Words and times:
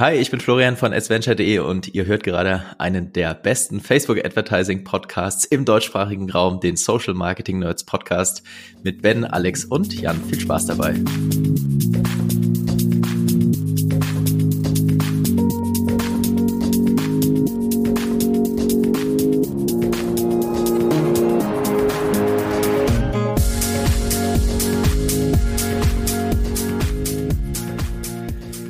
Hi, 0.00 0.14
ich 0.14 0.30
bin 0.30 0.40
Florian 0.40 0.78
von 0.78 0.94
adventure.de 0.94 1.58
und 1.58 1.94
ihr 1.94 2.06
hört 2.06 2.22
gerade 2.22 2.62
einen 2.78 3.12
der 3.12 3.34
besten 3.34 3.80
Facebook 3.80 4.16
Advertising 4.24 4.82
Podcasts 4.82 5.44
im 5.44 5.66
deutschsprachigen 5.66 6.30
Raum, 6.30 6.58
den 6.58 6.78
Social 6.78 7.12
Marketing 7.12 7.58
Nerds 7.58 7.84
Podcast 7.84 8.42
mit 8.82 9.02
Ben, 9.02 9.26
Alex 9.26 9.66
und 9.66 9.92
Jan. 9.92 10.18
Viel 10.24 10.40
Spaß 10.40 10.64
dabei. 10.64 10.94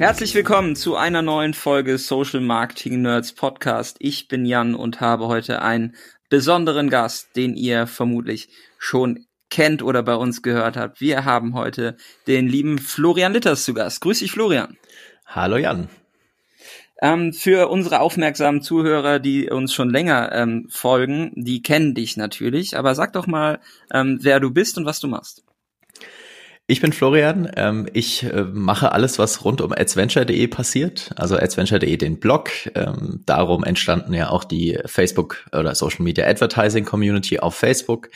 Herzlich 0.01 0.35
willkommen 0.35 0.77
zu 0.77 0.97
einer 0.97 1.21
neuen 1.21 1.53
Folge 1.53 1.99
Social 1.99 2.41
Marketing 2.41 3.03
Nerds 3.03 3.35
Podcast. 3.35 3.99
Ich 4.01 4.29
bin 4.29 4.47
Jan 4.47 4.75
und 4.75 5.03
habe 5.03 5.29
heute 5.29 5.61
einen 5.61 5.95
besonderen 6.31 6.89
Gast, 6.89 7.37
den 7.37 7.55
ihr 7.55 7.87
vermutlich 7.87 8.49
schon 8.79 9.27
kennt 9.51 9.83
oder 9.83 10.03
bei 10.03 10.15
uns 10.15 10.41
gehört 10.41 10.79
habt. 10.79 11.03
Wir 11.03 11.27
haben 11.27 11.53
heute 11.53 11.99
den 12.27 12.49
lieben 12.49 12.79
Florian 12.79 13.35
Litters 13.35 13.67
zu 13.67 13.75
Gast. 13.75 14.01
Grüß 14.01 14.21
dich, 14.21 14.33
Florian. 14.33 14.79
Hallo, 15.27 15.59
Jan. 15.59 15.91
Ähm, 17.03 17.35
für 17.35 17.69
unsere 17.69 18.01
aufmerksamen 18.01 18.63
Zuhörer, 18.63 19.19
die 19.19 19.51
uns 19.51 19.75
schon 19.75 19.91
länger 19.91 20.33
ähm, 20.33 20.67
folgen, 20.71 21.31
die 21.35 21.61
kennen 21.61 21.95
dich 21.95 22.17
natürlich. 22.17 22.79
Aber 22.79 22.95
sag 22.95 23.13
doch 23.13 23.27
mal, 23.27 23.61
ähm, 23.93 24.19
wer 24.23 24.41
du 24.41 24.51
bist 24.51 24.79
und 24.79 24.87
was 24.87 24.99
du 24.99 25.09
machst. 25.09 25.45
Ich 26.71 26.81
bin 26.81 26.93
Florian. 26.93 27.51
Ähm, 27.57 27.89
ich 27.95 28.23
äh, 28.23 28.45
mache 28.45 28.93
alles, 28.93 29.19
was 29.19 29.45
rund 29.45 29.61
um 29.61 29.73
adventure.de 29.73 30.47
passiert. 30.47 31.11
Also 31.17 31.37
adventure.de 31.37 31.97
den 31.97 32.21
Blog. 32.21 32.51
Ähm, 32.77 33.25
darum 33.27 33.65
entstanden 33.65 34.15
ja 34.15 34.31
auch 34.31 34.45
die 34.45 34.79
Facebook 34.87 35.45
oder 35.51 35.75
Social 35.75 36.05
Media 36.05 36.29
Advertising 36.29 36.85
Community 36.85 37.41
auf 37.41 37.57
Facebook 37.57 38.09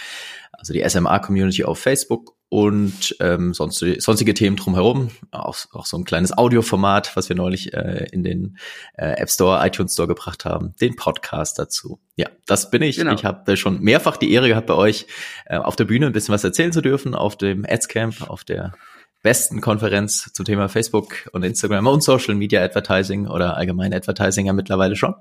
also 0.65 0.73
die 0.73 0.89
SMA-Community 0.89 1.65
auf 1.65 1.79
Facebook 1.79 2.35
und 2.49 3.17
ähm, 3.21 3.53
sonst, 3.53 3.85
sonstige 3.99 4.33
Themen 4.33 4.57
drumherum. 4.57 5.11
Auch, 5.31 5.59
auch 5.73 5.85
so 5.85 5.99
ein 5.99 6.05
kleines 6.05 6.37
Audioformat, 6.37 7.17
was 7.17 7.29
wir 7.29 7.37
neulich 7.37 7.75
äh, 7.75 8.07
in 8.13 8.23
den 8.23 8.57
äh, 8.97 9.21
App 9.21 9.29
Store, 9.29 9.67
iTunes 9.67 9.93
Store 9.93 10.09
gebracht 10.09 10.47
haben, 10.47 10.73
den 10.81 10.97
Podcast 10.97 11.59
dazu. 11.59 12.01
Ja, 12.17 12.29
das 12.47 12.71
bin 12.71 12.81
ich. 12.81 12.97
Genau. 12.97 13.13
Ich 13.13 13.27
habe 13.27 13.57
schon 13.59 13.81
mehrfach 13.81 14.17
die 14.17 14.33
Ehre 14.33 14.49
gehabt, 14.49 14.69
bei 14.69 14.75
euch 14.75 15.07
äh, 15.45 15.59
auf 15.59 15.77
der 15.77 15.85
Bühne 15.85 16.07
ein 16.07 16.13
bisschen 16.13 16.33
was 16.33 16.45
erzählen 16.45 16.73
zu 16.73 16.81
dürfen, 16.81 17.15
auf 17.15 17.37
dem 17.37 17.67
Ads 17.69 17.89
Camp, 17.89 18.31
auf 18.31 18.43
der 18.43 18.73
besten 19.23 19.61
Konferenz 19.61 20.33
zum 20.33 20.47
Thema 20.47 20.71
Facebook 20.71 21.29
und 21.33 21.43
Instagram 21.43 21.87
und 21.89 22.03
Social 22.03 22.37
Media 22.37 22.63
Advertising 22.63 23.27
oder 23.27 23.57
allgemein 23.59 23.93
Advertising 23.93 24.47
ja 24.47 24.55
mittlerweile 24.55 24.97
schon. 24.97 25.15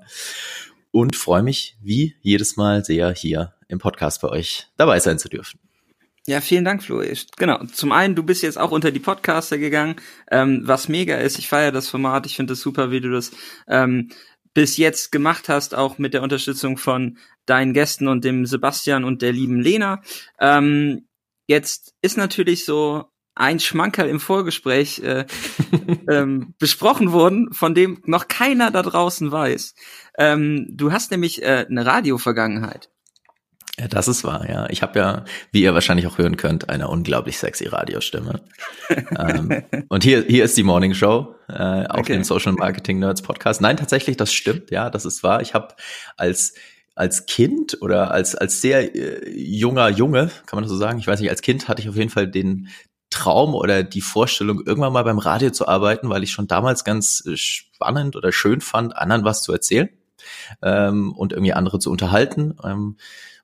Und 0.94 1.16
freue 1.16 1.42
mich 1.42 1.76
wie 1.82 2.14
jedes 2.20 2.56
Mal 2.56 2.84
sehr 2.84 3.12
hier 3.12 3.52
im 3.66 3.80
Podcast 3.80 4.20
bei 4.22 4.28
euch 4.28 4.68
dabei 4.76 5.00
sein 5.00 5.18
zu 5.18 5.28
dürfen. 5.28 5.58
Ja, 6.24 6.40
vielen 6.40 6.64
Dank, 6.64 6.84
Flo. 6.84 7.02
Genau. 7.36 7.64
Zum 7.64 7.90
einen, 7.90 8.14
du 8.14 8.22
bist 8.22 8.44
jetzt 8.44 8.56
auch 8.56 8.70
unter 8.70 8.92
die 8.92 9.00
Podcaster 9.00 9.58
gegangen, 9.58 9.96
ähm, 10.30 10.60
was 10.62 10.88
mega 10.88 11.16
ist. 11.16 11.40
Ich 11.40 11.48
feiere 11.48 11.72
das 11.72 11.88
Format. 11.88 12.26
Ich 12.26 12.36
finde 12.36 12.52
es 12.52 12.60
super, 12.60 12.92
wie 12.92 13.00
du 13.00 13.10
das 13.10 13.32
ähm, 13.66 14.12
bis 14.54 14.76
jetzt 14.76 15.10
gemacht 15.10 15.48
hast, 15.48 15.74
auch 15.74 15.98
mit 15.98 16.14
der 16.14 16.22
Unterstützung 16.22 16.76
von 16.76 17.18
deinen 17.44 17.72
Gästen 17.74 18.06
und 18.06 18.24
dem 18.24 18.46
Sebastian 18.46 19.02
und 19.02 19.20
der 19.20 19.32
lieben 19.32 19.60
Lena. 19.60 20.00
Ähm, 20.38 21.08
jetzt 21.48 21.92
ist 22.02 22.16
natürlich 22.16 22.64
so 22.64 23.06
ein 23.34 23.60
Schmankerl 23.60 24.08
im 24.08 24.20
Vorgespräch 24.20 25.00
äh, 25.00 25.26
ähm, 26.08 26.54
besprochen 26.58 27.12
worden, 27.12 27.52
von 27.52 27.74
dem 27.74 28.02
noch 28.06 28.28
keiner 28.28 28.70
da 28.70 28.82
draußen 28.82 29.30
weiß. 29.30 29.74
Ähm, 30.18 30.68
du 30.70 30.92
hast 30.92 31.10
nämlich 31.10 31.42
äh, 31.42 31.66
eine 31.68 31.84
Radio-Vergangenheit. 31.84 32.90
Ja, 33.78 33.88
das 33.88 34.06
ist 34.06 34.22
wahr, 34.22 34.48
ja. 34.48 34.68
Ich 34.70 34.82
habe 34.82 34.98
ja, 34.98 35.24
wie 35.50 35.62
ihr 35.62 35.74
wahrscheinlich 35.74 36.06
auch 36.06 36.16
hören 36.16 36.36
könnt, 36.36 36.68
eine 36.68 36.86
unglaublich 36.86 37.38
sexy 37.38 37.66
Radiostimme. 37.66 38.40
ähm, 39.18 39.64
und 39.88 40.04
hier, 40.04 40.24
hier 40.28 40.44
ist 40.44 40.56
die 40.56 40.62
Morning 40.62 40.94
Show 40.94 41.34
äh, 41.48 41.86
auf 41.86 42.00
okay. 42.00 42.12
dem 42.12 42.22
Social 42.22 42.52
Marketing 42.52 43.00
Nerds 43.00 43.22
Podcast. 43.22 43.60
Nein, 43.60 43.76
tatsächlich, 43.76 44.16
das 44.16 44.32
stimmt, 44.32 44.70
ja, 44.70 44.90
das 44.90 45.04
ist 45.04 45.24
wahr. 45.24 45.42
Ich 45.42 45.54
habe 45.54 45.74
als 46.16 46.54
als 46.96 47.26
Kind 47.26 47.78
oder 47.82 48.12
als 48.12 48.36
als 48.36 48.60
sehr 48.60 48.94
äh, 48.94 49.28
junger 49.28 49.88
Junge, 49.88 50.30
kann 50.46 50.56
man 50.56 50.62
das 50.62 50.70
so 50.70 50.76
sagen, 50.76 51.00
ich 51.00 51.08
weiß 51.08 51.18
nicht, 51.18 51.30
als 51.30 51.42
Kind 51.42 51.66
hatte 51.66 51.82
ich 51.82 51.88
auf 51.88 51.96
jeden 51.96 52.10
Fall 52.10 52.28
den 52.28 52.68
Traum 53.10 53.54
oder 53.54 53.82
die 53.82 54.00
Vorstellung, 54.00 54.62
irgendwann 54.64 54.92
mal 54.92 55.04
beim 55.04 55.18
Radio 55.18 55.50
zu 55.50 55.68
arbeiten, 55.68 56.08
weil 56.08 56.22
ich 56.22 56.32
schon 56.32 56.48
damals 56.48 56.84
ganz 56.84 57.24
äh, 57.26 57.36
spannend 57.36 58.16
oder 58.16 58.32
schön 58.32 58.60
fand, 58.60 58.96
anderen 58.96 59.24
was 59.24 59.42
zu 59.42 59.52
erzählen 59.52 59.88
ähm, 60.62 61.12
und 61.12 61.32
irgendwie 61.32 61.52
andere 61.52 61.78
zu 61.78 61.90
unterhalten. 61.90 62.56
Ähm, 62.64 62.96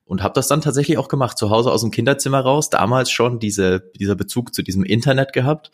und 0.03 0.23
habe 0.23 0.33
das 0.33 0.49
dann 0.49 0.59
tatsächlich 0.59 0.97
auch 0.97 1.07
gemacht, 1.07 1.37
zu 1.37 1.49
Hause 1.49 1.71
aus 1.71 1.81
dem 1.81 1.91
Kinderzimmer 1.91 2.41
raus, 2.41 2.69
damals 2.69 3.09
schon 3.09 3.39
diese, 3.39 3.91
dieser 3.95 4.15
Bezug 4.15 4.53
zu 4.53 4.61
diesem 4.61 4.83
Internet 4.83 5.31
gehabt. 5.31 5.71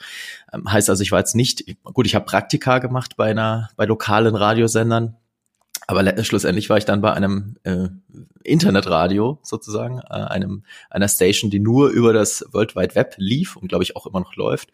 Ähm, 0.54 0.72
heißt 0.72 0.92
also, 0.92 1.02
ich 1.02 1.12
war 1.12 1.20
jetzt 1.20 1.36
nicht, 1.36 1.64
gut, 1.84 2.06
ich 2.06 2.14
habe 2.14 2.26
Praktika 2.26 2.78
gemacht 2.78 3.16
bei 3.18 3.32
einer, 3.32 3.70
bei 3.78 3.86
lokalen 3.86 4.36
Radiosendern, 4.36 5.16
aber 5.88 6.24
schlussendlich 6.26 6.70
war 6.70 6.78
ich 6.78 6.84
dann 6.84 7.00
bei 7.00 7.14
einem 7.14 7.56
äh, 7.64 7.88
Internetradio 8.44 9.40
sozusagen, 9.42 10.00
äh, 10.00 10.14
einem 10.14 10.64
einer 10.90 11.08
Station, 11.08 11.50
die 11.50 11.62
nur 11.62 11.90
über 11.90 12.12
das 12.12 12.46
World 12.52 12.76
Wide 12.76 12.94
Web 12.96 13.16
lief 13.18 13.56
und 13.56 13.70
glaube 13.70 13.86
ich 13.86 13.96
auch 13.96 14.06
immer 14.06 14.20
noch 14.20 14.36
läuft. 14.36 14.74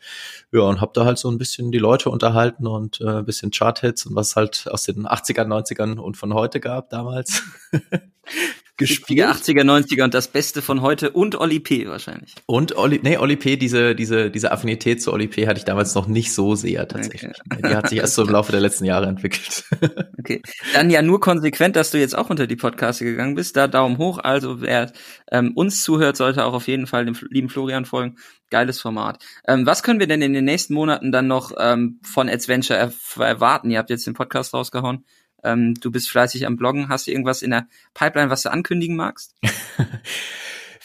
Ja, 0.51 0.61
und 0.61 0.81
habe 0.81 0.91
da 0.95 1.05
halt 1.05 1.19
so 1.19 1.29
ein 1.29 1.37
bisschen 1.37 1.71
die 1.71 1.77
Leute 1.77 2.09
unterhalten 2.09 2.65
und 2.65 2.99
äh, 2.99 3.19
ein 3.19 3.25
bisschen 3.25 3.51
Chart-Hits 3.51 4.07
und 4.07 4.15
was 4.15 4.35
halt 4.35 4.67
aus 4.71 4.83
den 4.85 5.07
80er, 5.07 5.45
90ern 5.45 5.99
und 5.99 6.17
von 6.17 6.33
heute 6.33 6.59
gab 6.59 6.89
damals. 6.89 7.43
gespielt. 8.77 9.27
80er, 9.27 9.63
90er 9.63 10.03
und 10.03 10.13
das 10.13 10.27
Beste 10.27 10.61
von 10.61 10.81
heute 10.81 11.11
und 11.11 11.39
Oli 11.39 11.59
P. 11.59 11.87
wahrscheinlich. 11.87 12.33
Und 12.45 12.75
Oli, 12.75 12.99
nee, 13.03 13.17
Oli 13.17 13.35
P., 13.35 13.55
diese, 13.55 13.95
diese, 13.95 14.31
diese 14.31 14.51
Affinität 14.51 15.01
zu 15.01 15.13
Oli 15.13 15.27
P. 15.27 15.47
hatte 15.47 15.59
ich 15.59 15.65
damals 15.65 15.93
noch 15.95 16.07
nicht 16.07 16.33
so 16.33 16.55
sehr 16.55 16.87
tatsächlich. 16.87 17.33
Okay. 17.51 17.61
Die 17.69 17.75
hat 17.75 17.89
sich 17.89 17.99
erst 17.99 18.15
so 18.15 18.23
im 18.23 18.29
Laufe 18.31 18.51
der 18.51 18.61
letzten 18.61 18.85
Jahre 18.85 19.07
entwickelt. 19.07 19.65
Okay. 20.23 20.41
Dann 20.73 20.89
ja 20.89 21.01
nur 21.01 21.19
konsequent, 21.19 21.75
dass 21.75 21.91
du 21.91 21.99
jetzt 21.99 22.17
auch 22.17 22.29
unter 22.29 22.47
die 22.47 22.55
Podcaste 22.55 23.03
gegangen 23.03 23.35
bist. 23.35 23.57
Da 23.57 23.67
Daumen 23.67 23.97
hoch. 23.97 24.19
Also 24.19 24.61
wer 24.61 24.93
ähm, 25.29 25.51
uns 25.53 25.83
zuhört, 25.83 26.15
sollte 26.15 26.45
auch 26.45 26.53
auf 26.53 26.69
jeden 26.69 26.87
Fall 26.87 27.03
dem 27.03 27.17
lieben 27.29 27.49
Florian 27.49 27.83
folgen. 27.83 28.15
Geiles 28.49 28.79
Format. 28.79 29.21
Ähm, 29.45 29.65
was 29.65 29.83
können 29.83 29.99
wir 29.99 30.07
denn 30.07 30.21
in 30.21 30.31
den 30.31 30.45
nächsten 30.45 30.75
Monaten 30.75 31.11
dann 31.11 31.27
noch 31.27 31.51
ähm, 31.59 31.99
von 32.03 32.29
Adventure 32.29 32.93
erwarten? 33.17 33.69
Ihr 33.69 33.79
habt 33.79 33.89
jetzt 33.89 34.07
den 34.07 34.13
Podcast 34.13 34.53
rausgehauen. 34.53 35.03
Ähm, 35.43 35.75
du 35.75 35.91
bist 35.91 36.09
fleißig 36.09 36.45
am 36.45 36.57
Bloggen. 36.57 36.89
Hast 36.89 37.07
du 37.07 37.11
irgendwas 37.11 37.41
in 37.41 37.51
der 37.51 37.67
Pipeline, 37.93 38.29
was 38.29 38.43
du 38.43 38.51
ankündigen 38.51 38.95
magst? 38.95 39.35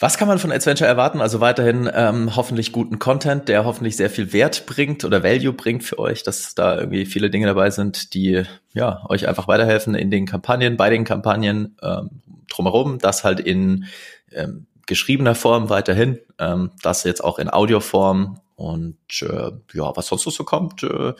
Was 0.01 0.17
kann 0.17 0.29
man 0.29 0.39
von 0.39 0.53
Adventure 0.53 0.87
erwarten? 0.89 1.19
Also 1.19 1.41
weiterhin 1.41 1.89
ähm, 1.93 2.33
hoffentlich 2.37 2.71
guten 2.71 2.99
Content, 2.99 3.49
der 3.49 3.65
hoffentlich 3.65 3.97
sehr 3.97 4.09
viel 4.09 4.31
Wert 4.31 4.65
bringt 4.65 5.03
oder 5.03 5.23
Value 5.23 5.51
bringt 5.51 5.83
für 5.83 5.99
euch, 5.99 6.23
dass 6.23 6.55
da 6.55 6.77
irgendwie 6.77 7.05
viele 7.05 7.29
Dinge 7.29 7.47
dabei 7.47 7.69
sind, 7.69 8.13
die 8.13 8.43
ja 8.73 9.03
euch 9.09 9.27
einfach 9.27 9.49
weiterhelfen 9.49 9.95
in 9.95 10.09
den 10.09 10.25
Kampagnen, 10.25 10.77
bei 10.77 10.89
den 10.89 11.03
Kampagnen 11.03 11.75
ähm, 11.81 12.21
drumherum, 12.49 12.99
das 12.99 13.25
halt 13.25 13.41
in 13.41 13.87
ähm, 14.31 14.67
geschriebener 14.85 15.35
Form 15.35 15.69
weiterhin, 15.69 16.19
ähm, 16.39 16.71
das 16.81 17.03
jetzt 17.03 17.21
auch 17.21 17.37
in 17.37 17.49
Audioform 17.49 18.39
und 18.55 18.97
äh, 19.21 19.51
ja, 19.73 19.95
was 19.95 20.07
sonst 20.07 20.25
noch 20.25 20.33
so 20.33 20.45
kommt, 20.45 20.81
äh, 20.83 21.13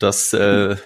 das 0.00 0.32
äh, 0.32 0.76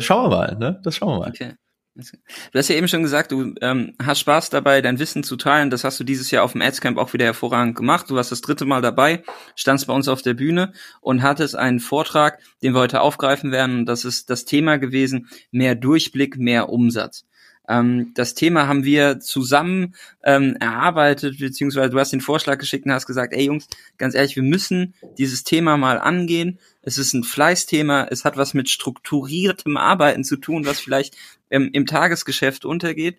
schauen 0.00 0.30
wir 0.30 0.36
mal, 0.36 0.56
ne? 0.58 0.80
Das 0.82 0.96
schauen 0.96 1.14
wir 1.14 1.18
mal. 1.20 1.28
Okay. 1.28 1.54
Du 1.94 2.58
hast 2.58 2.68
ja 2.68 2.76
eben 2.76 2.88
schon 2.88 3.02
gesagt, 3.02 3.32
du 3.32 3.54
ähm, 3.60 3.94
hast 4.02 4.20
Spaß 4.20 4.48
dabei, 4.48 4.80
dein 4.80 4.98
Wissen 4.98 5.22
zu 5.22 5.36
teilen. 5.36 5.68
Das 5.68 5.84
hast 5.84 6.00
du 6.00 6.04
dieses 6.04 6.30
Jahr 6.30 6.42
auf 6.42 6.52
dem 6.52 6.62
Adscamp 6.62 6.96
auch 6.96 7.12
wieder 7.12 7.26
hervorragend 7.26 7.76
gemacht. 7.76 8.08
Du 8.08 8.14
warst 8.14 8.32
das 8.32 8.40
dritte 8.40 8.64
Mal 8.64 8.80
dabei, 8.80 9.22
standst 9.56 9.86
bei 9.86 9.92
uns 9.92 10.08
auf 10.08 10.22
der 10.22 10.32
Bühne 10.32 10.72
und 11.02 11.22
hattest 11.22 11.54
einen 11.54 11.80
Vortrag, 11.80 12.38
den 12.62 12.72
wir 12.72 12.80
heute 12.80 13.02
aufgreifen 13.02 13.52
werden. 13.52 13.84
Das 13.84 14.06
ist 14.06 14.30
das 14.30 14.46
Thema 14.46 14.78
gewesen, 14.78 15.28
mehr 15.50 15.74
Durchblick, 15.74 16.38
mehr 16.38 16.70
Umsatz. 16.70 17.26
Ähm, 17.68 18.12
das 18.14 18.34
Thema 18.34 18.66
haben 18.66 18.84
wir 18.84 19.20
zusammen 19.20 19.94
ähm, 20.24 20.56
erarbeitet, 20.60 21.38
beziehungsweise 21.38 21.90
du 21.90 21.98
hast 21.98 22.12
den 22.12 22.20
Vorschlag 22.20 22.58
geschickt 22.58 22.86
und 22.86 22.92
hast 22.92 23.06
gesagt, 23.06 23.32
ey 23.32 23.44
Jungs, 23.44 23.68
ganz 23.98 24.14
ehrlich, 24.14 24.36
wir 24.36 24.42
müssen 24.42 24.94
dieses 25.18 25.44
Thema 25.44 25.76
mal 25.76 25.98
angehen. 25.98 26.58
Es 26.82 26.98
ist 26.98 27.12
ein 27.12 27.24
Fleißthema, 27.24 28.08
es 28.10 28.24
hat 28.24 28.36
was 28.36 28.54
mit 28.54 28.68
strukturiertem 28.68 29.76
Arbeiten 29.76 30.24
zu 30.24 30.36
tun, 30.36 30.66
was 30.66 30.80
vielleicht 30.80 31.16
ähm, 31.50 31.70
im 31.72 31.86
Tagesgeschäft 31.86 32.64
untergeht. 32.64 33.18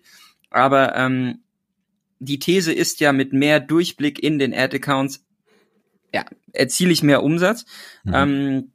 Aber 0.50 0.94
ähm, 0.94 1.40
die 2.18 2.38
These 2.38 2.72
ist 2.72 3.00
ja, 3.00 3.12
mit 3.12 3.32
mehr 3.32 3.60
Durchblick 3.60 4.22
in 4.22 4.38
den 4.38 4.54
Ad-Accounts 4.54 5.24
ja, 6.14 6.24
erziele 6.52 6.92
ich 6.92 7.02
mehr 7.02 7.24
Umsatz. 7.24 7.64
Mhm. 8.04 8.14
Ähm, 8.14 8.72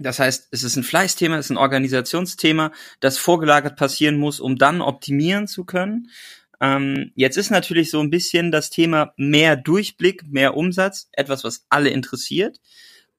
das 0.00 0.18
heißt, 0.18 0.48
es 0.50 0.62
ist 0.62 0.76
ein 0.76 0.82
Fleißthema, 0.82 1.36
es 1.36 1.46
ist 1.46 1.50
ein 1.50 1.56
Organisationsthema, 1.56 2.72
das 3.00 3.18
vorgelagert 3.18 3.76
passieren 3.76 4.16
muss, 4.16 4.40
um 4.40 4.56
dann 4.56 4.80
optimieren 4.80 5.46
zu 5.46 5.64
können. 5.64 6.10
Ähm, 6.60 7.12
jetzt 7.14 7.36
ist 7.36 7.50
natürlich 7.50 7.90
so 7.90 8.00
ein 8.00 8.10
bisschen 8.10 8.50
das 8.50 8.70
Thema 8.70 9.12
mehr 9.16 9.56
Durchblick, 9.56 10.24
mehr 10.28 10.56
Umsatz, 10.56 11.08
etwas, 11.12 11.44
was 11.44 11.64
alle 11.68 11.90
interessiert. 11.90 12.58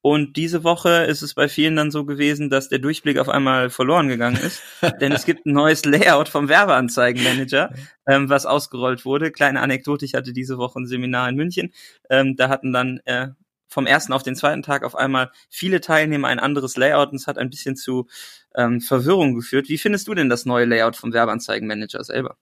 Und 0.04 0.36
diese 0.36 0.64
Woche 0.64 1.04
ist 1.04 1.22
es 1.22 1.36
bei 1.36 1.48
vielen 1.48 1.76
dann 1.76 1.92
so 1.92 2.06
gewesen, 2.06 2.50
dass 2.50 2.70
der 2.70 2.80
Durchblick 2.80 3.20
auf 3.20 3.30
einmal 3.30 3.70
verloren 3.70 4.08
gegangen 4.08 4.38
ist. 4.38 4.62
denn 5.02 5.12
es 5.12 5.26
gibt 5.26 5.46
ein 5.46 5.54
neues 5.54 5.86
Layout 5.86 6.28
vom 6.28 6.50
Werbeanzeigenmanager, 6.50 7.72
ähm, 8.08 8.28
was 8.28 8.48
ausgerollt 8.48 9.06
wurde. 9.06 9.32
Kleine 9.32 9.62
Anekdote, 9.62 10.06
ich 10.06 10.16
hatte 10.16 10.34
diese 10.34 10.58
Woche 10.58 10.80
ein 10.80 10.88
Seminar 10.88 11.30
in 11.30 11.36
München. 11.36 11.72
Ähm, 12.10 12.36
da 12.36 12.50
hatten 12.50 12.74
dann 12.74 13.00
äh, 13.06 13.30
vom 13.72 13.88
ersten 13.88 14.12
auf 14.14 14.22
den 14.22 14.36
zweiten 14.36 14.62
Tag 14.62 14.84
auf 14.84 14.96
einmal 14.96 15.32
viele 15.50 15.80
Teilnehmer 15.82 16.28
ein 16.28 16.40
anderes 16.40 16.76
Layout 16.76 17.12
und 17.12 17.16
es 17.16 17.26
hat 17.26 17.38
ein 17.38 17.50
bisschen 17.50 17.76
zu 17.76 18.08
ähm, 18.56 18.82
Verwirrung 18.82 19.34
geführt. 19.34 19.70
Wie 19.70 19.78
findest 19.78 20.08
du 20.08 20.14
denn 20.14 20.30
das 20.30 20.46
neue 20.46 20.66
Layout 20.66 20.98
vom 20.98 21.14
Werbeanzeigenmanager 21.14 22.04
selber? 22.04 22.36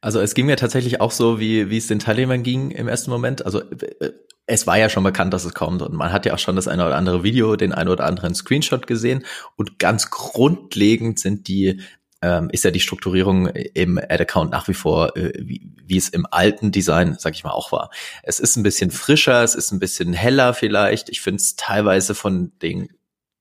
Also 0.00 0.20
es 0.20 0.34
ging 0.34 0.46
mir 0.46 0.56
tatsächlich 0.56 1.00
auch 1.00 1.10
so, 1.10 1.40
wie, 1.40 1.70
wie 1.70 1.76
es 1.76 1.88
den 1.88 1.98
Teilnehmern 1.98 2.44
ging 2.44 2.70
im 2.70 2.86
ersten 2.86 3.10
Moment. 3.10 3.44
Also 3.44 3.62
äh, 3.62 4.12
es 4.46 4.66
war 4.66 4.78
ja 4.78 4.88
schon 4.88 5.02
bekannt, 5.02 5.34
dass 5.34 5.44
es 5.44 5.54
kommt 5.54 5.82
und 5.82 5.92
man 5.92 6.12
hat 6.12 6.24
ja 6.24 6.34
auch 6.34 6.38
schon 6.38 6.56
das 6.56 6.68
eine 6.68 6.86
oder 6.86 6.96
andere 6.96 7.24
Video, 7.24 7.56
den 7.56 7.72
ein 7.72 7.88
oder 7.88 8.04
anderen 8.04 8.34
Screenshot 8.34 8.86
gesehen 8.86 9.24
und 9.56 9.78
ganz 9.78 10.08
grundlegend 10.10 11.18
sind 11.18 11.48
die 11.48 11.80
ähm, 12.22 12.50
ist 12.50 12.64
ja 12.64 12.70
die 12.70 12.80
Strukturierung 12.80 13.46
im 13.48 13.98
Ad-Account 13.98 14.50
nach 14.50 14.68
wie 14.68 14.74
vor, 14.74 15.16
äh, 15.16 15.32
wie, 15.38 15.70
wie 15.84 15.96
es 15.96 16.08
im 16.08 16.26
alten 16.30 16.72
Design, 16.72 17.16
sag 17.18 17.34
ich 17.34 17.44
mal, 17.44 17.50
auch 17.50 17.72
war. 17.72 17.90
Es 18.22 18.40
ist 18.40 18.56
ein 18.56 18.62
bisschen 18.62 18.90
frischer, 18.90 19.42
es 19.42 19.54
ist 19.54 19.72
ein 19.72 19.78
bisschen 19.78 20.12
heller 20.12 20.54
vielleicht. 20.54 21.08
Ich 21.10 21.20
finde 21.20 21.36
es 21.36 21.56
teilweise 21.56 22.14
von 22.14 22.52
den 22.60 22.88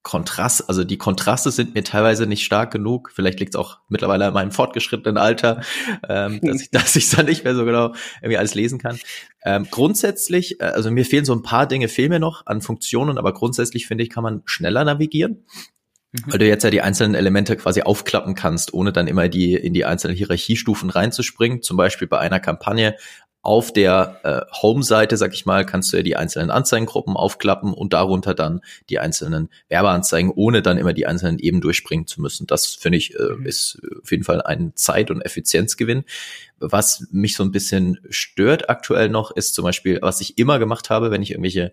Kontrast, 0.08 0.70
also 0.70 0.86
die 0.86 0.98
Kontraste 0.98 1.52
sind 1.52 1.76
mir 1.76 1.84
teilweise 1.84 2.28
nicht 2.28 2.46
stark 2.46 2.72
genug. 2.72 3.12
Vielleicht 3.14 3.42
liegt 3.42 3.56
es 3.56 3.60
auch 3.60 3.80
mittlerweile 3.90 4.28
an 4.28 4.34
meinem 4.34 4.52
fortgeschrittenen 4.52 5.18
Alter, 5.18 5.64
ähm, 6.08 6.40
dass 6.44 6.62
ich 6.62 6.72
dass 6.72 6.96
ich 6.96 7.10
dann 7.10 7.26
nicht 7.26 7.44
mehr 7.44 7.56
so 7.56 7.66
genau 7.66 7.94
irgendwie 8.22 8.38
alles 8.38 8.56
lesen 8.56 8.80
kann. 8.80 8.98
Ähm, 9.44 9.68
grundsätzlich, 9.70 10.62
äh, 10.62 10.66
also 10.66 10.92
mir 10.92 11.04
fehlen 11.04 11.26
so 11.26 11.34
ein 11.34 11.42
paar 11.42 11.68
Dinge, 11.68 11.90
fehlen 11.90 12.10
mir 12.10 12.20
noch 12.20 12.46
an 12.46 12.62
Funktionen, 12.62 13.18
aber 13.18 13.34
grundsätzlich 13.34 13.86
finde 13.86 14.06
ich, 14.06 14.10
kann 14.10 14.24
man 14.24 14.44
schneller 14.46 14.86
navigieren. 14.86 15.44
Weil 16.26 16.40
du 16.40 16.48
jetzt 16.48 16.64
ja 16.64 16.70
die 16.70 16.82
einzelnen 16.82 17.16
Elemente 17.16 17.56
quasi 17.56 17.82
aufklappen 17.82 18.36
kannst, 18.36 18.74
ohne 18.74 18.92
dann 18.92 19.08
immer 19.08 19.30
die 19.30 19.54
in 19.54 19.74
die 19.74 19.86
einzelnen 19.86 20.16
Hierarchiestufen 20.16 20.90
reinzuspringen. 20.90 21.62
Zum 21.62 21.78
Beispiel 21.78 22.08
bei 22.08 22.20
einer 22.20 22.40
Kampagne 22.40 22.96
auf 23.48 23.72
der 23.72 24.20
äh, 24.24 24.42
Home-Seite, 24.62 25.16
sag 25.16 25.34
ich 25.34 25.46
mal, 25.46 25.66
kannst 25.66 25.94
du 25.94 25.98
ja 25.98 26.04
die 26.04 26.18
einzelnen 26.18 26.52
Anzeigengruppen 26.52 27.16
aufklappen 27.16 27.74
und 27.74 27.94
darunter 27.94 28.34
dann 28.34 28.60
die 28.90 29.00
einzelnen 29.00 29.50
Werbeanzeigen, 29.70 30.32
ohne 30.36 30.62
dann 30.62 30.78
immer 30.78 30.92
die 30.92 31.08
einzelnen 31.08 31.40
eben 31.40 31.62
durchspringen 31.62 32.08
zu 32.08 32.20
müssen. 32.20 32.46
Das 32.46 32.76
finde 32.76 32.98
ich 32.98 33.18
äh, 33.18 33.36
mhm. 33.38 33.46
ist 33.46 33.80
auf 34.02 34.12
jeden 34.12 34.26
Fall 34.26 34.42
ein 34.42 34.74
Zeit- 34.76 35.12
und 35.12 35.22
Effizienzgewinn. 35.22 36.04
Was 36.60 37.08
mich 37.12 37.36
so 37.36 37.44
ein 37.44 37.54
bisschen 37.54 38.00
stört 38.10 38.70
aktuell 38.70 39.08
noch, 39.08 39.32
ist 39.32 39.56
zum 39.56 39.64
Beispiel, 39.64 40.00
was 40.02 40.20
ich 40.20 40.38
immer 40.38 40.60
gemacht 40.60 40.90
habe, 40.90 41.10
wenn 41.10 41.22
ich 41.22 41.32
irgendwelche 41.32 41.72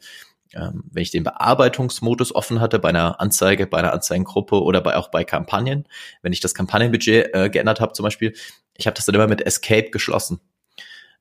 ähm, 0.55 0.85
wenn 0.91 1.03
ich 1.03 1.11
den 1.11 1.25
Bearbeitungsmodus 1.25 2.35
offen 2.35 2.61
hatte 2.61 2.79
bei 2.79 2.91
einer 2.91 3.21
Anzeige, 3.21 3.67
bei 3.67 3.79
einer 3.79 3.93
Anzeigengruppe 3.93 4.63
oder 4.63 4.81
bei, 4.81 4.97
auch 4.97 5.09
bei 5.09 5.25
Kampagnen, 5.25 5.87
wenn 6.23 6.33
ich 6.33 6.41
das 6.41 6.55
Kampagnenbudget 6.55 7.35
äh, 7.35 7.51
geändert 7.51 7.81
habe 7.81 7.93
zum 7.93 8.05
Beispiel, 8.05 8.35
ich 8.77 8.87
habe 8.87 8.95
das 8.95 9.07
dann 9.07 9.15
immer 9.15 9.29
mit 9.29 9.47
Escape 9.47 9.91
geschlossen 9.91 10.41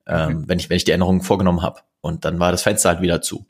ähm, 0.07 0.33
mhm. 0.33 0.50
wenn, 0.50 0.59
ich, 0.59 0.69
wenn 0.69 0.77
ich 0.77 0.83
die 0.83 0.91
Änderungen 0.91 1.21
vorgenommen 1.21 1.62
habe. 1.62 1.81
Und 2.01 2.25
dann 2.25 2.39
war 2.39 2.51
das 2.51 2.63
Fenster 2.63 2.89
halt 2.89 3.01
wieder 3.01 3.21
zu. 3.21 3.45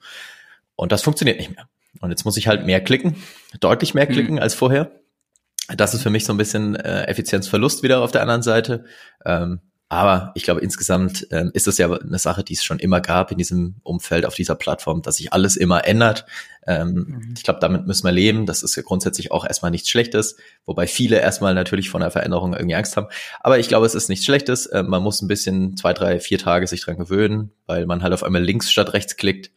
Und 0.76 0.92
das 0.92 1.02
funktioniert 1.02 1.38
nicht 1.38 1.56
mehr. 1.56 1.68
Und 2.00 2.10
jetzt 2.10 2.26
muss 2.26 2.38
ich 2.38 2.48
halt 2.48 2.66
mehr 2.66 2.82
klicken, 2.82 3.16
deutlich 3.60 3.94
mehr 3.94 4.06
mhm. 4.08 4.14
klicken 4.14 4.36
mhm. 4.36 4.42
als 4.42 4.54
vorher. 4.54 4.92
Das 5.76 5.94
ist 5.94 6.04
für 6.04 6.10
mich 6.10 6.26
so 6.26 6.34
ein 6.34 6.38
bisschen 6.38 6.76
äh, 6.76 7.06
Effizienzverlust 7.06 7.84
wieder 7.84 8.02
auf 8.02 8.12
der 8.12 8.22
anderen 8.22 8.44
Seite. 8.44 8.86
Ähm, 9.26 9.62
aber 9.94 10.32
ich 10.36 10.44
glaube, 10.44 10.62
insgesamt 10.62 11.28
ähm, 11.32 11.52
ist 11.54 11.68
es 11.68 11.78
ja 11.78 11.92
eine 11.92 12.18
Sache, 12.18 12.44
die 12.44 12.54
es 12.54 12.64
schon 12.64 12.80
immer 12.80 13.00
gab 13.00 13.32
in 13.32 13.38
diesem 13.38 13.76
Umfeld, 13.84 14.26
auf 14.26 14.34
dieser 14.34 14.56
Plattform, 14.56 15.02
dass 15.02 15.18
sich 15.18 15.34
alles 15.34 15.56
immer 15.56 15.86
ändert. 15.86 16.26
Ähm, 16.66 16.94
mhm. 16.94 17.34
Ich 17.38 17.44
glaube, 17.44 17.60
damit 17.60 17.86
müssen 17.86 18.04
wir 18.04 18.12
leben. 18.12 18.46
Das 18.46 18.64
ist 18.64 18.76
ja 18.76 18.82
grundsätzlich 18.82 19.32
auch 19.32 19.46
erstmal 19.46 19.72
nichts 19.72 19.90
Schlechtes, 19.90 20.38
wobei 20.66 20.88
viele 20.88 21.20
erstmal 21.20 21.54
natürlich 21.54 21.90
von 21.90 22.02
der 22.02 22.12
Veränderung 22.12 22.54
irgendwie 22.54 22.76
Angst 22.76 22.98
haben. 22.98 23.08
Aber 23.42 23.60
ich 23.60 23.68
glaube, 23.68 23.86
es 23.86 23.94
ist 23.94 24.10
nichts 24.10 24.26
Schlechtes. 24.26 24.66
Äh, 24.66 24.84
man 24.84 25.04
muss 25.04 25.22
ein 25.22 25.28
bisschen 25.28 25.78
zwei, 25.78 25.94
drei, 25.94 26.20
vier 26.20 26.40
Tage 26.40 26.66
sich 26.66 26.82
dran 26.82 26.98
gewöhnen, 26.98 27.52
weil 27.68 27.86
man 27.86 28.02
halt 28.02 28.14
auf 28.14 28.24
einmal 28.24 28.44
links 28.44 28.72
statt 28.72 28.94
rechts 28.94 29.16
klickt. 29.16 29.52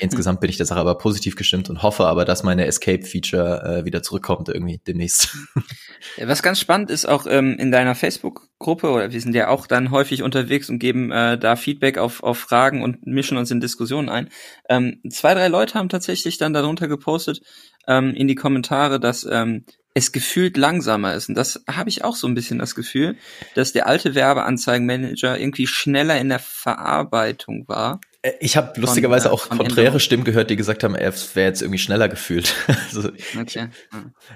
Insgesamt 0.00 0.40
bin 0.40 0.50
ich 0.50 0.56
der 0.56 0.66
Sache 0.66 0.80
aber 0.80 0.98
positiv 0.98 1.36
gestimmt 1.36 1.70
und 1.70 1.82
hoffe 1.82 2.06
aber, 2.06 2.24
dass 2.24 2.42
meine 2.42 2.66
Escape-Feature 2.66 3.80
äh, 3.80 3.84
wieder 3.84 4.02
zurückkommt 4.02 4.48
irgendwie 4.48 4.80
demnächst. 4.86 5.36
Was 6.18 6.42
ganz 6.42 6.60
spannend 6.60 6.90
ist 6.90 7.06
auch 7.06 7.26
ähm, 7.28 7.56
in 7.58 7.72
deiner 7.72 7.94
Facebook-Gruppe, 7.94 8.90
oder 8.90 9.12
wir 9.12 9.20
sind 9.20 9.34
ja 9.34 9.48
auch 9.48 9.66
dann 9.66 9.90
häufig 9.90 10.22
unterwegs 10.22 10.68
und 10.70 10.78
geben 10.78 11.10
äh, 11.10 11.38
da 11.38 11.56
Feedback 11.56 11.98
auf, 11.98 12.22
auf 12.22 12.38
Fragen 12.38 12.82
und 12.82 13.06
mischen 13.06 13.38
uns 13.38 13.50
in 13.50 13.60
Diskussionen 13.60 14.08
ein. 14.08 14.28
Ähm, 14.68 15.00
zwei, 15.10 15.34
drei 15.34 15.48
Leute 15.48 15.74
haben 15.74 15.88
tatsächlich 15.88 16.38
dann 16.38 16.52
darunter 16.52 16.88
gepostet 16.88 17.40
ähm, 17.86 18.14
in 18.14 18.28
die 18.28 18.34
Kommentare, 18.34 19.00
dass 19.00 19.26
ähm, 19.30 19.64
es 19.94 20.12
gefühlt 20.12 20.56
langsamer 20.56 21.14
ist. 21.14 21.28
Und 21.28 21.34
das 21.34 21.64
habe 21.68 21.88
ich 21.88 22.04
auch 22.04 22.14
so 22.14 22.26
ein 22.28 22.34
bisschen 22.34 22.58
das 22.58 22.74
Gefühl, 22.74 23.16
dass 23.54 23.72
der 23.72 23.86
alte 23.86 24.14
Werbeanzeigenmanager 24.14 25.38
irgendwie 25.38 25.66
schneller 25.66 26.18
in 26.18 26.28
der 26.28 26.38
Verarbeitung 26.38 27.66
war. 27.66 28.00
Äh, 28.28 28.34
ich 28.40 28.56
habe 28.56 28.80
lustigerweise 28.80 29.28
von, 29.28 29.32
äh, 29.32 29.34
auch 29.34 29.48
konträre 29.48 29.80
Änderung. 29.86 30.00
Stimmen 30.00 30.24
gehört, 30.24 30.50
die 30.50 30.56
gesagt 30.56 30.84
haben, 30.84 30.94
es 30.94 31.34
wäre 31.36 31.48
jetzt 31.48 31.62
irgendwie 31.62 31.78
schneller 31.78 32.08
gefühlt. 32.08 32.54
also, 32.66 33.10
okay. 33.38 33.68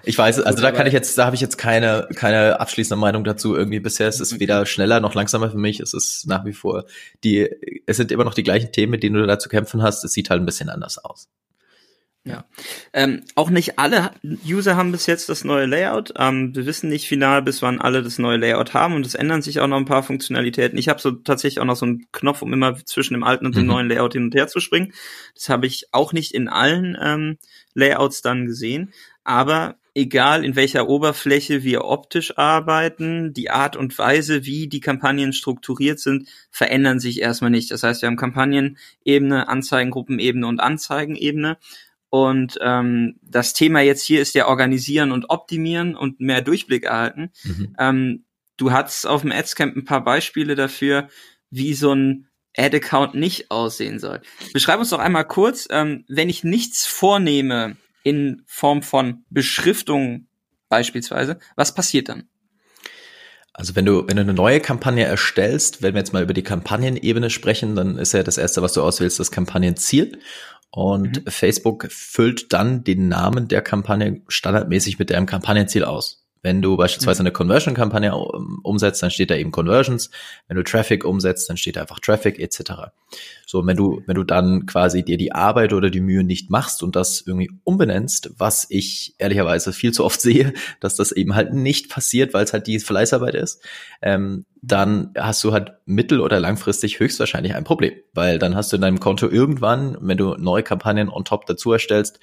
Ich 0.05 0.17
weiß, 0.17 0.41
also 0.41 0.57
Gut, 0.57 0.65
da 0.65 0.73
kann 0.73 0.87
ich 0.87 0.93
jetzt, 0.93 1.17
da 1.19 1.27
habe 1.27 1.35
ich 1.35 1.41
jetzt 1.41 1.59
keine 1.59 2.09
keine 2.15 2.61
abschließende 2.61 3.01
Meinung 3.01 3.25
dazu. 3.25 3.55
Irgendwie 3.55 3.81
bisher 3.81 4.09
ist 4.09 4.21
es 4.21 4.39
weder 4.41 4.67
schneller 4.67 5.01
noch 5.01 5.15
langsamer 5.15 5.51
für 5.51 5.59
mich. 5.59 5.81
Es 5.81 5.95
ist 5.95 6.27
nach 6.27 6.45
wie 6.45 6.53
vor 6.53 6.85
die, 7.25 7.49
es 7.87 7.97
sind 7.97 8.13
immer 8.13 8.25
noch 8.25 8.35
die 8.35 8.43
gleichen 8.43 8.73
Themen, 8.73 8.91
mit 8.91 9.03
denen 9.03 9.17
du 9.17 9.27
da 9.27 9.39
zu 9.39 9.49
kämpfen 9.49 9.83
hast. 9.83 10.05
Es 10.05 10.13
sieht 10.13 10.31
halt 10.31 10.43
ein 10.43 10.47
bisschen 10.47 10.69
anders 10.69 10.99
aus. 10.99 11.29
Ja. 12.25 12.45
Ähm, 12.93 13.25
auch 13.35 13.51
nicht 13.51 13.81
alle 13.81 14.13
User 14.47 14.77
haben 14.77 14.93
bis 14.93 15.07
jetzt 15.07 15.29
das 15.29 15.43
neue 15.43 15.67
Layout. 15.67 16.15
Ähm, 16.17 16.55
wir 16.55 16.67
wissen 16.67 16.89
nicht 16.89 17.09
final, 17.09 17.43
bis 17.43 17.63
wann 17.63 17.81
alle 17.81 18.03
das 18.03 18.19
neue 18.19 18.37
Layout 18.37 18.75
haben 18.75 18.95
und 18.95 19.05
es 19.05 19.17
ändern 19.17 19.43
sich 19.43 19.59
auch 19.59 19.67
noch 19.67 19.77
ein 19.77 19.87
paar 19.87 20.05
Funktionalitäten. 20.05 20.79
Ich 20.79 20.89
habe 20.89 21.01
so 21.01 21.11
tatsächlich 21.11 21.61
auch 21.61 21.65
noch 21.65 21.75
so 21.75 21.87
einen 21.87 22.07
Knopf, 22.13 22.43
um 22.43 22.53
immer 22.53 22.77
zwischen 22.85 23.15
dem 23.15 23.25
alten 23.25 23.47
und 23.47 23.57
dem 23.57 23.63
mhm. 23.63 23.71
neuen 23.71 23.89
Layout 23.89 24.13
hin 24.13 24.25
und 24.25 24.35
her 24.37 24.47
zu 24.47 24.61
springen. 24.61 24.93
Das 25.35 25.49
habe 25.49 25.67
ich 25.67 25.89
auch 25.91 26.13
nicht 26.13 26.33
in 26.33 26.49
allen 26.49 26.97
ähm, 27.01 27.39
Layouts 27.75 28.23
dann 28.23 28.47
gesehen. 28.47 28.93
Aber 29.25 29.77
egal 29.95 30.45
in 30.45 30.57
welcher 30.57 30.89
Oberfläche 30.89 31.63
wir 31.63 31.85
optisch 31.85 32.39
arbeiten, 32.39 33.33
die 33.35 33.51
Art 33.51 33.77
und 33.77 33.97
Weise, 33.99 34.45
wie 34.45 34.69
die 34.69 34.81
Kampagnen 34.81 35.33
strukturiert 35.33 35.99
sind, 35.99 36.29
verändern 36.51 37.01
sich 37.01 37.21
erstmal 37.21 37.51
nicht. 37.51 37.71
Das 37.71 37.83
heißt, 37.83 38.03
wir 38.03 38.07
haben 38.07 38.17
Kampagnenebene, 38.17 39.49
Anzeigengruppenebene 39.49 40.47
und 40.47 40.61
Anzeigenebene. 40.61 41.59
Und 42.15 42.59
ähm, 42.61 43.19
das 43.23 43.55
Thema 43.55 43.81
jetzt 43.81 44.03
hier 44.03 44.21
ist 44.21 44.35
ja 44.35 44.47
organisieren 44.47 45.13
und 45.13 45.31
optimieren 45.31 45.97
und 45.97 46.21
mehr 46.21 46.43
Durchblick 46.43 46.85
erhalten. 46.85 47.31
Mhm. 47.43 47.75
Ähm, 47.79 48.25
du 48.59 48.71
hattest 48.71 49.07
auf 49.07 49.23
dem 49.23 49.33
Adscamp 49.33 49.75
ein 49.75 49.87
paar 49.87 50.05
Beispiele 50.05 50.55
dafür, 50.55 51.09
wie 51.49 51.73
so 51.73 51.95
ein 51.95 52.29
Ad-Account 52.55 53.15
nicht 53.15 53.51
aussehen 53.51 53.99
soll. 53.99 54.21
Beschreib 54.53 54.79
uns 54.79 54.91
doch 54.91 54.99
einmal 54.99 55.27
kurz, 55.27 55.67
ähm, 55.71 56.05
wenn 56.07 56.29
ich 56.29 56.45
nichts 56.45 56.85
vornehme 56.85 57.79
in 58.03 58.43
Form 58.45 58.83
von 58.83 59.25
Beschriftung 59.31 60.27
beispielsweise, 60.69 61.39
was 61.57 61.75
passiert 61.75 62.11
dann? 62.11 62.29
Also 63.55 63.75
wenn 63.75 63.87
du, 63.87 64.07
wenn 64.07 64.17
du 64.17 64.23
eine 64.23 64.35
neue 64.35 64.61
Kampagne 64.61 65.07
erstellst, 65.07 65.81
wenn 65.81 65.95
wir 65.95 66.01
jetzt 66.01 66.13
mal 66.13 66.23
über 66.23 66.35
die 66.35 66.43
Kampagnenebene 66.43 67.31
sprechen, 67.31 67.75
dann 67.75 67.97
ist 67.97 68.13
ja 68.13 68.23
das 68.23 68.37
erste, 68.37 68.61
was 68.61 68.75
du 68.75 68.83
auswählst, 68.83 69.19
das 69.19 69.31
Kampagnenziel. 69.31 70.21
Und 70.75 71.25
mhm. 71.25 71.31
Facebook 71.31 71.87
füllt 71.91 72.53
dann 72.55 72.83
den 72.83 73.09
Namen 73.09 73.47
der 73.47 73.61
Kampagne 73.61 74.23
standardmäßig 74.27 74.99
mit 74.99 75.11
deinem 75.11 75.27
Kampagnenziel 75.27 75.85
aus. 75.85 76.22
Wenn 76.43 76.61
du 76.61 76.77
beispielsweise 76.77 77.23
mhm. 77.23 77.27
eine 77.27 77.33
Conversion-Kampagne 77.33 78.15
umsetzt, 78.15 79.03
dann 79.03 79.11
steht 79.11 79.31
da 79.31 79.37
eben 79.37 79.53
Conversions. 79.53 80.11
Wenn 80.49 80.57
du 80.57 80.65
Traffic 80.65 81.05
umsetzt, 81.05 81.49
dann 81.49 81.57
steht 81.57 81.77
da 81.77 81.83
einfach 81.83 82.01
Traffic 82.01 82.41
etc. 82.41 82.73
So, 83.47 83.65
wenn 83.65 83.77
du, 83.77 84.03
wenn 84.07 84.17
du 84.17 84.25
dann 84.25 84.67
quasi 84.67 85.05
dir 85.05 85.19
die 85.19 85.33
Arbeit 85.33 85.73
oder 85.73 85.89
die 85.89 86.01
Mühe 86.01 86.25
nicht 86.25 86.51
machst 86.51 86.83
und 86.83 86.97
das 86.97 87.23
irgendwie 87.27 87.51
umbenennst, 87.65 88.33
was 88.39 88.67
ich 88.71 89.15
ehrlicherweise 89.19 89.73
viel 89.73 89.93
zu 89.93 90.05
oft 90.05 90.21
sehe, 90.21 90.53
dass 90.81 90.97
das 90.97 91.13
eben 91.13 91.35
halt 91.35 91.55
nicht 91.55 91.89
passiert, 91.89 92.35
weil 92.35 92.45
es 92.45 92.53
halt 92.53 92.67
die 92.67 92.81
Fleißarbeit 92.81 93.35
ist, 93.35 93.63
ähm, 94.03 94.45
dann 94.63 95.13
hast 95.17 95.43
du 95.45 95.53
halt 95.53 95.73
mittel- 95.87 96.21
oder 96.21 96.41
langfristig 96.41 97.01
höchstwahrscheinlich 97.01 97.55
ein 97.55 97.65
Problem, 97.65 97.95
weil 98.15 98.39
dann 98.39 98.57
hast 98.57 98.73
du 98.73 98.77
in 98.77 98.83
deinem 98.83 99.01
Konto 99.01 99.29
irgendwann, 99.29 99.97
wenn 100.01 100.19
du 100.19 100.35
neue 100.37 100.63
Kampagnen 100.63 101.09
on 101.09 101.25
top 101.25 101.47
dazu 101.47 101.73
erstellst, 101.73 102.21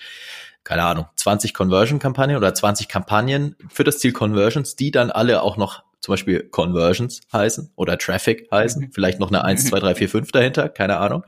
keine 0.64 0.84
Ahnung, 0.84 1.06
20 1.16 1.54
Conversion-Kampagnen 1.54 2.38
oder 2.38 2.54
20 2.54 2.88
Kampagnen 2.88 3.56
für 3.70 3.84
das 3.84 4.00
Ziel 4.00 4.12
Conversions, 4.12 4.76
die 4.76 4.92
dann 4.92 5.12
alle 5.12 5.42
auch 5.42 5.58
noch 5.58 5.84
zum 6.02 6.14
Beispiel 6.14 6.44
Conversions 6.44 7.22
heißen 7.34 7.72
oder 7.76 7.98
Traffic 7.98 8.48
heißen, 8.52 8.84
mhm. 8.84 8.92
vielleicht 8.94 9.20
noch 9.20 9.30
eine 9.30 9.44
1, 9.44 9.66
2, 9.66 9.80
3, 9.80 9.96
4, 9.96 10.10
5 10.10 10.32
dahinter, 10.32 10.70
keine 10.70 10.98
Ahnung. 10.98 11.24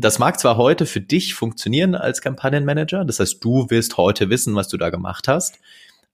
Das 0.00 0.18
mag 0.18 0.40
zwar 0.40 0.56
heute 0.56 0.86
für 0.86 1.00
dich 1.00 1.34
funktionieren 1.34 1.94
als 1.94 2.22
Kampagnenmanager, 2.22 3.04
das 3.04 3.20
heißt, 3.20 3.44
du 3.44 3.68
wirst 3.70 3.96
heute 3.96 4.30
wissen, 4.30 4.54
was 4.54 4.68
du 4.68 4.76
da 4.76 4.90
gemacht 4.90 5.28
hast, 5.28 5.58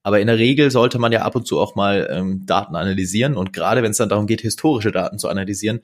aber 0.02 0.20
in 0.20 0.26
der 0.26 0.38
Regel 0.38 0.70
sollte 0.70 0.98
man 0.98 1.12
ja 1.12 1.22
ab 1.22 1.36
und 1.36 1.46
zu 1.46 1.60
auch 1.60 1.76
mal 1.76 2.08
ähm, 2.10 2.44
Daten 2.46 2.74
analysieren 2.74 3.36
und 3.36 3.52
gerade 3.52 3.82
wenn 3.82 3.92
es 3.92 3.98
dann 3.98 4.08
darum 4.08 4.26
geht, 4.26 4.40
historische 4.40 4.90
Daten 4.90 5.18
zu 5.18 5.28
analysieren, 5.28 5.80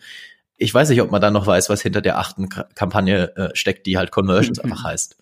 ich 0.57 0.75
weiß 0.75 0.91
nicht, 0.91 1.01
ob 1.01 1.11
man 1.11 1.23
dann 1.23 1.33
noch 1.33 1.47
weiß, 1.47 1.71
was 1.71 1.81
hinter 1.81 2.03
der 2.03 2.19
achten 2.19 2.51
Kampagne 2.51 3.35
äh, 3.35 3.49
steckt, 3.55 3.87
die 3.87 3.97
halt 3.97 4.11
Conversions 4.11 4.59
einfach 4.59 4.85
heißt. 4.85 5.17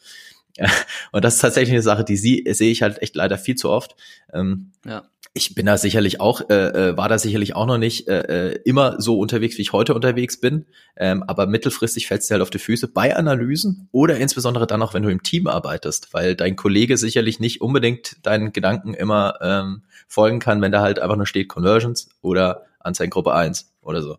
Und 1.12 1.24
das 1.24 1.36
ist 1.36 1.40
tatsächlich 1.40 1.72
eine 1.72 1.82
Sache, 1.82 2.04
die 2.04 2.16
sie, 2.16 2.44
sehe 2.50 2.70
ich 2.70 2.82
halt 2.82 3.00
echt 3.02 3.16
leider 3.16 3.38
viel 3.38 3.54
zu 3.54 3.70
oft. 3.70 3.96
Ähm, 4.32 4.72
ja 4.84 5.04
ich 5.38 5.54
bin 5.54 5.66
da 5.66 5.78
sicherlich 5.78 6.20
auch, 6.20 6.50
äh, 6.50 6.90
äh, 6.90 6.96
war 6.96 7.08
da 7.08 7.18
sicherlich 7.18 7.54
auch 7.54 7.66
noch 7.66 7.78
nicht 7.78 8.08
äh, 8.08 8.50
äh, 8.50 8.60
immer 8.64 9.00
so 9.00 9.18
unterwegs, 9.18 9.56
wie 9.56 9.62
ich 9.62 9.72
heute 9.72 9.94
unterwegs 9.94 10.40
bin. 10.40 10.66
Ähm, 10.96 11.22
aber 11.22 11.46
mittelfristig 11.46 12.06
fällt 12.06 12.22
es 12.22 12.26
dir 12.26 12.34
halt 12.34 12.42
auf 12.42 12.50
die 12.50 12.58
Füße 12.58 12.88
bei 12.88 13.16
Analysen 13.16 13.88
oder 13.92 14.16
insbesondere 14.18 14.66
dann 14.66 14.82
auch, 14.82 14.94
wenn 14.94 15.02
du 15.02 15.10
im 15.10 15.22
Team 15.22 15.46
arbeitest, 15.46 16.12
weil 16.12 16.34
dein 16.34 16.56
Kollege 16.56 16.96
sicherlich 16.96 17.40
nicht 17.40 17.60
unbedingt 17.60 18.26
deinen 18.26 18.52
Gedanken 18.52 18.94
immer 18.94 19.38
ähm, 19.40 19.82
folgen 20.08 20.40
kann, 20.40 20.60
wenn 20.60 20.72
da 20.72 20.80
halt 20.80 20.98
einfach 20.98 21.16
nur 21.16 21.26
steht 21.26 21.48
Conversions 21.48 22.08
oder 22.20 22.64
Anzeigengruppe 22.80 23.32
1 23.32 23.72
oder 23.82 24.02
so. 24.02 24.18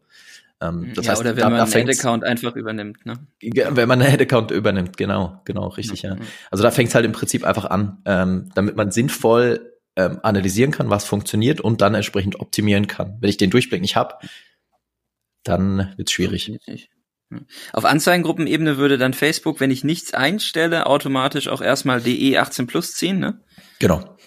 Ähm, 0.61 0.91
das 0.93 1.05
ja, 1.05 1.11
heißt, 1.11 1.21
oder 1.21 1.35
wenn 1.35 1.43
da, 1.43 1.49
man 1.49 1.61
einen 1.61 1.89
Ad-Account 1.89 2.23
einfach 2.23 2.55
übernimmt, 2.55 3.05
ne? 3.05 3.13
Wenn 3.41 3.87
man 3.87 4.01
einen 4.01 4.13
Ad-Account 4.13 4.51
übernimmt, 4.51 4.97
genau, 4.97 5.41
genau, 5.45 5.67
richtig, 5.67 6.01
ja. 6.01 6.15
ja. 6.15 6.21
Also 6.51 6.63
da 6.63 6.71
fängt 6.71 6.89
es 6.89 6.95
halt 6.95 7.05
im 7.05 7.13
Prinzip 7.13 7.45
einfach 7.45 7.65
an, 7.65 8.01
ähm, 8.05 8.51
damit 8.55 8.75
man 8.75 8.91
sinnvoll 8.91 9.73
ähm, 9.95 10.19
analysieren 10.23 10.71
kann, 10.71 10.89
was 10.89 11.05
funktioniert 11.05 11.61
und 11.61 11.81
dann 11.81 11.95
entsprechend 11.95 12.39
optimieren 12.39 12.87
kann. 12.87 13.17
Wenn 13.21 13.29
ich 13.29 13.37
den 13.37 13.49
Durchblick 13.49 13.81
nicht 13.81 13.95
habe, 13.95 14.15
dann 15.43 15.93
wird 15.95 16.09
es 16.09 16.13
schwierig. 16.13 16.51
Auf 17.73 17.85
Anzeigengruppenebene 17.85 18.77
würde 18.77 18.97
dann 18.97 19.13
Facebook, 19.13 19.59
wenn 19.59 19.71
ich 19.71 19.83
nichts 19.83 20.13
einstelle, 20.13 20.87
automatisch 20.87 21.47
auch 21.47 21.61
erstmal 21.61 22.01
DE 22.01 22.37
18 22.37 22.67
plus 22.67 22.93
ziehen, 22.95 23.19
ne? 23.19 23.41
Genau. 23.79 24.17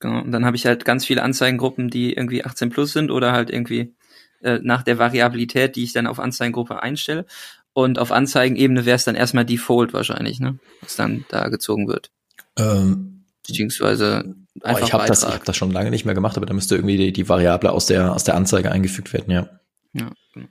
Genau. 0.00 0.22
Und 0.22 0.32
dann 0.32 0.44
habe 0.44 0.56
ich 0.56 0.66
halt 0.66 0.84
ganz 0.84 1.06
viele 1.06 1.22
Anzeigengruppen, 1.22 1.88
die 1.88 2.12
irgendwie 2.12 2.44
18 2.44 2.70
plus 2.70 2.92
sind 2.92 3.10
oder 3.10 3.32
halt 3.32 3.50
irgendwie 3.50 3.94
äh, 4.42 4.58
nach 4.62 4.82
der 4.82 4.98
Variabilität, 4.98 5.76
die 5.76 5.84
ich 5.84 5.92
dann 5.92 6.06
auf 6.06 6.18
Anzeigengruppe 6.18 6.82
einstelle. 6.82 7.26
Und 7.72 7.98
auf 7.98 8.10
Anzeigenebene 8.10 8.84
wäre 8.84 8.96
es 8.96 9.04
dann 9.04 9.14
erstmal 9.14 9.44
Default 9.44 9.92
wahrscheinlich, 9.92 10.40
ne? 10.40 10.58
Was 10.80 10.96
dann 10.96 11.24
da 11.28 11.48
gezogen 11.48 11.86
wird. 11.86 12.10
Ähm, 12.58 13.24
Beziehungsweise 13.46 14.34
einfach 14.62 14.82
oh, 14.82 14.86
ich 14.86 14.92
habe 14.92 15.06
das, 15.06 15.22
ich 15.22 15.28
hab 15.28 15.44
das 15.44 15.56
schon 15.56 15.70
lange 15.70 15.90
nicht 15.90 16.04
mehr 16.04 16.14
gemacht, 16.14 16.36
aber 16.36 16.46
da 16.46 16.54
müsste 16.54 16.74
irgendwie 16.74 16.96
die, 16.96 17.12
die 17.12 17.28
Variable 17.28 17.70
aus 17.70 17.86
der, 17.86 18.12
aus 18.12 18.24
der 18.24 18.34
Anzeige 18.34 18.72
eingefügt 18.72 19.12
werden, 19.12 19.30
ja. 19.30 19.48
Ja, 19.92 20.12
genau. 20.34 20.46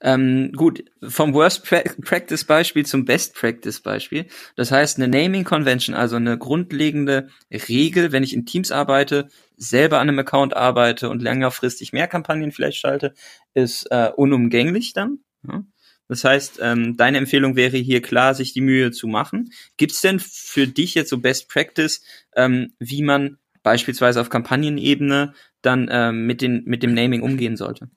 Ähm, 0.00 0.52
gut, 0.52 0.84
vom 1.02 1.34
Worst 1.34 1.64
Practice 1.64 2.44
Beispiel 2.44 2.86
zum 2.86 3.04
Best 3.04 3.34
Practice 3.34 3.80
Beispiel. 3.80 4.26
Das 4.54 4.70
heißt, 4.70 4.98
eine 4.98 5.08
Naming 5.08 5.42
Convention, 5.42 5.96
also 5.96 6.16
eine 6.16 6.38
grundlegende 6.38 7.28
Regel, 7.50 8.12
wenn 8.12 8.22
ich 8.22 8.32
in 8.32 8.46
Teams 8.46 8.70
arbeite, 8.70 9.28
selber 9.56 9.98
an 9.98 10.08
einem 10.08 10.20
Account 10.20 10.54
arbeite 10.54 11.08
und 11.10 11.20
längerfristig 11.20 11.92
mehr 11.92 12.06
Kampagnen 12.06 12.52
vielleicht 12.52 12.78
schalte, 12.78 13.14
ist 13.54 13.90
äh, 13.90 14.10
unumgänglich 14.14 14.92
dann. 14.92 15.18
Ja. 15.48 15.64
Das 16.08 16.22
heißt, 16.22 16.60
ähm, 16.62 16.96
deine 16.96 17.18
Empfehlung 17.18 17.56
wäre 17.56 17.76
hier 17.78 18.00
klar, 18.00 18.34
sich 18.34 18.52
die 18.52 18.60
Mühe 18.60 18.92
zu 18.92 19.08
machen. 19.08 19.50
Gibt 19.76 19.92
es 19.92 20.00
denn 20.00 20.20
für 20.20 20.68
dich 20.68 20.94
jetzt 20.94 21.10
so 21.10 21.18
Best 21.18 21.48
Practice, 21.48 22.02
ähm, 22.36 22.74
wie 22.78 23.02
man 23.02 23.38
beispielsweise 23.64 24.20
auf 24.20 24.30
Kampagnenebene 24.30 25.34
dann 25.62 25.88
ähm, 25.90 26.26
mit, 26.26 26.42
den, 26.42 26.62
mit 26.66 26.84
dem 26.84 26.94
Naming 26.94 27.22
umgehen 27.22 27.56
sollte? 27.56 27.90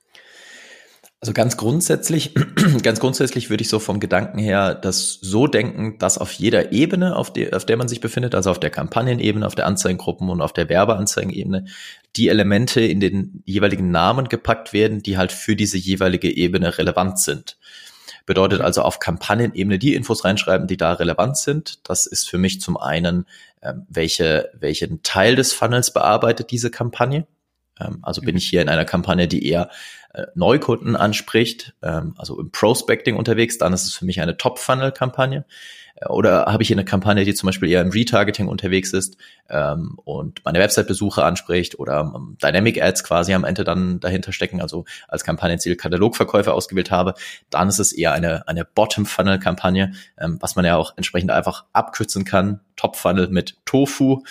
Also 1.22 1.34
ganz 1.34 1.58
grundsätzlich, 1.58 2.34
ganz 2.84 3.02
grundsätzlich 3.02 3.50
würde 3.50 3.62
ich 3.62 3.70
so 3.70 3.80
vom 3.80 4.00
Gedanken 4.00 4.40
her 4.40 4.74
das 4.74 5.20
so 5.22 5.48
denken, 5.48 5.98
dass 5.98 6.18
auf 6.18 6.32
jeder 6.32 6.72
Ebene, 6.72 7.18
auf, 7.18 7.34
der 7.34 7.58
auf 7.58 7.66
der 7.66 7.76
man 7.76 7.90
sich 7.90 8.00
befindet, 8.00 8.36
also 8.36 8.52
auf 8.52 8.60
der 8.60 8.70
Kampagnenebene, 8.70 9.46
auf 9.46 9.56
der 9.56 9.66
Anzeigengruppen 9.66 10.30
und 10.30 10.40
auf 10.40 10.54
der 10.54 10.70
Werbeanzeigenebene, 10.70 11.66
die 12.16 12.30
Elemente 12.30 12.80
in 12.80 13.02
den 13.02 13.44
jeweiligen 13.46 13.92
Namen 13.92 14.30
gepackt 14.30 14.72
werden, 14.72 15.04
die 15.04 15.18
halt 15.18 15.34
für 15.34 15.58
diese 15.58 15.78
jeweilige 15.78 16.34
Ebene 16.34 16.78
relevant 16.78 17.20
sind. 17.20 17.58
Bedeutet 18.26 18.62
also 18.62 18.84
auf 18.84 19.00
Kampagnenebene 19.00 19.78
die 19.78 19.96
Infos 19.96 20.24
reinschreiben, 20.24 20.68
die 20.68 20.78
da 20.78 20.94
relevant 20.94 21.36
sind. 21.36 21.90
Das 21.90 22.06
ist 22.06 22.30
für 22.30 22.38
mich 22.38 22.62
zum 22.62 22.78
einen, 22.78 23.26
ähm, 23.62 23.86
welche, 23.90 24.52
welchen 24.58 25.04
Teil 25.04 25.36
des 25.36 25.52
Funnels 25.52 25.92
bearbeitet 25.92 26.52
diese 26.52 26.72
Kampagne. 26.72 27.28
Ähm, 27.80 28.00
also 28.02 28.22
bin 28.22 28.38
ich 28.38 28.46
hier 28.46 28.62
in 28.62 28.70
einer 28.70 28.86
Kampagne, 28.86 29.28
die 29.28 29.48
eher 29.48 29.70
äh, 30.14 30.26
Neukunden 30.36 30.96
anspricht, 30.96 31.74
ähm, 31.82 32.16
also 32.18 32.40
im 32.40 32.52
Prospecting 32.52 33.16
unterwegs, 33.16 33.58
dann 33.58 33.74
ist 33.74 33.86
es 33.86 33.94
für 33.94 34.06
mich 34.06 34.22
eine 34.22 34.38
Top-Funnel-Kampagne. 34.38 35.46
Oder 36.08 36.46
habe 36.46 36.64
ich 36.64 36.68
hier 36.68 36.78
eine 36.78 36.86
Kampagne, 36.86 37.26
die 37.26 37.34
zum 37.34 37.48
Beispiel 37.48 37.70
eher 37.70 37.82
im 37.82 37.90
Retargeting 37.90 38.48
unterwegs 38.48 38.94
ist 38.94 39.18
ähm, 39.50 39.98
und 40.06 40.46
meine 40.46 40.60
Website-Besucher 40.60 41.26
anspricht 41.26 41.78
oder 41.78 42.14
ähm, 42.16 42.38
Dynamic 42.42 42.82
Ads 42.82 43.04
quasi 43.04 43.34
am 43.34 43.44
Ende 43.44 43.66
dann 43.66 44.00
dahinter 44.00 44.32
stecken, 44.32 44.62
also 44.62 44.86
als 45.10 45.26
Kampagnenziel 45.26 45.76
Katalogverkäufe 45.76 46.54
ausgewählt 46.54 46.90
habe, 46.90 47.16
dann 47.50 47.68
ist 47.68 47.80
es 47.80 47.92
eher 47.92 48.14
eine, 48.14 48.48
eine 48.48 48.64
Bottom-Funnel-Kampagne, 48.64 49.92
ähm, 50.18 50.38
was 50.40 50.56
man 50.56 50.64
ja 50.64 50.78
auch 50.78 50.94
entsprechend 50.96 51.32
einfach 51.32 51.66
abkürzen 51.74 52.24
kann. 52.24 52.62
Top-Funnel 52.78 53.28
mit 53.28 53.58
Tofu, 53.66 54.24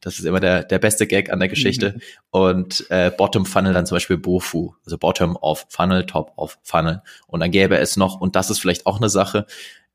das 0.00 0.18
ist 0.18 0.24
immer 0.24 0.40
der, 0.40 0.64
der 0.64 0.78
beste 0.78 1.06
Gag 1.06 1.30
an 1.30 1.38
der 1.38 1.48
Geschichte. 1.48 1.94
Mhm. 1.94 2.00
Und 2.30 2.90
äh, 2.90 3.10
Bottom 3.10 3.46
Funnel 3.46 3.72
dann 3.72 3.86
zum 3.86 3.96
Beispiel 3.96 4.18
Bofu, 4.18 4.74
also 4.84 4.98
Bottom 4.98 5.36
of 5.36 5.66
Funnel, 5.68 6.06
Top 6.06 6.32
of 6.36 6.58
Funnel. 6.62 7.02
Und 7.26 7.40
dann 7.40 7.50
gäbe 7.50 7.78
es 7.78 7.96
noch, 7.96 8.20
und 8.20 8.36
das 8.36 8.50
ist 8.50 8.58
vielleicht 8.58 8.86
auch 8.86 8.98
eine 8.98 9.08
Sache, 9.08 9.46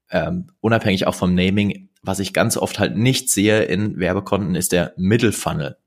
ähm, 0.10 0.48
unabhängig 0.60 1.08
auch 1.08 1.16
vom 1.16 1.36
Naming, 1.36 1.90
was 2.02 2.20
ich 2.20 2.34
ganz 2.34 2.58
oft 2.58 2.80
halt 2.80 2.98
nicht 2.98 3.30
sehe 3.30 3.64
in 3.64 4.00
Werbekonten, 4.00 4.56
ist 4.56 4.72
der 4.72 4.94
Middle 4.98 5.32
Funnel. 5.32 5.78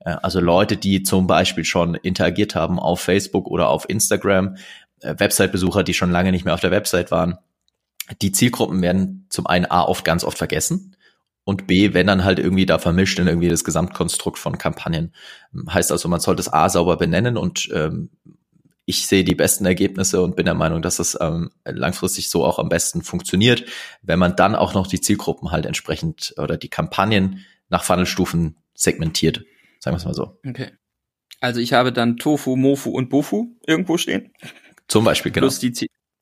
Äh, 0.00 0.16
also 0.22 0.40
Leute, 0.40 0.76
die 0.76 1.02
zum 1.02 1.26
Beispiel 1.26 1.64
schon 1.64 1.94
interagiert 1.94 2.54
haben 2.54 2.78
auf 2.78 3.00
Facebook 3.00 3.46
oder 3.46 3.68
auf 3.68 3.88
Instagram, 3.88 4.56
äh, 5.00 5.14
Website-Besucher, 5.18 5.84
die 5.84 5.94
schon 5.94 6.10
lange 6.10 6.32
nicht 6.32 6.44
mehr 6.44 6.54
auf 6.54 6.60
der 6.60 6.70
Website 6.70 7.10
waren. 7.10 7.38
Die 8.20 8.32
Zielgruppen 8.32 8.82
werden 8.82 9.26
zum 9.30 9.46
einen 9.46 9.66
A 9.66 9.82
oft 9.82 10.04
ganz 10.04 10.24
oft 10.24 10.36
vergessen 10.36 10.96
und 11.44 11.66
B, 11.66 11.94
wenn 11.94 12.06
dann 12.06 12.24
halt 12.24 12.38
irgendwie 12.38 12.66
da 12.66 12.78
vermischt 12.78 13.18
in 13.18 13.26
irgendwie 13.26 13.48
das 13.48 13.64
Gesamtkonstrukt 13.64 14.38
von 14.38 14.58
Kampagnen. 14.58 15.12
Heißt 15.68 15.90
also, 15.90 16.08
man 16.08 16.20
sollte 16.20 16.40
es 16.40 16.52
A 16.52 16.68
sauber 16.68 16.96
benennen 16.96 17.36
und 17.36 17.68
ähm, 17.72 18.10
ich 18.84 19.06
sehe 19.06 19.24
die 19.24 19.34
besten 19.34 19.64
Ergebnisse 19.64 20.22
und 20.22 20.36
bin 20.36 20.44
der 20.44 20.54
Meinung, 20.54 20.82
dass 20.82 20.96
das 20.96 21.16
ähm, 21.20 21.50
langfristig 21.64 22.30
so 22.30 22.44
auch 22.44 22.58
am 22.58 22.68
besten 22.68 23.02
funktioniert, 23.02 23.64
wenn 24.02 24.18
man 24.18 24.36
dann 24.36 24.54
auch 24.54 24.74
noch 24.74 24.86
die 24.86 25.00
Zielgruppen 25.00 25.50
halt 25.50 25.66
entsprechend 25.66 26.34
oder 26.36 26.56
die 26.56 26.68
Kampagnen 26.68 27.44
nach 27.68 27.84
Funnelstufen 27.84 28.56
segmentiert. 28.74 29.44
Sagen 29.78 29.94
wir 29.94 29.98
es 29.98 30.04
mal 30.04 30.14
so. 30.14 30.38
Okay. 30.46 30.72
Also 31.40 31.60
ich 31.60 31.72
habe 31.72 31.92
dann 31.92 32.16
Tofu, 32.18 32.56
Mofu 32.56 32.90
und 32.90 33.08
Bofu 33.08 33.56
irgendwo 33.66 33.98
stehen. 33.98 34.32
Zum 34.88 35.04
Beispiel, 35.04 35.32
genau. 35.32 35.46
Plus 35.46 35.58
die, 35.58 35.72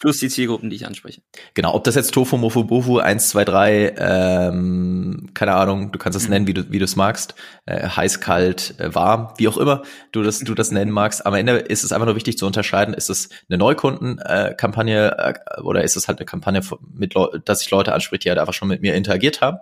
Plus 0.00 0.18
die 0.18 0.30
Zielgruppen, 0.30 0.70
die 0.70 0.76
ich 0.76 0.86
anspreche. 0.86 1.20
Genau, 1.52 1.74
ob 1.74 1.84
das 1.84 1.94
jetzt 1.94 2.14
Tofu, 2.14 2.38
Mofu, 2.38 2.64
Bofu, 2.64 2.98
1, 2.98 3.28
2, 3.28 3.44
3, 3.44 3.94
ähm, 3.98 5.28
keine 5.34 5.54
Ahnung, 5.54 5.92
du 5.92 5.98
kannst 5.98 6.16
es 6.16 6.24
mhm. 6.24 6.30
nennen, 6.30 6.46
wie 6.46 6.54
du 6.54 6.72
wie 6.72 6.78
du 6.78 6.86
es 6.86 6.96
magst, 6.96 7.34
äh, 7.66 7.86
heiß, 7.86 8.20
kalt, 8.20 8.80
äh, 8.80 8.94
warm, 8.94 9.34
wie 9.36 9.46
auch 9.46 9.58
immer 9.58 9.82
du 10.12 10.22
das 10.22 10.38
du 10.38 10.54
das 10.54 10.70
nennen 10.70 10.90
magst. 10.90 11.26
Am 11.26 11.34
Ende 11.34 11.52
ist 11.56 11.84
es 11.84 11.92
einfach 11.92 12.06
nur 12.06 12.16
wichtig 12.16 12.38
zu 12.38 12.46
unterscheiden, 12.46 12.94
ist 12.94 13.10
es 13.10 13.28
eine 13.50 13.58
Neukundenkampagne 13.58 15.18
äh, 15.18 15.34
äh, 15.58 15.60
oder 15.60 15.84
ist 15.84 15.96
es 15.96 16.08
halt 16.08 16.18
eine 16.18 16.26
Kampagne, 16.26 16.62
mit 16.94 17.14
dass 17.44 17.60
sich 17.60 17.70
Leute 17.70 17.92
anspricht, 17.92 18.24
die 18.24 18.30
halt 18.30 18.38
einfach 18.38 18.54
schon 18.54 18.68
mit 18.68 18.80
mir 18.80 18.94
interagiert 18.94 19.42
haben. 19.42 19.58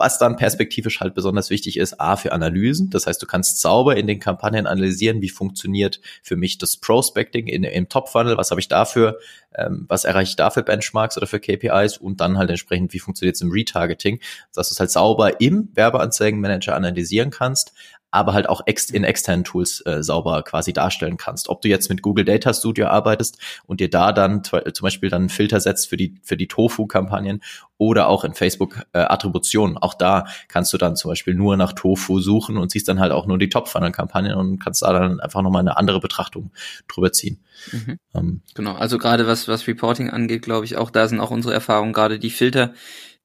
Was 0.00 0.16
dann 0.16 0.36
perspektivisch 0.36 1.00
halt 1.00 1.12
besonders 1.12 1.50
wichtig 1.50 1.76
ist, 1.76 2.00
A, 2.00 2.16
für 2.16 2.32
Analysen. 2.32 2.88
Das 2.88 3.06
heißt, 3.06 3.20
du 3.20 3.26
kannst 3.26 3.60
sauber 3.60 3.98
in 3.98 4.06
den 4.06 4.18
Kampagnen 4.18 4.66
analysieren, 4.66 5.20
wie 5.20 5.28
funktioniert 5.28 6.00
für 6.22 6.36
mich 6.36 6.56
das 6.56 6.78
Prospecting 6.78 7.46
in, 7.48 7.64
im 7.64 7.86
Top-Funnel, 7.86 8.38
was 8.38 8.50
habe 8.50 8.62
ich 8.62 8.68
dafür, 8.68 9.18
ähm, 9.54 9.84
was 9.90 10.06
erreiche 10.06 10.30
ich 10.30 10.36
da 10.36 10.48
für 10.48 10.62
Benchmarks 10.62 11.18
oder 11.18 11.26
für 11.26 11.38
KPIs 11.38 11.98
und 11.98 12.22
dann 12.22 12.38
halt 12.38 12.48
entsprechend, 12.48 12.94
wie 12.94 12.98
funktioniert 12.98 13.36
es 13.36 13.42
im 13.42 13.52
Retargeting, 13.52 14.20
dass 14.54 14.70
du 14.70 14.72
es 14.72 14.80
halt 14.80 14.90
sauber 14.90 15.38
im 15.42 15.68
Werbeanzeigenmanager 15.74 16.74
analysieren 16.74 17.28
kannst, 17.28 17.74
aber 18.10 18.32
halt 18.32 18.48
auch 18.48 18.62
ex 18.66 18.90
in 18.90 19.04
externen 19.04 19.44
Tools 19.44 19.84
äh, 19.86 20.02
sauber 20.02 20.42
quasi 20.42 20.72
darstellen 20.72 21.16
kannst. 21.16 21.48
Ob 21.48 21.62
du 21.62 21.68
jetzt 21.68 21.88
mit 21.88 22.02
Google 22.02 22.24
Data 22.24 22.52
Studio 22.52 22.86
arbeitest 22.86 23.38
und 23.66 23.80
dir 23.80 23.90
da 23.90 24.12
dann 24.12 24.42
zum 24.44 24.82
Beispiel 24.82 25.10
dann 25.10 25.28
Filter 25.28 25.60
setzt 25.60 25.88
für 25.88 25.96
die, 25.96 26.18
für 26.22 26.36
die 26.36 26.48
Tofu-Kampagnen 26.48 27.40
oder 27.78 28.08
auch 28.08 28.24
in 28.24 28.34
Facebook 28.34 28.82
äh, 28.92 28.98
Attribution. 28.98 29.78
Auch 29.78 29.94
da 29.94 30.26
kannst 30.48 30.72
du 30.72 30.78
dann 30.78 30.96
zum 30.96 31.10
Beispiel 31.10 31.34
nur 31.34 31.56
nach 31.56 31.72
Tofu 31.72 32.20
suchen 32.20 32.58
und 32.58 32.70
siehst 32.70 32.88
dann 32.88 33.00
halt 33.00 33.12
auch 33.12 33.26
nur 33.26 33.38
die 33.38 33.48
Top-Funnel-Kampagnen 33.48 34.34
und 34.34 34.58
kannst 34.58 34.82
da 34.82 34.92
dann 34.92 35.20
einfach 35.20 35.40
nochmal 35.42 35.60
eine 35.60 35.76
andere 35.76 36.00
Betrachtung 36.00 36.50
drüber 36.88 37.12
ziehen. 37.12 37.38
Mhm. 37.72 37.98
Ähm, 38.14 38.42
genau, 38.54 38.74
also 38.74 38.98
gerade 38.98 39.26
was, 39.26 39.48
was 39.48 39.66
Reporting 39.66 40.10
angeht, 40.10 40.42
glaube 40.42 40.64
ich, 40.66 40.76
auch 40.76 40.90
da 40.90 41.08
sind 41.08 41.20
auch 41.20 41.30
unsere 41.30 41.54
Erfahrungen, 41.54 41.92
gerade 41.92 42.18
die 42.18 42.30
Filter, 42.30 42.74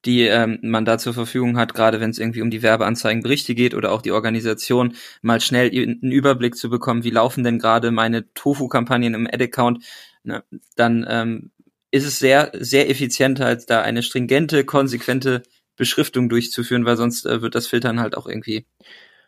die 0.04 0.22
ähm, 0.22 0.58
man 0.62 0.84
da 0.84 0.98
zur 0.98 1.14
Verfügung 1.14 1.56
hat, 1.56 1.74
gerade 1.74 2.00
wenn 2.00 2.10
es 2.10 2.18
irgendwie 2.18 2.42
um 2.42 2.50
die 2.50 2.62
Werbeanzeigenberichte 2.62 3.54
geht 3.54 3.74
oder 3.74 3.92
auch 3.92 4.02
die 4.02 4.12
Organisation, 4.12 4.94
mal 5.22 5.40
schnell 5.40 5.70
einen 5.70 6.12
Überblick 6.12 6.56
zu 6.56 6.70
bekommen, 6.70 7.02
wie 7.04 7.10
laufen 7.10 7.42
denn 7.42 7.58
gerade 7.58 7.90
meine 7.90 8.32
Tofu-Kampagnen 8.34 9.14
im 9.14 9.26
Ad-Account, 9.26 9.84
ne, 10.22 10.44
dann 10.76 11.06
ähm, 11.08 11.50
ist 11.90 12.06
es 12.06 12.18
sehr, 12.18 12.52
sehr 12.54 12.90
effizient, 12.90 13.40
halt 13.40 13.70
da 13.70 13.82
eine 13.82 14.02
stringente, 14.02 14.64
konsequente 14.64 15.42
Beschriftung 15.76 16.28
durchzuführen, 16.28 16.84
weil 16.84 16.96
sonst 16.96 17.26
äh, 17.26 17.42
wird 17.42 17.54
das 17.54 17.66
Filtern 17.66 18.00
halt 18.00 18.16
auch 18.16 18.26
irgendwie 18.26 18.66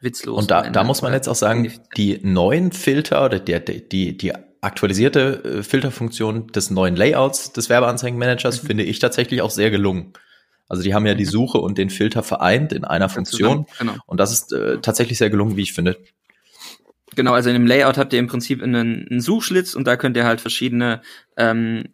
witzlos. 0.01 0.39
Und 0.39 0.51
da, 0.51 0.69
da 0.71 0.85
muss 0.85 1.03
man 1.03 1.13
jetzt 1.13 1.29
auch 1.29 1.35
sagen, 1.35 1.73
die 1.97 2.21
neuen 2.23 2.73
Filter 2.73 3.25
oder 3.25 3.39
der, 3.41 3.61
die, 3.61 4.17
die 4.17 4.33
aktualisierte 4.61 5.43
äh, 5.45 5.63
Filterfunktion 5.63 6.49
des 6.49 6.71
neuen 6.71 6.97
Layouts 6.97 7.53
des 7.53 7.69
Werbeanzeigenmanagers 7.69 8.63
mhm. 8.63 8.67
finde 8.67 8.85
ich 8.85 8.99
tatsächlich 8.99 9.43
auch 9.43 9.51
sehr 9.51 9.71
gelungen. 9.71 10.13
Also 10.69 10.83
die 10.83 10.95
haben 10.95 11.07
ja 11.07 11.15
die 11.15 11.25
mhm. 11.25 11.31
Suche 11.31 11.59
und 11.59 11.79
den 11.79 11.91
Filter 11.91 12.23
vereint 12.23 12.73
in 12.73 12.85
einer 12.85 13.09
Funktion. 13.09 13.67
Genau. 13.79 13.95
Und 14.07 14.21
das 14.21 14.33
ist 14.33 14.53
äh, 14.53 14.79
tatsächlich 14.81 15.19
sehr 15.19 15.31
gelungen, 15.31 15.57
wie 15.57 15.63
ich 15.63 15.73
finde. 15.73 15.99
Genau, 17.17 17.33
also 17.33 17.49
in 17.49 17.55
dem 17.55 17.67
Layout 17.67 17.99
habt 17.99 18.13
ihr 18.13 18.19
im 18.19 18.29
Prinzip 18.29 18.63
einen, 18.63 19.09
einen 19.11 19.21
Suchschlitz 19.21 19.75
und 19.75 19.87
da 19.87 19.97
könnt 19.97 20.17
ihr 20.17 20.25
halt 20.25 20.41
verschiedene 20.41 21.03
ähm, 21.37 21.85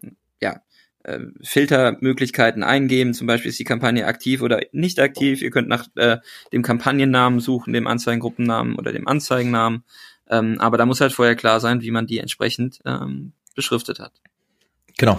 ja, 0.43 0.61
äh, 1.04 1.21
Filtermöglichkeiten 1.43 2.62
eingeben. 2.62 3.14
Zum 3.14 3.26
Beispiel 3.26 3.50
ist 3.50 3.59
die 3.59 3.64
Kampagne 3.64 4.07
aktiv 4.07 4.43
oder 4.43 4.61
nicht 4.73 4.99
aktiv. 5.00 5.40
Ihr 5.40 5.50
könnt 5.50 5.69
nach 5.69 5.87
äh, 5.95 6.19
dem 6.52 6.62
Kampagnennamen 6.62 7.40
suchen, 7.40 7.73
dem 7.73 7.87
Anzeigengruppennamen 7.87 8.76
oder 8.76 8.93
dem 8.93 9.07
Anzeigennamen. 9.07 9.85
Ähm, 10.28 10.61
aber 10.61 10.78
da 10.78 10.87
muss 10.87 11.00
halt 11.00 11.12
vorher 11.12 11.37
klar 11.37 11.61
sein, 11.61 11.83
wie 11.83 11.90
man 11.90 12.07
die 12.07 12.19
entsprechend 12.19 12.81
ähm, 12.85 13.33
beschriftet 13.54 14.00
hat. 14.00 14.12
Genau. 14.99 15.19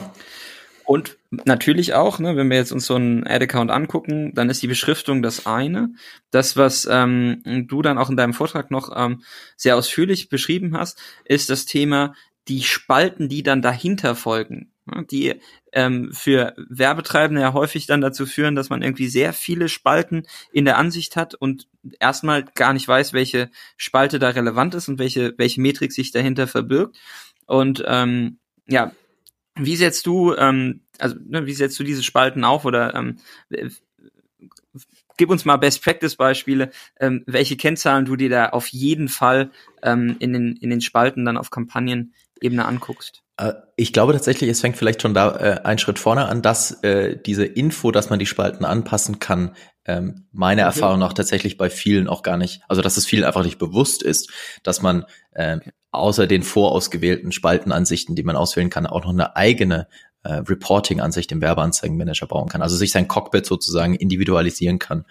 Und 0.86 1.18
natürlich 1.32 1.96
auch, 1.96 2.20
ne, 2.20 2.36
wenn 2.36 2.50
wir 2.50 2.58
jetzt 2.58 2.72
uns 2.72 2.86
so 2.86 2.96
einen 2.96 3.26
Ad-Account 3.26 3.72
angucken, 3.72 4.34
dann 4.36 4.50
ist 4.50 4.62
die 4.62 4.68
Beschriftung 4.68 5.24
das 5.24 5.48
eine. 5.48 5.90
Das, 6.30 6.56
was 6.58 6.88
ähm, 6.90 7.42
du 7.68 7.82
dann 7.82 7.98
auch 7.98 8.10
in 8.10 8.18
deinem 8.18 8.34
Vortrag 8.34 8.70
noch 8.70 8.92
ähm, 8.96 9.24
sehr 9.58 9.78
ausführlich 9.78 10.30
beschrieben 10.30 10.78
hast, 10.78 11.02
ist 11.26 11.50
das 11.50 11.66
Thema 11.66 12.14
die 12.48 12.62
Spalten, 12.62 13.30
die 13.30 13.42
dann 13.42 13.64
dahinter 13.64 14.16
folgen, 14.16 14.72
ne, 14.86 15.04
die 15.10 15.42
ähm, 15.74 16.12
für 16.14 16.54
Werbetreibende 16.70 17.42
ja 17.42 17.54
häufig 17.54 17.88
dann 17.88 18.02
dazu 18.02 18.28
führen, 18.28 18.56
dass 18.56 18.70
man 18.70 18.84
irgendwie 18.84 19.08
sehr 19.08 19.34
viele 19.34 19.70
Spalten 19.70 20.28
in 20.52 20.66
der 20.66 20.78
Ansicht 20.78 21.16
hat 21.16 21.34
und 21.34 21.68
erstmal 22.00 22.44
gar 22.44 22.74
nicht 22.74 22.88
weiß, 22.88 23.12
welche 23.14 23.50
Spalte 23.76 24.20
da 24.20 24.30
relevant 24.30 24.76
ist 24.76 24.88
und 24.88 25.00
welche, 25.00 25.34
welche 25.38 25.62
Metrik 25.62 25.92
sich 25.92 26.12
dahinter 26.12 26.46
verbirgt. 26.46 26.98
Und 27.48 27.84
ähm, 27.88 28.38
ja, 28.68 28.92
wie 29.56 29.76
setzt 29.76 30.06
du, 30.06 30.34
ähm, 30.36 30.82
also 31.00 31.16
ne, 31.26 31.46
wie 31.46 31.54
setzt 31.54 31.80
du 31.80 31.84
diese 31.84 32.04
Spalten 32.04 32.44
auf 32.44 32.66
oder 32.66 32.94
ähm, 32.96 33.18
gib 35.18 35.30
uns 35.30 35.46
mal 35.46 35.58
Best 35.58 35.84
Practice 35.84 36.16
Beispiele, 36.16 36.72
ähm, 37.00 37.24
welche 37.26 37.58
Kennzahlen 37.58 38.06
du 38.06 38.16
dir 38.16 38.30
da 38.30 38.50
auf 38.50 38.68
jeden 38.68 39.08
Fall 39.08 39.52
ähm, 39.82 40.18
in 40.20 40.34
den 40.34 40.56
in 40.58 40.70
den 40.70 40.82
Spalten 40.82 41.26
dann 41.26 41.38
auf 41.38 41.50
Kampagnenebene 41.50 42.66
anguckst. 42.66 43.24
Äh, 43.38 43.54
ich 43.76 43.94
glaube 43.94 44.14
tatsächlich, 44.14 44.50
es 44.50 44.62
fängt 44.62 44.78
vielleicht 44.78 45.02
schon 45.02 45.14
da 45.14 45.36
äh, 45.36 45.62
einen 45.64 45.80
Schritt 45.80 46.00
vorne 46.00 46.28
an, 46.28 46.42
dass 46.42 46.84
äh, 46.84 47.18
diese 47.18 47.46
Info, 47.46 47.92
dass 47.92 48.10
man 48.10 48.20
die 48.20 48.26
Spalten 48.26 48.66
anpassen 48.66 49.20
kann, 49.20 49.56
ähm, 49.86 50.28
meiner 50.32 50.64
okay. 50.64 50.80
Erfahrung 50.80 51.00
nach 51.00 51.14
tatsächlich 51.14 51.58
bei 51.58 51.70
vielen 51.70 52.08
auch 52.08 52.24
gar 52.24 52.38
nicht, 52.38 52.62
also 52.68 52.82
dass 52.82 52.98
es 52.98 53.06
vielen 53.06 53.24
einfach 53.24 53.44
nicht 53.44 53.60
bewusst 53.60 54.04
ist, 54.04 54.32
dass 54.64 54.82
man 54.82 55.06
äh, 55.32 55.60
außer 55.98 56.28
den 56.28 56.44
vorausgewählten 56.44 57.32
Spaltenansichten, 57.32 58.16
die 58.16 58.24
man 58.24 58.36
auswählen 58.36 58.70
kann, 58.70 58.86
auch 58.86 59.04
noch 59.04 59.12
eine 59.12 59.36
eigene 59.36 59.88
äh, 60.24 60.34
Reporting-Ansicht 60.34 61.32
im 61.32 61.42
Werbeanzeigenmanager 61.42 62.28
bauen 62.28 62.50
kann. 62.50 62.62
Also 62.62 62.76
sich 62.76 62.92
sein 62.92 63.08
Cockpit 63.08 63.46
sozusagen 63.46 63.96
individualisieren 63.96 64.80
kann. 64.80 65.06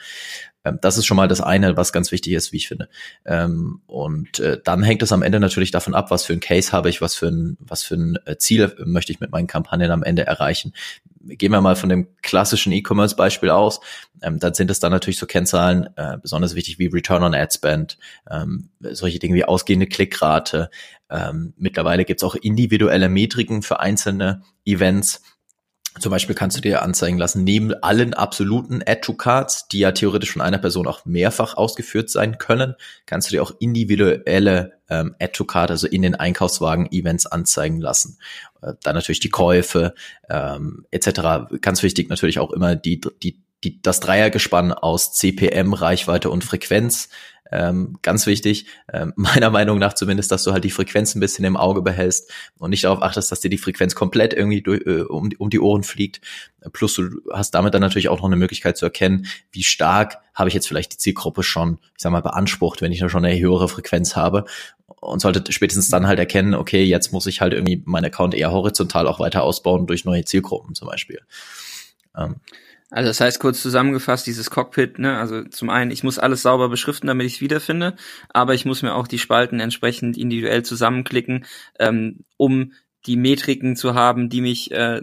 Ähm, 0.65 0.79
das 0.81 0.99
ist 0.99 1.07
schon 1.07 1.17
mal 1.17 1.29
das 1.29 1.41
eine, 1.41 1.77
was 1.77 1.93
ganz 1.93 2.13
wichtig 2.13 2.33
ist, 2.33 2.53
wie 2.53 2.57
ich 2.57 2.69
finde. 2.69 2.89
Ähm, 3.25 3.81
und 3.87 4.39
äh, 4.41 4.61
dann 4.63 4.83
hängt 4.83 5.03
es 5.03 5.13
am 5.13 5.23
Ende 5.23 5.41
natürlich 5.41 5.71
davon 5.71 5.95
ab, 5.95 6.11
was 6.11 6.25
für 6.25 6.33
ein 6.33 6.41
Case 6.41 6.73
habe 6.73 6.89
ich, 6.89 7.01
was 7.01 7.15
für 7.15 7.29
ein, 7.29 7.57
was 7.61 7.83
für 7.83 7.95
ein 7.95 8.19
äh, 8.25 8.37
Ziel 8.37 8.75
möchte 8.85 9.13
ich 9.13 9.21
mit 9.21 9.31
meinen 9.31 9.47
Kampagnen 9.47 9.91
am 9.91 10.03
Ende 10.03 10.27
erreichen. 10.27 10.73
Gehen 11.27 11.53
wir 11.53 11.61
mal 11.63 11.77
von 11.77 11.89
dem 11.89 12.09
klassischen 12.21 12.73
E-Commerce-Beispiel 12.73 13.49
aus. 13.49 13.81
Ähm, 14.23 14.39
dann 14.39 14.53
sind 14.55 14.71
es 14.71 14.81
dann 14.81 14.93
natürlich 14.93 15.19
so 15.19 15.27
Kennzahlen, 15.27 15.89
äh, 15.97 16.19
besonders 16.19 16.55
wichtig 16.55 16.79
wie 16.79 16.87
Return 16.87 17.23
on 17.23 17.35
Ad 17.35 17.53
Spend, 17.55 17.99
ähm, 18.31 18.69
solche 18.81 19.19
Dinge 19.19 19.35
wie 19.35 19.45
ausgehende 19.45 19.87
Klickrate. 19.87 20.71
Ähm, 21.11 21.55
mittlerweile 21.57 22.05
gibt 22.05 22.21
es 22.21 22.25
auch 22.25 22.35
individuelle 22.35 23.09
Metriken 23.09 23.63
für 23.63 23.81
einzelne 23.81 24.43
Events 24.67 25.23
zum 26.01 26.11
Beispiel 26.11 26.35
kannst 26.35 26.57
du 26.57 26.61
dir 26.61 26.83
anzeigen 26.83 27.19
lassen, 27.19 27.45
neben 27.45 27.73
allen 27.83 28.15
absoluten 28.15 28.83
Add-to-Cards, 28.85 29.69
die 29.69 29.79
ja 29.79 29.93
theoretisch 29.93 30.33
von 30.33 30.43
einer 30.43 30.59
Person 30.59 30.89
auch 30.89 31.05
mehrfach 31.05 31.57
ausgeführt 31.57 32.11
sein 32.11 32.39
können, 32.39 32.75
kannst 33.07 33.29
du 33.29 33.37
dir 33.37 33.43
auch 33.43 33.53
individuelle 33.61 34.73
ähm, 34.89 35.15
Add-to-Card, 35.21 35.71
also 35.71 35.87
in 35.87 36.03
den 36.03 36.17
Einkaufswagen-Events 36.17 37.27
anzeigen 37.27 37.81
lassen. 37.81 38.19
Äh, 38.61 38.75
dann 38.83 38.97
natürlich 38.97 39.21
die 39.21 39.31
Käufe 39.31 39.95
ähm, 40.29 40.85
etc. 40.91 41.57
Ganz 41.61 41.83
wichtig 41.83 42.09
natürlich 42.11 42.41
auch 42.41 42.51
immer 42.51 42.75
die, 42.75 43.01
die, 43.23 43.41
die, 43.63 43.81
das 43.81 44.01
Dreiergespann 44.01 44.73
aus 44.73 45.13
CPM, 45.13 45.75
Reichweite 45.75 46.29
und 46.29 46.45
Frequenz 46.45 47.09
ähm, 47.51 47.99
ganz 48.03 48.27
wichtig, 48.27 48.67
ähm, 48.93 49.13
meiner 49.17 49.51
Meinung 49.51 49.79
nach 49.79 49.93
zumindest, 49.93 50.31
dass 50.31 50.45
du 50.45 50.53
halt 50.53 50.65
die 50.65 50.71
Frequenz 50.71 51.15
ein 51.15 51.21
bisschen 51.21 51.45
im 51.45 51.57
Auge 51.57 51.83
behältst 51.83 52.33
und 52.59 52.71
nicht 52.71 52.85
darauf 52.85 53.03
achtest, 53.03 53.31
dass 53.31 53.41
dir 53.41 53.51
die 53.51 53.59
Frequenz 53.59 53.95
komplett 53.95 54.33
irgendwie 54.33 54.63
durch, 54.63 54.85
äh, 54.87 55.03
um, 55.03 55.31
um 55.39 55.51
die 55.51 55.61
Ohren 55.61 55.83
fliegt. 55.83 56.21
Plus 56.73 56.95
du 56.95 57.11
hast 57.33 57.53
damit 57.53 57.75
dann 57.75 57.83
natürlich 57.83 58.09
auch 58.09 58.19
noch 58.19 58.27
eine 58.27 58.37
Möglichkeit 58.37 58.77
zu 58.77 58.87
erkennen, 58.87 59.27
wie 59.53 59.63
stark 59.63 60.19
habe 60.35 60.49
ich 60.49 60.55
jetzt 60.55 60.67
vielleicht 60.67 60.95
die 60.95 60.99
Zielgruppe 60.99 61.43
schon, 61.43 61.79
ich 61.97 62.03
sag 62.03 62.11
mal, 62.11 62.23
beansprucht, 62.23 62.81
wenn 62.81 62.93
ich 62.93 63.01
da 63.01 63.09
schon 63.09 63.25
eine 63.25 63.39
höhere 63.39 63.69
Frequenz 63.69 64.17
habe 64.17 64.47
und 65.01 65.21
sollte 65.21 65.53
spätestens 65.53 65.89
dann 65.89 66.07
halt 66.07 66.19
erkennen, 66.19 66.55
okay, 66.55 66.83
jetzt 66.83 67.13
muss 67.13 67.27
ich 67.27 67.41
halt 67.41 67.53
irgendwie 67.53 67.83
meinen 67.85 68.07
Account 68.07 68.35
eher 68.35 68.51
horizontal 68.51 69.07
auch 69.07 69.21
weiter 69.21 69.43
ausbauen 69.43 69.87
durch 69.87 70.05
neue 70.05 70.25
Zielgruppen 70.25 70.75
zum 70.75 70.89
Beispiel. 70.89 71.21
Ähm. 72.17 72.37
Also 72.91 73.09
das 73.09 73.21
heißt 73.21 73.41
kurz 73.41 73.63
zusammengefasst, 73.63 74.27
dieses 74.27 74.51
Cockpit, 74.51 74.99
ne, 74.99 75.19
also 75.19 75.43
zum 75.45 75.71
einen, 75.71 75.91
ich 75.91 76.05
muss 76.05 76.19
alles 76.19 76.43
sauber 76.43 76.69
beschriften, 76.69 77.07
damit 77.07 77.27
ich 77.27 77.37
es 77.37 77.41
wiederfinde, 77.41 77.97
aber 78.29 78.55
ich 78.55 78.67
muss 78.67 78.83
mir 78.83 78.95
auch 78.95 79.09
die 79.09 79.19
Spalten 79.19 79.59
entsprechend 79.59 80.17
individuell 80.17 80.63
zusammenklicken, 80.63 81.47
ähm, 81.79 82.25
um 82.37 82.73
die 83.07 83.17
Metriken 83.17 83.75
zu 83.75 83.95
haben, 83.95 84.29
die 84.29 84.41
mich, 84.41 84.71
äh, 84.71 85.01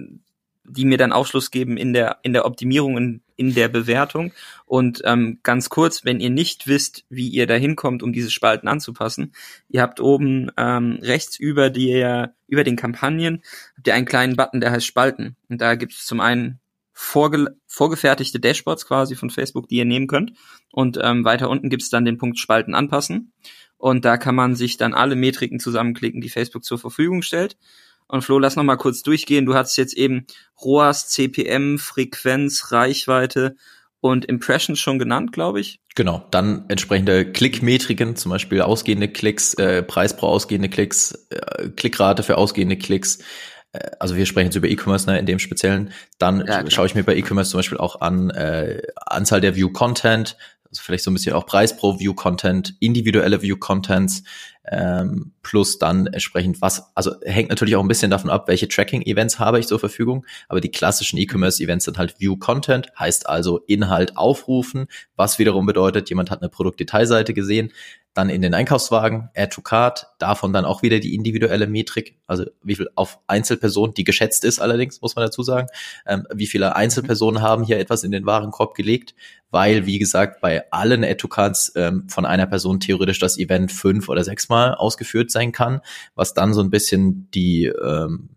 die 0.64 0.86
mir 0.86 0.98
dann 0.98 1.12
Aufschluss 1.12 1.52
geben 1.52 1.76
in 1.76 1.92
der 1.92 2.20
in 2.24 2.34
der 2.34 2.46
Optimierung 2.46 2.98
in, 2.98 3.22
in 3.36 3.54
der 3.56 3.68
Bewertung. 3.68 4.32
Und 4.66 5.02
ähm, 5.04 5.40
ganz 5.44 5.70
kurz, 5.70 6.06
wenn 6.06 6.20
ihr 6.20 6.30
nicht 6.30 6.68
wisst, 6.68 7.04
wie 7.10 7.28
ihr 7.28 7.46
da 7.46 7.56
hinkommt, 7.56 8.04
um 8.04 8.14
diese 8.14 8.32
Spalten 8.32 8.68
anzupassen, 8.70 9.34
ihr 9.68 9.82
habt 9.82 10.00
oben 10.00 10.50
ähm, 10.56 11.00
rechts 11.02 11.38
über 11.38 11.70
der 11.70 12.36
über 12.48 12.64
den 12.64 12.78
Kampagnen 12.78 13.42
habt 13.76 13.88
ihr 13.88 13.96
einen 13.96 14.06
kleinen 14.06 14.36
Button, 14.38 14.62
der 14.62 14.72
heißt 14.72 14.86
Spalten. 14.86 15.36
Und 15.50 15.60
da 15.60 15.76
gibt 15.76 15.94
es 15.94 16.06
zum 16.06 16.22
einen 16.22 16.61
vorge 16.94 17.56
vorgefertigte 17.68 18.40
Dashboards 18.40 18.86
quasi 18.86 19.16
von 19.16 19.30
Facebook, 19.30 19.68
die 19.68 19.78
ihr 19.78 19.86
nehmen 19.86 20.08
könnt. 20.08 20.34
Und 20.72 21.00
ähm, 21.02 21.24
weiter 21.26 21.50
unten 21.50 21.70
gibt's 21.70 21.90
dann 21.90 22.06
den 22.06 22.18
Punkt 22.18 22.40
Spalten 22.40 22.76
anpassen. 22.76 23.34
Und 23.78 24.06
da 24.06 24.18
kann 24.18 24.36
man 24.36 24.56
sich 24.56 24.78
dann 24.78 24.94
alle 24.94 25.16
Metriken 25.16 25.60
zusammenklicken, 25.60 26.22
die 26.22 26.30
Facebook 26.30 26.64
zur 26.64 26.78
Verfügung 26.78 27.24
stellt. 27.24 27.58
Und 28.08 28.24
Flo, 28.24 28.40
lass 28.40 28.56
noch 28.56 28.64
mal 28.64 28.76
kurz 28.76 29.04
durchgehen. 29.04 29.46
Du 29.46 29.56
hattest 29.56 29.78
jetzt 29.78 29.94
eben 29.94 30.28
ROAS, 30.62 31.08
CPM, 31.08 31.80
Frequenz, 31.80 32.72
Reichweite 32.72 33.56
und 34.02 34.26
Impressions 34.26 34.80
schon 34.80 35.00
genannt, 35.00 35.32
glaube 35.32 35.62
ich. 35.62 35.80
Genau, 35.96 36.28
dann 36.32 36.66
entsprechende 36.68 37.32
Klickmetriken, 37.32 38.16
zum 38.16 38.32
Beispiel 38.32 38.62
ausgehende 38.62 39.08
Klicks, 39.08 39.54
äh, 39.54 39.82
Preis 39.84 40.16
pro 40.16 40.28
ausgehende 40.28 40.70
Klicks, 40.70 41.28
äh, 41.30 41.70
Klickrate 41.70 42.24
für 42.24 42.38
ausgehende 42.38 42.78
Klicks, 42.78 43.20
also 44.00 44.16
wir 44.16 44.26
sprechen 44.26 44.48
jetzt 44.48 44.56
über 44.56 44.68
E-Commerce 44.68 45.10
ne, 45.10 45.20
in 45.20 45.26
dem 45.26 45.40
speziellen, 45.40 45.92
dann 46.20 46.46
ja, 46.46 46.70
schaue 46.70 46.86
ich 46.86 46.96
mir 46.96 47.04
bei 47.04 47.16
E-Commerce 47.16 47.52
zum 47.52 47.60
Beispiel 47.60 47.78
auch 47.78 48.02
an 48.02 48.30
äh, 48.32 48.82
Anzahl 48.96 49.42
der 49.42 49.56
View-Content, 49.56 50.36
also 50.70 50.84
vielleicht 50.84 51.04
so 51.04 51.12
ein 51.12 51.14
bisschen 51.14 51.34
auch 51.34 51.46
Preis 51.46 51.76
pro 51.76 52.00
View-Content, 52.00 52.76
individuelle 52.80 53.42
View-Contents, 53.42 54.24
ähm, 54.70 55.34
plus 55.42 55.80
dann 55.80 56.08
entsprechend 56.08 56.62
was, 56.62 56.96
also 56.96 57.14
hängt 57.24 57.50
natürlich 57.50 57.76
auch 57.76 57.82
ein 57.82 57.88
bisschen 57.88 58.12
davon 58.12 58.30
ab, 58.30 58.48
welche 58.48 58.68
Tracking-Events 58.68 59.40
habe 59.40 59.60
ich 59.60 59.68
zur 59.68 59.80
Verfügung, 59.80 60.26
aber 60.48 60.62
die 60.62 60.70
klassischen 60.70 61.18
E-Commerce-Events 61.18 61.86
sind 61.86 61.98
halt 61.98 62.20
View-Content, 62.20 62.92
heißt 62.98 63.28
also 63.28 63.60
Inhalt 63.68 64.18
aufrufen, 64.18 64.88
was 65.16 65.40
wiederum 65.40 65.66
bedeutet, 65.66 66.10
jemand 66.10 66.30
hat 66.30 66.42
eine 66.42 66.50
Produktdetailseite 66.50 67.34
gesehen, 67.34 67.72
dann 68.14 68.30
in 68.30 68.42
den 68.42 68.54
Einkaufswagen, 68.54 69.30
Add 69.36 69.56
to 69.56 69.62
Cart, 69.62 70.08
davon 70.20 70.52
dann 70.52 70.66
auch 70.66 70.82
wieder 70.82 71.00
die 71.00 71.16
individuelle 71.16 71.68
Metrik, 71.68 72.18
also 72.28 72.46
wie 72.62 72.76
viel 72.76 72.90
auf 72.96 73.20
Einzelpersonen, 73.28 73.94
die 73.94 74.04
geschätzt 74.04 74.44
ist 74.44 74.60
allerdings, 74.60 75.02
muss 75.02 75.16
man 75.16 75.26
dazu 75.26 75.44
sagen, 75.44 75.68
ähm, 76.06 76.28
wie 76.34 76.48
viele 76.48 76.76
Einzelpersonen 76.76 77.42
haben 77.42 77.64
hier 77.64 77.80
etwas 77.80 78.04
in 78.04 78.12
den 78.12 78.26
Warenkorb 78.26 78.76
gelegt, 78.76 79.16
weil, 79.50 79.86
wie 79.86 79.98
gesagt, 79.98 80.42
bei 80.42 80.70
allen 80.72 81.04
Add 81.04 81.16
to 81.16 81.30
Cards 81.30 81.72
ähm, 81.76 82.10
von 82.10 82.26
einer 82.26 82.48
Person 82.48 82.82
theoretisch 82.82 83.20
das 83.20 83.38
Event 83.38 83.72
fünf 83.72 84.10
oder 84.10 84.24
sechsmal 84.24 84.76
ausgeführt 84.76 85.32
sein 85.32 85.54
kann, 85.54 85.82
was 86.14 86.34
dann 86.34 86.54
so 86.54 86.62
ein 86.62 86.70
bisschen 86.70 87.30
die, 87.32 87.66
ähm, 87.66 88.30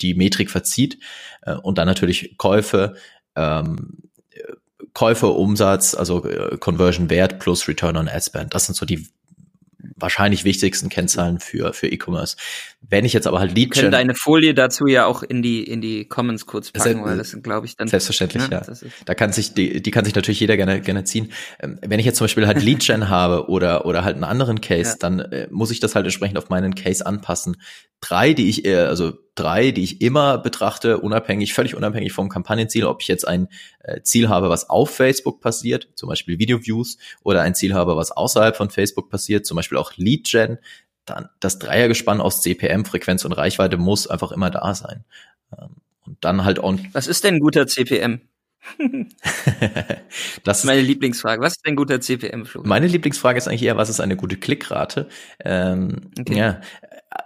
die 0.00 0.14
Metrik 0.14 0.50
verzieht 0.50 0.98
äh, 1.42 1.54
und 1.54 1.78
dann 1.78 1.86
natürlich 1.86 2.36
Käufe, 2.38 2.94
ähm, 3.36 3.98
Käuferumsatz, 4.94 5.94
also 5.94 6.24
äh, 6.24 6.58
Conversion 6.58 7.10
Wert 7.10 7.38
plus 7.38 7.66
Return 7.68 7.96
on 7.96 8.08
Ad 8.08 8.22
Spend. 8.22 8.54
Das 8.54 8.66
sind 8.66 8.74
so 8.74 8.86
die 8.86 9.08
wahrscheinlich 9.96 10.44
wichtigsten 10.44 10.88
Kennzahlen 10.88 11.40
für 11.40 11.72
für 11.72 11.88
E-Commerce. 11.88 12.36
Wenn 12.88 13.04
ich 13.04 13.12
jetzt 13.12 13.26
aber 13.26 13.38
halt 13.38 13.54
Lead 13.54 13.72
Gen 13.72 13.80
können 13.80 13.92
deine 13.92 14.14
Folie 14.14 14.54
dazu 14.54 14.86
ja 14.86 15.06
auch 15.06 15.22
in 15.22 15.40
die 15.40 15.62
in 15.62 15.80
die 15.80 16.04
Comments 16.04 16.44
kurz 16.46 16.72
packen, 16.72 16.98
das, 16.98 17.06
weil 17.06 17.16
das 17.16 17.30
sind 17.30 17.44
glaube 17.44 17.66
ich 17.66 17.76
dann 17.76 17.88
selbstverständlich 17.88 18.48
ja. 18.50 18.62
ja. 18.66 18.74
Da 19.04 19.14
kann 19.14 19.32
sich 19.32 19.54
die 19.54 19.80
die 19.80 19.90
kann 19.90 20.04
sich 20.04 20.14
natürlich 20.14 20.40
jeder 20.40 20.56
gerne 20.56 20.80
gerne 20.80 21.04
ziehen. 21.04 21.32
Ähm, 21.60 21.78
wenn 21.80 22.00
ich 22.00 22.06
jetzt 22.06 22.18
zum 22.18 22.24
Beispiel 22.24 22.46
halt 22.46 22.62
Lead 22.62 22.84
Gen 22.84 23.08
habe 23.08 23.48
oder 23.48 23.86
oder 23.86 24.04
halt 24.04 24.16
einen 24.16 24.24
anderen 24.24 24.60
Case, 24.60 24.90
ja. 24.90 24.96
dann 24.98 25.20
äh, 25.20 25.48
muss 25.50 25.70
ich 25.70 25.80
das 25.80 25.94
halt 25.94 26.04
entsprechend 26.06 26.38
auf 26.38 26.48
meinen 26.48 26.74
Case 26.74 27.06
anpassen. 27.06 27.56
Drei, 28.00 28.32
die 28.32 28.48
ich 28.48 28.64
eher, 28.64 28.88
also 28.88 29.12
drei, 29.36 29.70
die 29.70 29.84
ich 29.84 30.00
immer 30.00 30.36
betrachte, 30.38 30.98
unabhängig, 30.98 31.54
völlig 31.54 31.76
unabhängig 31.76 32.12
vom 32.12 32.28
Kampagnenziel, 32.28 32.84
ob 32.84 33.00
ich 33.00 33.08
jetzt 33.08 33.26
ein 33.26 33.48
äh, 33.80 34.02
Ziel 34.02 34.28
habe, 34.28 34.48
was 34.48 34.68
auf 34.68 34.90
Facebook 34.90 35.40
passiert, 35.40 35.88
zum 35.94 36.08
Beispiel 36.08 36.38
Video-Views, 36.38 36.98
oder 37.22 37.42
ein 37.42 37.54
Ziel 37.54 37.74
habe, 37.74 37.96
was 37.96 38.10
außerhalb 38.10 38.56
von 38.56 38.70
Facebook 38.70 39.08
passiert, 39.08 39.46
zum 39.46 39.56
Beispiel 39.56 39.78
auch 39.78 39.92
Lead-Gen, 39.96 40.58
dann 41.04 41.28
das 41.40 41.58
Dreiergespann 41.58 42.20
aus 42.20 42.42
CPM, 42.42 42.84
Frequenz 42.84 43.24
und 43.24 43.32
Reichweite 43.32 43.76
muss 43.76 44.06
einfach 44.06 44.32
immer 44.32 44.50
da 44.50 44.74
sein. 44.74 45.04
Ähm, 45.56 45.76
und 46.04 46.18
dann 46.20 46.44
halt 46.44 46.58
on. 46.58 46.88
Was 46.92 47.06
ist 47.06 47.24
denn 47.24 47.36
ein 47.36 47.40
guter 47.40 47.66
CPM? 47.66 48.20
das 50.44 50.60
ist 50.60 50.64
meine 50.64 50.80
Lieblingsfrage. 50.80 51.42
Was 51.42 51.54
ist 51.56 51.66
ein 51.66 51.76
guter 51.76 52.00
CPM, 52.00 52.44
Flug? 52.44 52.64
Meine 52.64 52.86
Lieblingsfrage 52.86 53.38
ist 53.38 53.48
eigentlich 53.48 53.62
eher, 53.62 53.76
was 53.76 53.88
ist 53.88 54.00
eine 54.00 54.16
gute 54.16 54.36
Klickrate? 54.36 55.08
Ähm, 55.44 56.12
okay. 56.18 56.36
Ja, 56.36 56.60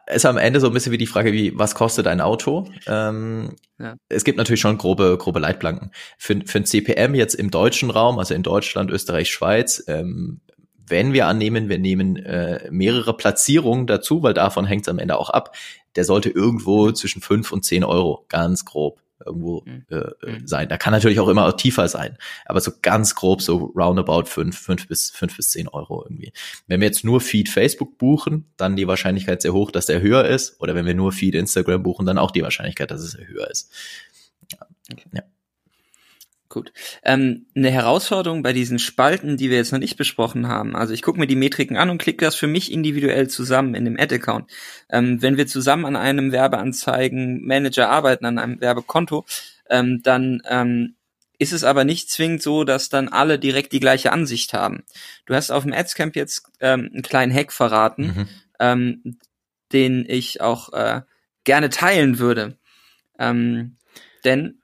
ist 0.06 0.26
am 0.26 0.38
Ende 0.38 0.60
so 0.60 0.68
ein 0.68 0.72
bisschen 0.72 0.92
wie 0.92 0.98
die 0.98 1.06
Frage, 1.06 1.32
wie 1.32 1.56
was 1.58 1.74
kostet 1.74 2.06
ein 2.06 2.20
Auto? 2.20 2.68
Ähm, 2.86 3.56
ja. 3.78 3.96
Es 4.08 4.24
gibt 4.24 4.38
natürlich 4.38 4.60
schon 4.60 4.78
grobe 4.78 5.16
grobe 5.18 5.38
Leitplanken 5.38 5.90
für, 6.16 6.40
für 6.46 6.58
ein 6.58 6.64
CPM 6.64 7.14
jetzt 7.14 7.34
im 7.34 7.50
deutschen 7.50 7.90
Raum, 7.90 8.18
also 8.18 8.34
in 8.34 8.42
Deutschland, 8.42 8.90
Österreich, 8.90 9.30
Schweiz. 9.30 9.84
Ähm, 9.88 10.40
wenn 10.88 11.12
wir 11.12 11.26
annehmen, 11.26 11.68
wir 11.68 11.78
nehmen 11.78 12.16
äh, 12.16 12.68
mehrere 12.70 13.16
Platzierungen 13.16 13.86
dazu, 13.86 14.22
weil 14.22 14.34
davon 14.34 14.66
hängt 14.66 14.82
es 14.82 14.88
am 14.88 14.98
Ende 14.98 15.18
auch 15.18 15.30
ab, 15.30 15.56
der 15.96 16.04
sollte 16.04 16.30
irgendwo 16.30 16.92
zwischen 16.92 17.22
fünf 17.22 17.52
und 17.52 17.64
zehn 17.64 17.84
Euro, 17.84 18.24
ganz 18.28 18.64
grob 18.64 19.00
irgendwo 19.24 19.62
mhm. 19.64 19.86
äh, 19.90 19.96
äh 19.96 20.32
mhm. 20.40 20.46
sein. 20.46 20.68
Da 20.68 20.76
kann 20.76 20.92
natürlich 20.92 21.20
auch 21.20 21.28
immer 21.28 21.46
auch 21.46 21.54
tiefer 21.54 21.88
sein, 21.88 22.18
aber 22.44 22.60
so 22.60 22.72
ganz 22.82 23.14
grob 23.14 23.40
so 23.42 23.72
roundabout 23.74 24.26
fünf, 24.26 24.58
fünf 24.58 24.86
bis 24.88 25.10
fünf 25.10 25.36
bis 25.36 25.50
zehn 25.50 25.68
Euro 25.68 26.04
irgendwie. 26.04 26.32
Wenn 26.66 26.80
wir 26.80 26.86
jetzt 26.86 27.04
nur 27.04 27.20
Feed 27.20 27.48
Facebook 27.48 27.98
buchen, 27.98 28.52
dann 28.56 28.76
die 28.76 28.86
Wahrscheinlichkeit 28.86 29.42
sehr 29.42 29.52
hoch, 29.52 29.70
dass 29.70 29.86
der 29.86 30.00
höher 30.00 30.24
ist. 30.26 30.60
Oder 30.60 30.74
wenn 30.74 30.86
wir 30.86 30.94
nur 30.94 31.12
Feed 31.12 31.34
Instagram 31.34 31.82
buchen, 31.82 32.06
dann 32.06 32.18
auch 32.18 32.30
die 32.30 32.42
Wahrscheinlichkeit, 32.42 32.90
dass 32.90 33.00
es 33.00 33.16
höher 33.16 33.50
ist. 33.50 33.72
Ja. 34.52 34.66
Okay. 34.92 35.06
ja. 35.12 35.22
Gut. 36.56 36.72
Ähm, 37.04 37.44
eine 37.54 37.70
Herausforderung 37.70 38.42
bei 38.42 38.54
diesen 38.54 38.78
Spalten, 38.78 39.36
die 39.36 39.50
wir 39.50 39.58
jetzt 39.58 39.72
noch 39.72 39.78
nicht 39.78 39.98
besprochen 39.98 40.48
haben. 40.48 40.74
Also 40.74 40.94
ich 40.94 41.02
gucke 41.02 41.20
mir 41.20 41.26
die 41.26 41.36
Metriken 41.36 41.76
an 41.76 41.90
und 41.90 41.98
klicke 41.98 42.24
das 42.24 42.34
für 42.34 42.46
mich 42.46 42.72
individuell 42.72 43.28
zusammen 43.28 43.74
in 43.74 43.84
dem 43.84 44.00
Ad-Account. 44.00 44.50
Ähm, 44.88 45.20
wenn 45.20 45.36
wir 45.36 45.46
zusammen 45.46 45.84
an 45.84 45.96
einem 45.96 46.32
Werbeanzeigen-Manager 46.32 47.90
arbeiten, 47.90 48.24
an 48.24 48.38
einem 48.38 48.58
Werbekonto, 48.58 49.26
ähm, 49.68 50.00
dann 50.02 50.40
ähm, 50.48 50.94
ist 51.36 51.52
es 51.52 51.62
aber 51.62 51.84
nicht 51.84 52.08
zwingend 52.08 52.40
so, 52.40 52.64
dass 52.64 52.88
dann 52.88 53.08
alle 53.08 53.38
direkt 53.38 53.74
die 53.74 53.80
gleiche 53.80 54.10
Ansicht 54.10 54.54
haben. 54.54 54.84
Du 55.26 55.34
hast 55.34 55.50
auf 55.50 55.64
dem 55.64 55.74
Adscamp 55.74 56.16
jetzt 56.16 56.44
ähm, 56.60 56.88
einen 56.90 57.02
kleinen 57.02 57.34
Hack 57.34 57.52
verraten, 57.52 58.06
mhm. 58.06 58.28
ähm, 58.60 59.18
den 59.74 60.06
ich 60.08 60.40
auch 60.40 60.72
äh, 60.72 61.02
gerne 61.44 61.68
teilen 61.68 62.18
würde. 62.18 62.56
Ähm, 63.18 63.76
denn 64.24 64.62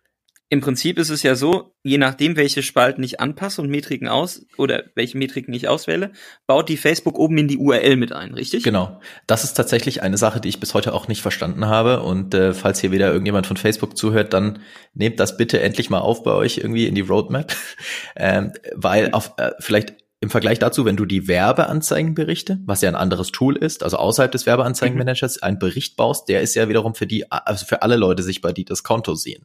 im 0.52 0.60
Prinzip 0.60 0.98
ist 0.98 1.08
es 1.08 1.22
ja 1.22 1.34
so, 1.34 1.72
je 1.82 1.96
nachdem, 1.96 2.36
welche 2.36 2.62
Spalten 2.62 3.02
ich 3.02 3.20
anpasse 3.20 3.62
und 3.62 3.70
Metriken 3.70 4.06
aus 4.06 4.44
oder 4.58 4.82
welche 4.94 5.16
Metriken 5.16 5.54
ich 5.54 5.66
auswähle, 5.66 6.12
baut 6.46 6.68
die 6.68 6.76
Facebook 6.76 7.18
oben 7.18 7.38
in 7.38 7.48
die 7.48 7.56
URL 7.56 7.96
mit 7.96 8.12
ein, 8.12 8.34
richtig? 8.34 8.62
Genau. 8.62 9.00
Das 9.26 9.44
ist 9.44 9.54
tatsächlich 9.54 10.02
eine 10.02 10.18
Sache, 10.18 10.42
die 10.42 10.50
ich 10.50 10.60
bis 10.60 10.74
heute 10.74 10.92
auch 10.92 11.08
nicht 11.08 11.22
verstanden 11.22 11.64
habe. 11.64 12.02
Und 12.02 12.34
äh, 12.34 12.52
falls 12.52 12.82
hier 12.82 12.92
wieder 12.92 13.10
irgendjemand 13.10 13.46
von 13.46 13.56
Facebook 13.56 13.96
zuhört, 13.96 14.34
dann 14.34 14.58
nehmt 14.92 15.20
das 15.20 15.38
bitte 15.38 15.58
endlich 15.58 15.88
mal 15.88 16.00
auf 16.00 16.22
bei 16.22 16.32
euch 16.32 16.58
irgendwie 16.58 16.86
in 16.86 16.94
die 16.94 17.00
Roadmap. 17.00 17.56
ähm, 18.16 18.52
weil 18.74 19.12
auf 19.12 19.32
äh, 19.38 19.52
vielleicht 19.58 19.94
im 20.22 20.30
Vergleich 20.30 20.60
dazu, 20.60 20.84
wenn 20.84 20.94
du 20.94 21.04
die 21.04 21.26
Werbeanzeigenberichte, 21.26 22.60
was 22.64 22.80
ja 22.80 22.88
ein 22.88 22.94
anderes 22.94 23.32
Tool 23.32 23.56
ist, 23.56 23.82
also 23.82 23.96
außerhalb 23.96 24.30
des 24.30 24.46
Werbeanzeigenmanagers, 24.46 25.38
mhm. 25.38 25.42
einen 25.42 25.58
Bericht 25.58 25.96
baust, 25.96 26.28
der 26.28 26.42
ist 26.42 26.54
ja 26.54 26.68
wiederum 26.68 26.94
für 26.94 27.08
die, 27.08 27.32
also 27.32 27.66
für 27.66 27.82
alle 27.82 27.96
Leute 27.96 28.22
sichtbar, 28.22 28.52
die 28.52 28.64
das 28.64 28.84
Konto 28.84 29.16
sehen. 29.16 29.44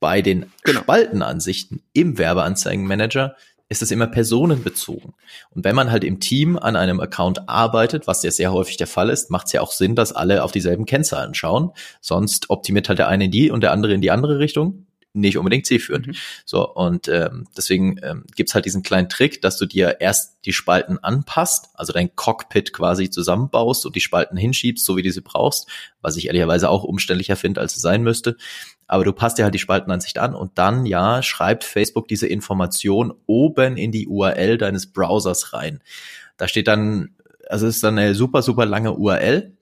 Bei 0.00 0.22
den 0.22 0.46
genau. 0.64 0.80
Spaltenansichten 0.80 1.82
im 1.92 2.18
Werbeanzeigenmanager 2.18 3.36
ist 3.68 3.82
es 3.82 3.92
immer 3.92 4.08
personenbezogen. 4.08 5.14
Und 5.50 5.64
wenn 5.64 5.76
man 5.76 5.92
halt 5.92 6.02
im 6.02 6.18
Team 6.18 6.58
an 6.58 6.74
einem 6.74 6.98
Account 6.98 7.48
arbeitet, 7.48 8.08
was 8.08 8.22
ja 8.24 8.30
sehr 8.32 8.52
häufig 8.52 8.78
der 8.78 8.88
Fall 8.88 9.10
ist, 9.10 9.30
macht 9.30 9.46
es 9.46 9.52
ja 9.52 9.60
auch 9.60 9.70
Sinn, 9.70 9.94
dass 9.94 10.12
alle 10.12 10.42
auf 10.42 10.50
dieselben 10.50 10.86
Kennzahlen 10.86 11.34
schauen. 11.34 11.70
Sonst 12.00 12.50
optimiert 12.50 12.88
halt 12.88 12.98
der 12.98 13.06
eine 13.06 13.26
in 13.26 13.30
die 13.30 13.50
und 13.50 13.60
der 13.62 13.70
andere 13.70 13.94
in 13.94 14.00
die 14.00 14.10
andere 14.10 14.40
Richtung 14.40 14.86
nicht 15.12 15.38
unbedingt 15.38 15.66
zielführend. 15.66 16.08
Mhm. 16.08 16.14
So, 16.44 16.68
und 16.72 17.08
ähm, 17.08 17.46
deswegen 17.56 17.98
ähm, 18.02 18.24
gibt's 18.36 18.54
halt 18.54 18.64
diesen 18.64 18.82
kleinen 18.82 19.08
Trick, 19.08 19.42
dass 19.42 19.56
du 19.56 19.66
dir 19.66 19.96
erst 20.00 20.38
die 20.44 20.52
Spalten 20.52 20.98
anpasst, 20.98 21.70
also 21.74 21.92
dein 21.92 22.14
Cockpit 22.14 22.72
quasi 22.72 23.10
zusammenbaust 23.10 23.86
und 23.86 23.96
die 23.96 24.00
Spalten 24.00 24.36
hinschiebst, 24.36 24.84
so 24.84 24.96
wie 24.96 25.02
du 25.02 25.10
sie 25.10 25.20
brauchst, 25.20 25.68
was 26.00 26.16
ich 26.16 26.26
ehrlicherweise 26.26 26.70
auch 26.70 26.84
umständlicher 26.84 27.36
finde, 27.36 27.60
als 27.60 27.76
es 27.76 27.82
sein 27.82 28.02
müsste. 28.02 28.36
Aber 28.90 29.04
du 29.04 29.12
passt 29.12 29.38
dir 29.38 29.44
halt 29.44 29.54
die 29.54 29.60
Spaltenansicht 29.60 30.18
an 30.18 30.34
und 30.34 30.58
dann, 30.58 30.84
ja, 30.84 31.22
schreibt 31.22 31.62
Facebook 31.62 32.08
diese 32.08 32.26
Information 32.26 33.14
oben 33.26 33.76
in 33.76 33.92
die 33.92 34.08
URL 34.08 34.58
deines 34.58 34.92
Browsers 34.92 35.52
rein. 35.52 35.80
Da 36.36 36.48
steht 36.48 36.66
dann, 36.66 37.10
also 37.48 37.68
es 37.68 37.76
ist 37.76 37.84
dann 37.84 37.96
eine 37.96 38.16
super, 38.16 38.42
super 38.42 38.66
lange 38.66 38.94
URL 38.94 39.52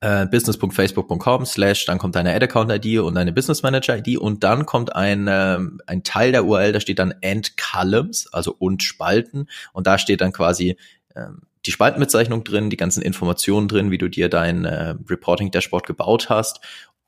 äh, 0.00 0.26
business.facebook.com 0.26 1.46
slash, 1.46 1.84
dann 1.84 1.98
kommt 1.98 2.16
deine 2.16 2.34
Ad-Account-ID 2.34 2.98
und 2.98 3.14
deine 3.14 3.32
Business 3.32 3.62
Manager-ID 3.62 4.18
und 4.18 4.42
dann 4.42 4.66
kommt 4.66 4.96
ein, 4.96 5.28
ähm, 5.30 5.80
ein 5.86 6.02
Teil 6.02 6.32
der 6.32 6.44
URL, 6.44 6.72
da 6.72 6.80
steht 6.80 6.98
dann 6.98 7.14
End 7.20 7.56
Columns, 7.56 8.26
also 8.32 8.52
und 8.58 8.82
Spalten 8.82 9.46
und 9.72 9.86
da 9.86 9.96
steht 9.96 10.22
dann 10.22 10.32
quasi 10.32 10.76
ähm, 11.14 11.42
die 11.66 11.72
Spaltenbezeichnung 11.72 12.42
drin, 12.42 12.70
die 12.70 12.78
ganzen 12.78 13.02
Informationen 13.02 13.68
drin, 13.68 13.90
wie 13.90 13.98
du 13.98 14.08
dir 14.08 14.30
dein 14.30 14.64
äh, 14.64 14.94
Reporting-Dashboard 15.08 15.86
gebaut 15.86 16.30
hast 16.30 16.60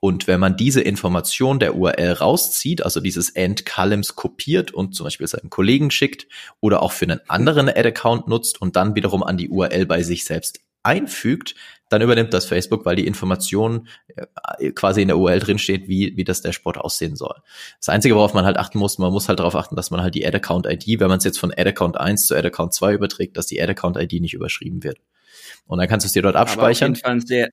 und 0.04 0.26
wenn 0.26 0.40
man 0.40 0.56
diese 0.56 0.80
Information 0.80 1.60
der 1.60 1.76
URL 1.76 2.14
rauszieht, 2.14 2.84
also 2.84 2.98
dieses 2.98 3.30
End 3.30 3.64
Columns 3.64 4.16
kopiert 4.16 4.72
und 4.72 4.96
zum 4.96 5.04
Beispiel 5.04 5.28
seinen 5.28 5.48
Kollegen 5.48 5.92
schickt 5.92 6.26
oder 6.58 6.82
auch 6.82 6.90
für 6.90 7.04
einen 7.04 7.20
anderen 7.28 7.68
Ad-Account 7.68 8.26
nutzt 8.26 8.60
und 8.60 8.74
dann 8.74 8.96
wiederum 8.96 9.22
an 9.22 9.36
die 9.36 9.48
URL 9.48 9.86
bei 9.86 10.02
sich 10.02 10.24
selbst 10.24 10.58
einfügt, 10.82 11.54
dann 11.88 12.02
übernimmt 12.02 12.34
das 12.34 12.46
Facebook, 12.46 12.84
weil 12.84 12.96
die 12.96 13.06
Information 13.06 13.86
äh, 14.16 14.72
quasi 14.72 15.02
in 15.02 15.06
der 15.06 15.18
URL 15.18 15.38
drinsteht, 15.38 15.86
wie, 15.86 16.16
wie 16.16 16.24
das 16.24 16.42
Dashboard 16.42 16.78
aussehen 16.78 17.14
soll. 17.14 17.36
Das 17.78 17.88
Einzige, 17.88 18.16
worauf 18.16 18.34
man 18.34 18.44
halt 18.44 18.56
achten 18.56 18.80
muss, 18.80 18.98
man 18.98 19.12
muss 19.12 19.28
halt 19.28 19.38
darauf 19.38 19.54
achten, 19.54 19.76
dass 19.76 19.92
man 19.92 20.02
halt 20.02 20.16
die 20.16 20.26
Ad-Account-ID, 20.26 20.98
wenn 20.98 21.10
man 21.10 21.18
es 21.18 21.24
jetzt 21.24 21.38
von 21.38 21.54
Ad-Account 21.56 21.96
1 21.96 22.26
zu 22.26 22.34
Ad-Account 22.34 22.74
2 22.74 22.94
überträgt, 22.94 23.36
dass 23.36 23.46
die 23.46 23.62
Ad-Account-ID 23.62 24.20
nicht 24.20 24.34
überschrieben 24.34 24.82
wird. 24.82 24.98
Und 25.68 25.78
dann 25.78 25.86
kannst 25.86 26.04
du 26.04 26.08
es 26.08 26.12
dir 26.12 26.22
dort 26.22 26.34
abspeichern. 26.34 26.90
Aber 26.90 26.92
auf 26.92 26.96
jeden 26.96 27.04
Fall 27.04 27.12
ein 27.12 27.20
sehr, 27.20 27.50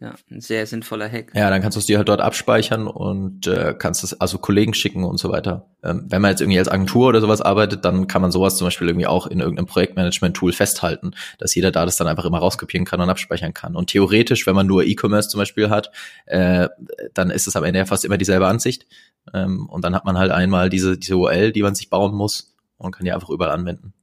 ja, 0.00 0.14
ein 0.30 0.40
sehr 0.40 0.64
sinnvoller 0.66 1.08
Hack. 1.10 1.32
Ja, 1.34 1.50
dann 1.50 1.60
kannst 1.60 1.74
du 1.74 1.80
es 1.80 1.86
dir 1.86 1.98
halt 1.98 2.08
dort 2.08 2.20
abspeichern 2.20 2.86
und 2.86 3.48
äh, 3.48 3.74
kannst 3.76 4.04
es 4.04 4.20
also 4.20 4.38
Kollegen 4.38 4.72
schicken 4.72 5.02
und 5.02 5.18
so 5.18 5.28
weiter. 5.30 5.66
Ähm, 5.82 6.06
wenn 6.08 6.22
man 6.22 6.30
jetzt 6.30 6.40
irgendwie 6.40 6.60
als 6.60 6.68
Agentur 6.68 7.08
oder 7.08 7.20
sowas 7.20 7.40
arbeitet, 7.40 7.84
dann 7.84 8.06
kann 8.06 8.22
man 8.22 8.30
sowas 8.30 8.56
zum 8.56 8.68
Beispiel 8.68 8.86
irgendwie 8.86 9.08
auch 9.08 9.26
in 9.26 9.40
irgendeinem 9.40 9.66
Projektmanagement-Tool 9.66 10.52
festhalten, 10.52 11.12
dass 11.38 11.52
jeder 11.56 11.72
da 11.72 11.84
das 11.84 11.96
dann 11.96 12.06
einfach 12.06 12.24
immer 12.24 12.38
rauskopieren 12.38 12.86
kann 12.86 13.00
und 13.00 13.10
abspeichern 13.10 13.54
kann. 13.54 13.74
Und 13.74 13.90
theoretisch, 13.90 14.46
wenn 14.46 14.54
man 14.54 14.68
nur 14.68 14.84
E-Commerce 14.84 15.30
zum 15.30 15.38
Beispiel 15.38 15.68
hat, 15.68 15.90
äh, 16.26 16.68
dann 17.14 17.30
ist 17.30 17.48
es 17.48 17.56
am 17.56 17.64
Ende 17.64 17.80
ja 17.80 17.84
fast 17.84 18.04
immer 18.04 18.18
dieselbe 18.18 18.46
Ansicht. 18.46 18.86
Ähm, 19.34 19.68
und 19.68 19.84
dann 19.84 19.96
hat 19.96 20.04
man 20.04 20.16
halt 20.16 20.30
einmal 20.30 20.70
diese, 20.70 20.96
diese 20.96 21.16
URL, 21.16 21.50
die 21.50 21.62
man 21.64 21.74
sich 21.74 21.90
bauen 21.90 22.14
muss 22.14 22.54
und 22.76 22.92
kann 22.92 23.04
die 23.04 23.12
einfach 23.12 23.30
überall 23.30 23.50
anwenden. 23.50 23.94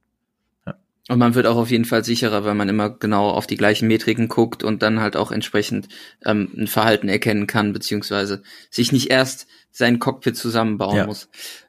Und 1.08 1.18
man 1.18 1.34
wird 1.36 1.46
auch 1.46 1.56
auf 1.56 1.70
jeden 1.70 1.84
Fall 1.84 2.04
sicherer, 2.04 2.44
weil 2.44 2.54
man 2.54 2.68
immer 2.68 2.90
genau 2.90 3.30
auf 3.30 3.46
die 3.46 3.56
gleichen 3.56 3.86
Metriken 3.86 4.26
guckt 4.28 4.64
und 4.64 4.82
dann 4.82 5.00
halt 5.00 5.16
auch 5.16 5.30
entsprechend 5.30 5.88
ähm, 6.24 6.52
ein 6.56 6.66
Verhalten 6.66 7.08
erkennen 7.08 7.46
kann, 7.46 7.72
beziehungsweise 7.72 8.42
sich 8.70 8.90
nicht 8.90 9.10
erst 9.10 9.46
sein 9.70 10.00
Cockpit 10.00 10.36
zusammenbauen 10.36 10.96
ja. 10.96 11.06
muss. 11.06 11.28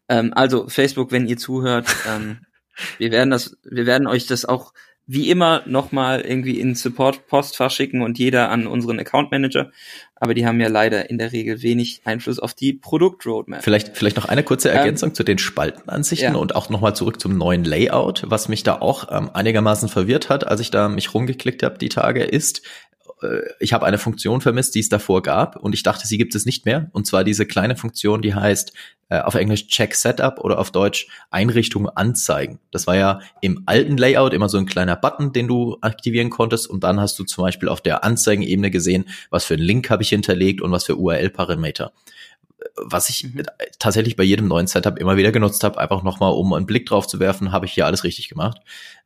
Ähm, 0.10 0.34
also 0.34 0.67
Facebook, 0.67 1.12
wenn 1.12 1.28
ihr 1.28 1.38
zuhört, 1.38 1.86
ähm, 2.08 2.39
wir 2.97 3.12
werden 3.12 3.30
das, 3.30 3.58
wir 3.63 3.86
werden 3.86 4.08
euch 4.08 4.26
das 4.26 4.45
auch 4.45 4.73
wie 5.06 5.30
immer 5.30 5.63
nochmal 5.65 6.21
irgendwie 6.21 6.60
in 6.60 6.76
Support-Postfach 6.76 7.71
schicken 7.71 8.02
und 8.02 8.19
jeder 8.19 8.50
an 8.50 8.67
unseren 8.67 9.00
Account 9.00 9.32
Manager. 9.32 9.71
Aber 10.19 10.34
die 10.34 10.45
haben 10.45 10.60
ja 10.60 10.67
leider 10.67 11.10
in 11.10 11.17
der 11.17 11.32
Regel 11.32 11.62
wenig 11.62 12.01
Einfluss 12.06 12.39
auf 12.39 12.53
die 12.53 12.73
Produktroadmap. 12.73 13.63
Vielleicht, 13.63 13.97
vielleicht 13.97 14.17
noch 14.17 14.25
eine 14.25 14.43
kurze 14.43 14.69
ähm, 14.69 14.77
Ergänzung 14.77 15.10
ähm, 15.10 15.15
zu 15.15 15.23
den 15.23 15.38
Spaltenansichten 15.38 16.34
ja. 16.34 16.39
und 16.39 16.56
auch 16.56 16.69
nochmal 16.69 16.95
zurück 16.95 17.19
zum 17.19 17.38
neuen 17.38 17.63
Layout. 17.63 18.23
Was 18.25 18.49
mich 18.49 18.63
da 18.63 18.80
auch 18.80 19.08
ähm, 19.12 19.30
einigermaßen 19.34 19.89
verwirrt 19.89 20.30
hat, 20.30 20.47
als 20.47 20.62
ich 20.62 20.71
da 20.71 20.89
mich 20.89 21.13
rumgeklickt 21.13 21.63
habe 21.63 21.77
die 21.77 21.89
Tage, 21.89 22.23
ist, 22.23 22.63
ich 23.60 23.73
habe 23.73 23.86
eine 23.86 23.97
Funktion 23.97 24.41
vermisst, 24.41 24.75
die 24.75 24.80
es 24.80 24.89
davor 24.89 25.23
gab 25.23 25.56
und 25.56 25.73
ich 25.73 25.82
dachte, 25.82 26.08
sie 26.08 26.17
gibt 26.17 26.36
es 26.36 26.45
nicht 26.45 26.65
mehr. 26.65 26.89
Und 26.91 27.08
zwar 27.08 27.23
diese 27.23 27.45
kleine 27.47 27.75
Funktion, 27.75 28.21
die 28.21 28.36
heißt 28.36 28.73
äh, 29.10 29.19
auf 29.19 29.34
Englisch 29.34 29.67
Check 29.67 29.95
Setup 29.95 30.39
oder 30.39 30.60
auf 30.60 30.71
Deutsch 30.71 31.08
Einrichtung 31.32 31.89
anzeigen. 31.89 32.60
Das 32.71 32.86
war 32.86 32.95
ja 32.95 33.19
im 33.41 33.63
alten 33.65 33.97
Layout 33.97 34.34
immer 34.34 34.49
so 34.49 34.58
ein 34.58 34.67
kleiner 34.67 34.95
Button, 34.95 35.34
den 35.34 35.47
du 35.47 35.77
aktivieren 35.82 36.30
konntest 36.30 36.69
und 36.69 36.84
dann 36.84 36.99
hast 36.99 37.17
du 37.17 37.23
zum 37.23 37.43
Beispiel 37.43 37.69
auf 37.69 37.82
der 37.82 38.03
Anzeigenebene 38.03 38.69
gesehen, 38.69 39.06
was 39.32 39.45
für 39.45 39.56
einen 39.56 39.63
Link 39.63 39.89
habe 39.89 40.03
ich 40.03 40.10
hinterlegt 40.10 40.62
und 40.62 40.71
was 40.71 40.86
für 40.86 40.97
URL-Parameter. 40.97 41.93
Was 42.78 43.10
ich 43.10 43.24
mhm. 43.24 43.44
tatsächlich 43.80 44.16
bei 44.16 44.24
jedem 44.24 44.48
neuen 44.48 44.68
Setup 44.68 44.98
immer 44.98 45.18
wieder 45.18 45.32
genutzt 45.32 45.63
habe, 45.63 45.80
einfach 45.80 46.04
nochmal, 46.04 46.32
um 46.34 46.54
einen 46.54 46.66
Blick 46.66 46.86
drauf 46.86 47.08
zu 47.08 47.20
werfen, 47.20 47.52
habe 47.52 47.66
ich 47.66 47.74
hier 47.74 47.86
alles 47.86 48.04
richtig 48.04 48.30
gemacht. 48.30 48.62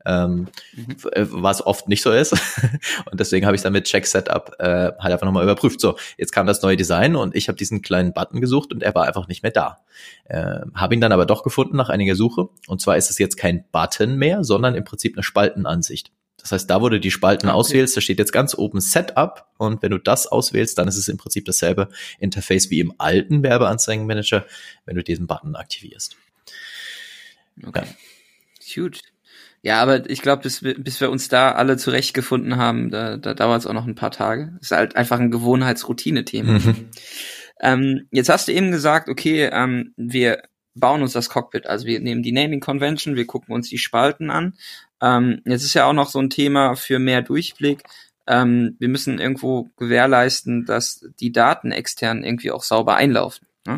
Ähm, 0.05 0.47
mhm. 0.73 0.95
Was 1.31 1.65
oft 1.65 1.87
nicht 1.87 2.01
so 2.01 2.11
ist. 2.11 2.33
und 3.11 3.19
deswegen 3.19 3.45
habe 3.45 3.55
ich 3.55 3.61
dann 3.61 3.73
mit 3.73 3.85
Check 3.85 4.05
Setup 4.05 4.55
äh, 4.59 4.91
halt 4.99 5.13
einfach 5.13 5.25
nochmal 5.25 5.43
überprüft. 5.43 5.79
So, 5.79 5.97
jetzt 6.17 6.31
kam 6.31 6.47
das 6.47 6.61
neue 6.61 6.77
Design 6.77 7.15
und 7.15 7.35
ich 7.35 7.47
habe 7.47 7.57
diesen 7.57 7.81
kleinen 7.81 8.13
Button 8.13 8.41
gesucht 8.41 8.73
und 8.73 8.83
er 8.83 8.93
war 8.95 9.07
einfach 9.07 9.27
nicht 9.27 9.43
mehr 9.43 9.51
da. 9.51 9.77
Äh, 10.25 10.61
habe 10.73 10.93
ihn 10.93 11.01
dann 11.01 11.11
aber 11.11 11.25
doch 11.25 11.43
gefunden 11.43 11.77
nach 11.77 11.89
einiger 11.89 12.15
Suche. 12.15 12.49
Und 12.67 12.81
zwar 12.81 12.97
ist 12.97 13.09
es 13.09 13.19
jetzt 13.19 13.37
kein 13.37 13.63
Button 13.71 14.17
mehr, 14.17 14.43
sondern 14.43 14.75
im 14.75 14.83
Prinzip 14.83 15.15
eine 15.15 15.23
Spaltenansicht. 15.23 16.11
Das 16.41 16.51
heißt, 16.51 16.69
da, 16.69 16.81
wo 16.81 16.89
du 16.89 16.99
die 16.99 17.11
Spalten 17.11 17.47
okay. 17.47 17.55
auswählst, 17.55 17.95
da 17.95 18.01
steht 18.01 18.19
jetzt 18.19 18.33
ganz 18.33 18.55
oben 18.55 18.81
Setup 18.81 19.47
und 19.57 19.81
wenn 19.81 19.91
du 19.91 19.97
das 19.97 20.27
auswählst, 20.27 20.77
dann 20.77 20.87
ist 20.87 20.97
es 20.97 21.07
im 21.07 21.17
Prinzip 21.17 21.45
dasselbe 21.45 21.89
Interface 22.19 22.69
wie 22.69 22.79
im 22.79 22.93
alten 22.97 23.43
Werbeanzeigenmanager, 23.43 24.45
wenn 24.85 24.95
du 24.95 25.03
diesen 25.03 25.27
Button 25.27 25.55
aktivierst. 25.55 26.17
Okay. 27.65 27.83
Ja. 27.85 28.83
Gut. 28.83 29.01
Ja, 29.63 29.81
aber 29.81 30.09
ich 30.09 30.21
glaube, 30.23 30.41
bis, 30.41 30.61
bis 30.61 31.01
wir 31.01 31.11
uns 31.11 31.27
da 31.27 31.51
alle 31.51 31.77
zurechtgefunden 31.77 32.57
haben, 32.57 32.89
da, 32.89 33.17
da 33.17 33.35
dauert 33.35 33.59
es 33.59 33.67
auch 33.67 33.73
noch 33.73 33.85
ein 33.85 33.95
paar 33.95 34.09
Tage. 34.09 34.57
Ist 34.59 34.71
halt 34.71 34.95
einfach 34.95 35.19
ein 35.19 35.29
Gewohnheitsroutine-Thema. 35.29 36.53
Mhm. 36.53 36.89
Ähm, 37.61 38.07
jetzt 38.11 38.29
hast 38.29 38.47
du 38.47 38.53
eben 38.53 38.71
gesagt, 38.71 39.07
okay, 39.07 39.47
ähm, 39.51 39.93
wir 39.95 40.41
bauen 40.73 41.03
uns 41.03 41.13
das 41.13 41.29
Cockpit. 41.29 41.67
Also 41.67 41.85
wir 41.85 41.99
nehmen 41.99 42.23
die 42.23 42.31
Naming 42.31 42.59
Convention, 42.59 43.15
wir 43.15 43.27
gucken 43.27 43.53
uns 43.53 43.69
die 43.69 43.77
Spalten 43.77 44.31
an, 44.31 44.55
ähm, 45.01 45.41
jetzt 45.45 45.63
ist 45.63 45.73
ja 45.73 45.85
auch 45.85 45.93
noch 45.93 46.09
so 46.09 46.19
ein 46.19 46.29
Thema 46.29 46.75
für 46.75 46.99
mehr 46.99 47.21
Durchblick. 47.21 47.83
Ähm, 48.27 48.75
wir 48.79 48.87
müssen 48.87 49.19
irgendwo 49.19 49.69
gewährleisten, 49.77 50.65
dass 50.65 51.05
die 51.19 51.31
Daten 51.31 51.71
extern 51.71 52.23
irgendwie 52.23 52.51
auch 52.51 52.63
sauber 52.63 52.95
einlaufen. 52.95 53.47
Ne? 53.65 53.77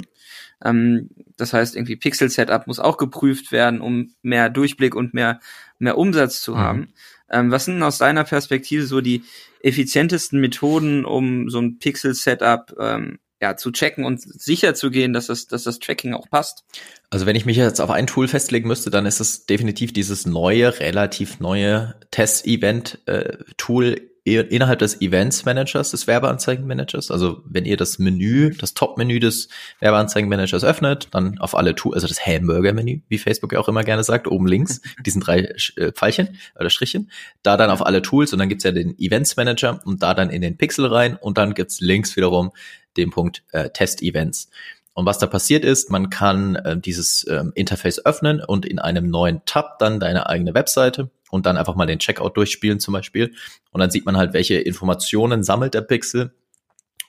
Ähm, 0.64 1.10
das 1.38 1.54
heißt, 1.54 1.76
irgendwie 1.76 1.96
Pixel-Setup 1.96 2.68
muss 2.68 2.80
auch 2.80 2.98
geprüft 2.98 3.52
werden, 3.52 3.82
um 3.82 4.14
mehr 4.22 4.50
Durchblick 4.50 4.96
und 4.96 5.14
mehr, 5.14 5.40
mehr 5.80 5.98
Umsatz 5.98 6.42
zu 6.42 6.54
mhm. 6.54 6.58
haben. 6.58 6.94
Ähm, 7.30 7.52
was 7.52 7.66
sind 7.66 7.82
aus 7.82 7.98
deiner 7.98 8.26
Perspektive 8.26 8.86
so 8.86 9.02
die 9.02 9.24
effizientesten 9.62 10.42
Methoden, 10.42 11.06
um 11.06 11.50
so 11.50 11.60
ein 11.60 11.80
Pixel-Setup 11.80 12.76
ähm, 12.80 13.20
ja, 13.44 13.58
zu 13.58 13.72
checken 13.72 14.06
und 14.06 14.22
sicher 14.22 14.74
zu 14.74 14.90
gehen, 14.90 15.12
dass 15.12 15.28
das, 15.28 15.48
dass 15.48 15.64
das 15.64 15.80
Tracking 15.80 16.14
auch 16.14 16.30
passt. 16.30 16.64
Also 17.10 17.26
wenn 17.26 17.36
ich 17.36 17.46
mich 17.46 17.58
jetzt 17.58 17.82
auf 17.82 17.90
ein 17.90 18.08
Tool 18.08 18.30
festlegen 18.30 18.70
müsste, 18.70 18.90
dann 18.90 19.06
ist 19.06 19.20
es 19.20 19.46
definitiv 19.46 19.92
dieses 19.92 20.26
neue, 20.26 20.80
relativ 20.80 21.42
neue 21.42 21.96
Test-Event-Tool 22.12 23.96
äh, 24.26 24.40
innerhalb 24.40 24.80
des 24.80 25.02
Events 25.02 25.44
Managers, 25.44 25.92
des 25.92 26.08
Werbeanzeigenmanagers. 26.08 27.12
Also 27.12 27.44
wenn 27.44 27.66
ihr 27.66 27.76
das 27.76 28.00
Menü, 28.00 28.52
das 28.58 28.76
Top-Menü 28.76 29.20
des 29.20 29.50
Werbeanzeigenmanagers 29.82 30.64
öffnet, 30.64 31.10
dann 31.12 31.38
auf 31.40 31.54
alle 31.54 31.76
Tools, 31.76 31.96
also 31.96 32.08
das 32.08 32.26
Hamburger-Menü, 32.26 33.02
wie 33.10 33.18
Facebook 33.18 33.52
ja 33.52 33.60
auch 33.60 33.68
immer 33.68 33.84
gerne 33.84 34.06
sagt, 34.06 34.30
oben 34.30 34.48
links, 34.48 34.80
diesen 35.06 35.20
drei 35.20 35.54
äh, 35.76 35.92
Pfeilchen 35.92 36.38
oder 36.58 36.70
Strichchen, 36.70 37.12
da 37.42 37.58
dann 37.58 37.70
auf 37.70 37.86
alle 37.86 38.02
Tools 38.02 38.32
und 38.32 38.40
dann 38.40 38.48
gibt's 38.48 38.64
ja 38.64 38.72
den 38.72 38.98
Events 38.98 39.36
Manager 39.36 39.82
und 39.84 40.02
da 40.02 40.14
dann 40.14 40.30
in 40.30 40.42
den 40.42 40.56
Pixel 40.56 40.86
rein 40.86 41.18
und 41.18 41.38
dann 41.38 41.54
gibt's 41.54 41.82
links 41.82 42.16
wiederum 42.16 42.54
dem 42.98 43.12
Punkt 43.12 43.44
äh, 43.52 43.70
Test-Events. 43.70 44.50
Und 44.94 45.06
was 45.06 45.18
da 45.18 45.26
passiert 45.26 45.66
ist, 45.66 45.90
man 45.90 46.10
kann 46.10 46.56
äh, 46.56 46.78
dieses 46.78 47.26
ähm, 47.28 47.52
Interface 47.56 48.06
öffnen 48.06 48.42
und 48.42 48.66
in 48.66 48.80
einem 48.80 49.10
neuen 49.10 49.44
Tab 49.46 49.80
dann 49.80 50.00
deine 50.00 50.28
eigene 50.30 50.54
Webseite 50.54 51.10
und 51.32 51.48
dann 51.48 51.58
einfach 51.58 51.76
mal 51.76 51.88
den 51.88 52.00
Checkout 52.00 52.38
durchspielen 52.38 52.80
zum 52.80 52.94
Beispiel. 52.94 53.34
Und 53.72 53.82
dann 53.82 53.90
sieht 53.90 54.06
man 54.06 54.18
halt, 54.18 54.34
welche 54.34 54.56
Informationen 54.56 55.44
sammelt 55.44 55.74
der 55.74 55.82
Pixel 55.82 56.32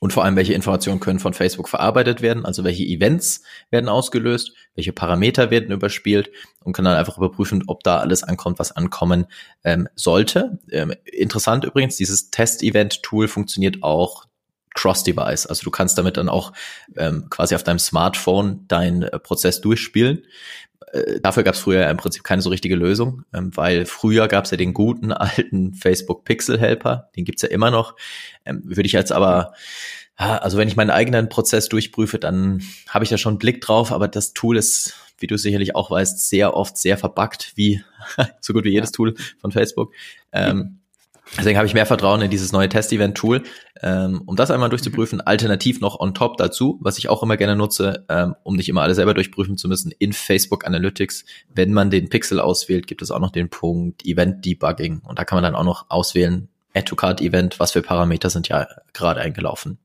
und 0.01 0.13
vor 0.13 0.25
allem, 0.25 0.37
welche 0.37 0.55
Informationen 0.55 1.01
können 1.01 1.19
von 1.19 1.35
Facebook 1.35 1.69
verarbeitet 1.69 2.21
werden, 2.21 2.45
also 2.45 2.65
welche 2.65 2.85
Events 2.85 3.43
werden 3.71 3.89
ausgelöst, 3.89 4.53
welche 4.75 4.93
Parameter 4.93 5.51
werden 5.51 5.71
überspielt 5.71 6.31
und 6.63 6.75
kann 6.75 6.85
dann 6.85 6.97
einfach 6.97 7.17
überprüfen, 7.17 7.65
ob 7.69 7.83
da 7.85 7.99
alles 7.99 8.23
ankommt, 8.23 8.59
was 8.59 8.73
ankommen 8.73 9.27
ähm, 9.63 9.89
sollte. 9.95 10.59
Ähm, 10.71 10.93
interessant 11.05 11.65
übrigens, 11.65 11.97
dieses 11.97 12.31
Test-Event-Tool 12.31 13.29
funktioniert 13.29 13.83
auch 13.83 14.27
Cross-Device. 14.75 15.47
Also 15.47 15.65
du 15.65 15.71
kannst 15.71 15.97
damit 15.97 16.17
dann 16.17 16.29
auch 16.29 16.53
ähm, 16.97 17.29
quasi 17.31 17.55
auf 17.55 17.63
deinem 17.63 17.79
Smartphone 17.79 18.67
deinen 18.69 19.03
äh, 19.03 19.19
Prozess 19.19 19.61
durchspielen. 19.61 20.25
Äh, 20.93 21.21
dafür 21.21 21.43
gab 21.43 21.55
es 21.55 21.61
früher 21.61 21.89
im 21.89 21.97
Prinzip 21.97 22.25
keine 22.25 22.43
so 22.43 22.51
richtige 22.51 22.77
Lösung, 22.77 23.25
ähm, 23.33 23.51
weil 23.57 23.87
früher 23.87 24.29
gab 24.29 24.45
es 24.45 24.51
ja 24.51 24.57
den 24.57 24.75
guten 24.75 25.13
alten 25.13 25.75
Facebook 25.75 26.25
Pixel 26.25 26.59
Helper, 26.59 27.11
den 27.17 27.25
gibt's 27.25 27.43
ja 27.43 27.49
immer 27.49 27.71
noch. 27.71 27.97
Ähm, 28.45 28.63
Würde 28.65 28.87
ich 28.87 28.93
jetzt 28.93 29.13
aber 29.13 29.55
also 30.17 30.59
wenn 30.59 30.69
ich 30.69 30.77
meinen 30.77 30.91
eigenen 30.91 31.29
Prozess 31.29 31.69
durchprüfe, 31.69 32.19
dann 32.19 32.63
habe 32.89 33.05
ich 33.05 33.11
da 33.11 33.19
schon 33.19 33.33
einen 33.33 33.39
Blick 33.39 33.61
drauf, 33.61 33.91
aber 33.91 34.07
das 34.07 34.33
Tool 34.33 34.57
ist, 34.57 34.95
wie 35.19 35.27
du 35.27 35.37
sicherlich 35.37 35.75
auch 35.75 35.91
weißt, 35.91 36.29
sehr 36.29 36.55
oft 36.55 36.79
sehr 36.79 36.97
verbuggt, 36.99 37.53
wie 37.57 37.83
so 38.41 38.53
gut 38.53 38.65
wie 38.65 38.71
jedes 38.71 38.93
Tool 38.93 39.15
von 39.41 39.51
Facebook. 39.51 39.93
Ähm, 40.33 40.79
Deswegen 41.37 41.57
habe 41.57 41.67
ich 41.67 41.75
mehr 41.75 41.87
Vertrauen 41.87 42.21
in 42.21 42.31
dieses 42.31 42.53
neue 42.53 42.69
Test-Event-Tool, 42.69 43.43
ähm, 43.83 44.23
um 44.27 44.37
das 44.37 44.51
einmal 44.51 44.69
durchzuprüfen. 44.69 45.21
Alternativ 45.21 45.81
noch 45.81 45.99
on 45.99 46.15
top 46.15 46.37
dazu, 46.37 46.79
was 46.81 46.99
ich 46.99 47.09
auch 47.09 47.23
immer 47.23 47.37
gerne 47.37 47.57
nutze, 47.57 48.05
ähm, 48.09 48.35
um 48.43 48.57
nicht 48.57 48.69
immer 48.69 48.83
alles 48.83 48.97
selber 48.97 49.15
durchprüfen 49.15 49.57
zu 49.57 49.69
müssen, 49.69 49.91
in 49.99 50.13
Facebook 50.13 50.67
Analytics. 50.67 51.25
Wenn 51.53 51.73
man 51.73 51.91
den 51.91 52.09
Pixel 52.09 52.41
auswählt, 52.41 52.87
gibt 52.87 53.03
es 53.03 53.11
auch 53.11 53.21
noch 53.21 53.33
den 53.33 53.49
Punkt 53.49 54.05
Event 54.05 54.45
Debugging. 54.45 55.01
Und 55.05 55.19
da 55.19 55.25
kann 55.25 55.37
man 55.37 55.45
dann 55.45 55.55
auch 55.55 55.65
noch 55.65 55.87
auswählen, 55.89 56.49
Add-to-Card-Event, 56.75 57.61
was 57.61 57.73
für 57.73 57.83
Parameter 57.83 58.31
sind 58.31 58.49
ja 58.49 58.67
gerade 58.93 59.21
eingelaufen. 59.21 59.79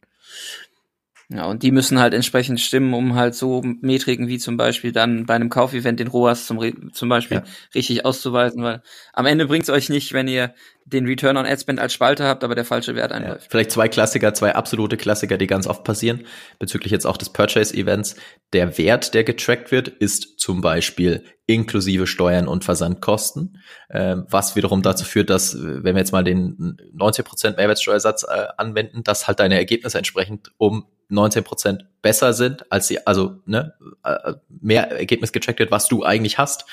Ja, 1.31 1.45
und 1.45 1.61
die 1.61 1.71
müssen 1.71 1.99
halt 1.99 2.15
entsprechend 2.15 2.59
stimmen, 2.59 2.91
um 2.95 3.13
halt 3.13 3.35
so 3.35 3.61
Metriken 3.81 4.27
wie 4.27 4.39
zum 4.39 4.57
Beispiel 4.57 4.91
dann 4.91 5.27
bei 5.27 5.35
einem 5.35 5.49
Kaufevent 5.49 5.99
den 5.99 6.07
ROAS 6.07 6.47
zum, 6.47 6.91
zum 6.91 7.07
Beispiel 7.07 7.37
ja. 7.37 7.43
richtig 7.75 8.03
auszuweisen, 8.03 8.63
weil 8.63 8.81
am 9.13 9.27
Ende 9.27 9.45
bringt's 9.45 9.69
euch 9.69 9.89
nicht, 9.89 10.11
wenn 10.13 10.27
ihr 10.27 10.55
den 10.85 11.05
Return 11.05 11.37
on 11.37 11.45
Ad 11.45 11.61
Spend 11.61 11.79
als 11.79 11.93
Spalte 11.93 12.23
habt, 12.23 12.43
aber 12.43 12.55
der 12.55 12.65
falsche 12.65 12.95
Wert 12.95 13.11
einläuft. 13.11 13.43
Ja, 13.43 13.47
vielleicht 13.47 13.69
zwei 13.69 13.87
Klassiker, 13.87 14.33
zwei 14.33 14.55
absolute 14.55 14.97
Klassiker, 14.97 15.37
die 15.37 15.45
ganz 15.45 15.67
oft 15.67 15.83
passieren, 15.83 16.25
bezüglich 16.57 16.91
jetzt 16.91 17.05
auch 17.05 17.17
des 17.17 17.29
Purchase 17.29 17.75
Events. 17.75 18.15
Der 18.53 18.79
Wert, 18.79 19.13
der 19.13 19.23
getrackt 19.23 19.71
wird, 19.71 19.87
ist 19.87 20.39
zum 20.39 20.61
Beispiel 20.61 21.23
inklusive 21.45 22.07
Steuern 22.07 22.47
und 22.47 22.63
Versandkosten, 22.63 23.59
äh, 23.89 24.15
was 24.27 24.55
wiederum 24.55 24.81
dazu 24.81 25.05
führt, 25.05 25.29
dass, 25.29 25.55
wenn 25.61 25.93
wir 25.93 25.99
jetzt 25.99 26.11
mal 26.11 26.23
den 26.23 26.77
90% 26.97 27.57
Mehrwertsteuersatz 27.57 28.23
äh, 28.23 28.47
anwenden, 28.57 29.03
dass 29.03 29.27
halt 29.27 29.39
deine 29.39 29.57
Ergebnisse 29.57 29.99
entsprechend 29.99 30.51
um 30.57 30.85
19% 31.09 31.81
besser 32.01 32.33
sind, 32.33 32.71
als 32.71 32.87
sie, 32.87 33.05
also 33.05 33.37
ne, 33.45 33.73
äh, 34.03 34.33
mehr 34.49 34.91
Ergebnis 34.91 35.31
gecheckt 35.31 35.59
wird, 35.59 35.71
was 35.71 35.87
du 35.87 36.03
eigentlich 36.03 36.37
hast. 36.37 36.65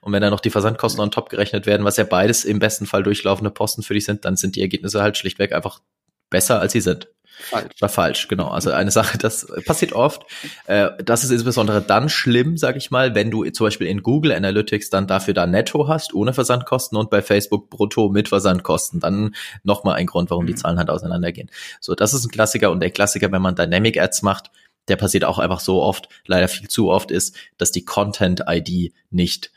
Und 0.00 0.12
wenn 0.12 0.20
dann 0.20 0.30
noch 0.30 0.40
die 0.40 0.50
Versandkosten 0.50 1.00
on 1.00 1.10
top 1.10 1.30
gerechnet 1.30 1.66
werden, 1.66 1.84
was 1.84 1.96
ja 1.96 2.04
beides 2.04 2.44
im 2.44 2.58
besten 2.58 2.86
Fall 2.86 3.02
durchlaufende 3.02 3.50
Posten 3.50 3.82
für 3.82 3.94
dich 3.94 4.04
sind, 4.04 4.24
dann 4.24 4.36
sind 4.36 4.56
die 4.56 4.60
Ergebnisse 4.60 5.02
halt 5.02 5.16
schlichtweg 5.16 5.52
einfach 5.52 5.80
besser, 6.28 6.60
als 6.60 6.72
sie 6.72 6.80
sind. 6.80 7.08
Falsch. 7.40 7.80
War 7.80 7.88
falsch, 7.88 8.28
genau. 8.28 8.48
Also 8.48 8.70
eine 8.70 8.90
Sache, 8.90 9.18
das 9.18 9.46
passiert 9.66 9.92
oft. 9.92 10.22
Äh, 10.66 10.90
das 11.04 11.24
ist 11.24 11.30
insbesondere 11.30 11.82
dann 11.82 12.08
schlimm, 12.08 12.56
sag 12.56 12.76
ich 12.76 12.90
mal, 12.90 13.14
wenn 13.14 13.30
du 13.30 13.44
zum 13.50 13.66
Beispiel 13.66 13.86
in 13.86 14.02
Google 14.02 14.32
Analytics 14.32 14.90
dann 14.90 15.06
dafür 15.06 15.34
da 15.34 15.46
netto 15.46 15.88
hast, 15.88 16.14
ohne 16.14 16.32
Versandkosten 16.32 16.96
und 16.96 17.10
bei 17.10 17.22
Facebook 17.22 17.70
brutto 17.70 18.08
mit 18.08 18.28
Versandkosten. 18.28 19.00
Dann 19.00 19.34
nochmal 19.62 19.96
ein 19.96 20.06
Grund, 20.06 20.30
warum 20.30 20.46
die 20.46 20.52
mhm. 20.52 20.58
Zahlen 20.58 20.78
halt 20.78 20.90
auseinandergehen. 20.90 21.50
So, 21.80 21.94
das 21.94 22.14
ist 22.14 22.24
ein 22.24 22.30
Klassiker 22.30 22.70
und 22.70 22.80
der 22.80 22.90
Klassiker, 22.90 23.30
wenn 23.32 23.42
man 23.42 23.56
Dynamic 23.56 24.00
Ads 24.00 24.22
macht, 24.22 24.50
der 24.88 24.96
passiert 24.96 25.24
auch 25.24 25.38
einfach 25.38 25.60
so 25.60 25.82
oft, 25.82 26.08
leider 26.26 26.48
viel 26.48 26.68
zu 26.68 26.90
oft 26.90 27.10
ist, 27.10 27.36
dass 27.56 27.72
die 27.72 27.84
Content-ID 27.84 28.92
nicht 29.10 29.50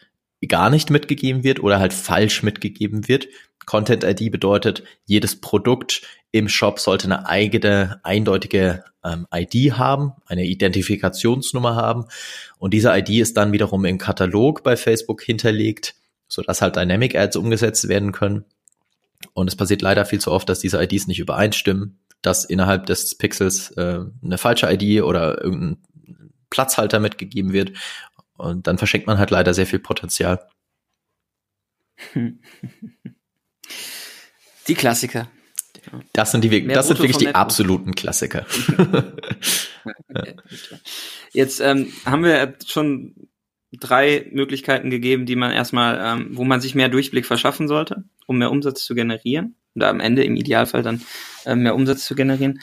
gar 0.47 0.69
nicht 0.69 0.89
mitgegeben 0.89 1.43
wird 1.43 1.61
oder 1.61 1.79
halt 1.79 1.93
falsch 1.93 2.43
mitgegeben 2.43 3.07
wird. 3.07 3.27
Content 3.65 4.03
ID 4.03 4.31
bedeutet, 4.31 4.83
jedes 5.05 5.41
Produkt 5.41 6.01
im 6.31 6.49
Shop 6.49 6.79
sollte 6.79 7.05
eine 7.05 7.27
eigene, 7.27 7.99
eindeutige 8.03 8.83
ähm, 9.03 9.27
ID 9.33 9.73
haben, 9.73 10.13
eine 10.25 10.45
Identifikationsnummer 10.45 11.75
haben. 11.75 12.05
Und 12.59 12.73
diese 12.73 12.95
ID 12.95 13.09
ist 13.09 13.37
dann 13.37 13.51
wiederum 13.51 13.85
im 13.85 13.97
Katalog 13.97 14.63
bei 14.63 14.75
Facebook 14.75 15.21
hinterlegt, 15.21 15.95
sodass 16.27 16.61
halt 16.61 16.75
Dynamic 16.75 17.15
Ads 17.15 17.37
umgesetzt 17.37 17.87
werden 17.87 18.11
können. 18.11 18.45
Und 19.33 19.47
es 19.47 19.55
passiert 19.55 19.81
leider 19.81 20.05
viel 20.05 20.19
zu 20.19 20.31
oft, 20.31 20.47
dass 20.49 20.59
diese 20.59 20.81
IDs 20.81 21.07
nicht 21.07 21.19
übereinstimmen, 21.19 21.97
dass 22.21 22.45
innerhalb 22.45 22.85
des 22.85 23.15
Pixels 23.15 23.71
äh, 23.71 24.01
eine 24.23 24.37
falsche 24.37 24.71
ID 24.71 25.01
oder 25.03 25.43
irgendein 25.43 25.81
Platzhalter 26.49 26.99
mitgegeben 26.99 27.53
wird. 27.53 27.71
Und 28.37 28.67
dann 28.67 28.77
verschenkt 28.77 29.07
man 29.07 29.17
halt 29.17 29.31
leider 29.31 29.53
sehr 29.53 29.65
viel 29.65 29.79
Potenzial. 29.79 30.45
Die 34.67 34.75
Klassiker. 34.75 35.27
Das 36.13 36.31
sind 36.31 36.43
die, 36.43 36.67
das 36.67 36.87
sind 36.87 36.99
wirklich 36.99 37.17
die 37.17 37.33
absoluten 37.33 37.93
Klassiker. 37.95 38.45
Jetzt 41.33 41.59
ähm, 41.59 41.91
haben 42.05 42.23
wir 42.23 42.55
schon 42.65 43.29
drei 43.71 44.27
Möglichkeiten 44.31 44.89
gegeben, 44.89 45.25
die 45.25 45.35
man 45.35 45.51
erstmal, 45.51 45.99
ähm, 46.01 46.29
wo 46.31 46.43
man 46.43 46.61
sich 46.61 46.75
mehr 46.75 46.89
Durchblick 46.89 47.25
verschaffen 47.25 47.67
sollte, 47.67 48.03
um 48.25 48.37
mehr 48.37 48.51
Umsatz 48.51 48.83
zu 48.85 48.95
generieren. 48.95 49.55
Oder 49.75 49.89
am 49.89 49.99
Ende 49.99 50.23
im 50.23 50.35
Idealfall 50.35 50.81
dann 50.81 51.01
äh, 51.45 51.55
mehr 51.55 51.75
Umsatz 51.75 52.05
zu 52.05 52.15
generieren. 52.15 52.59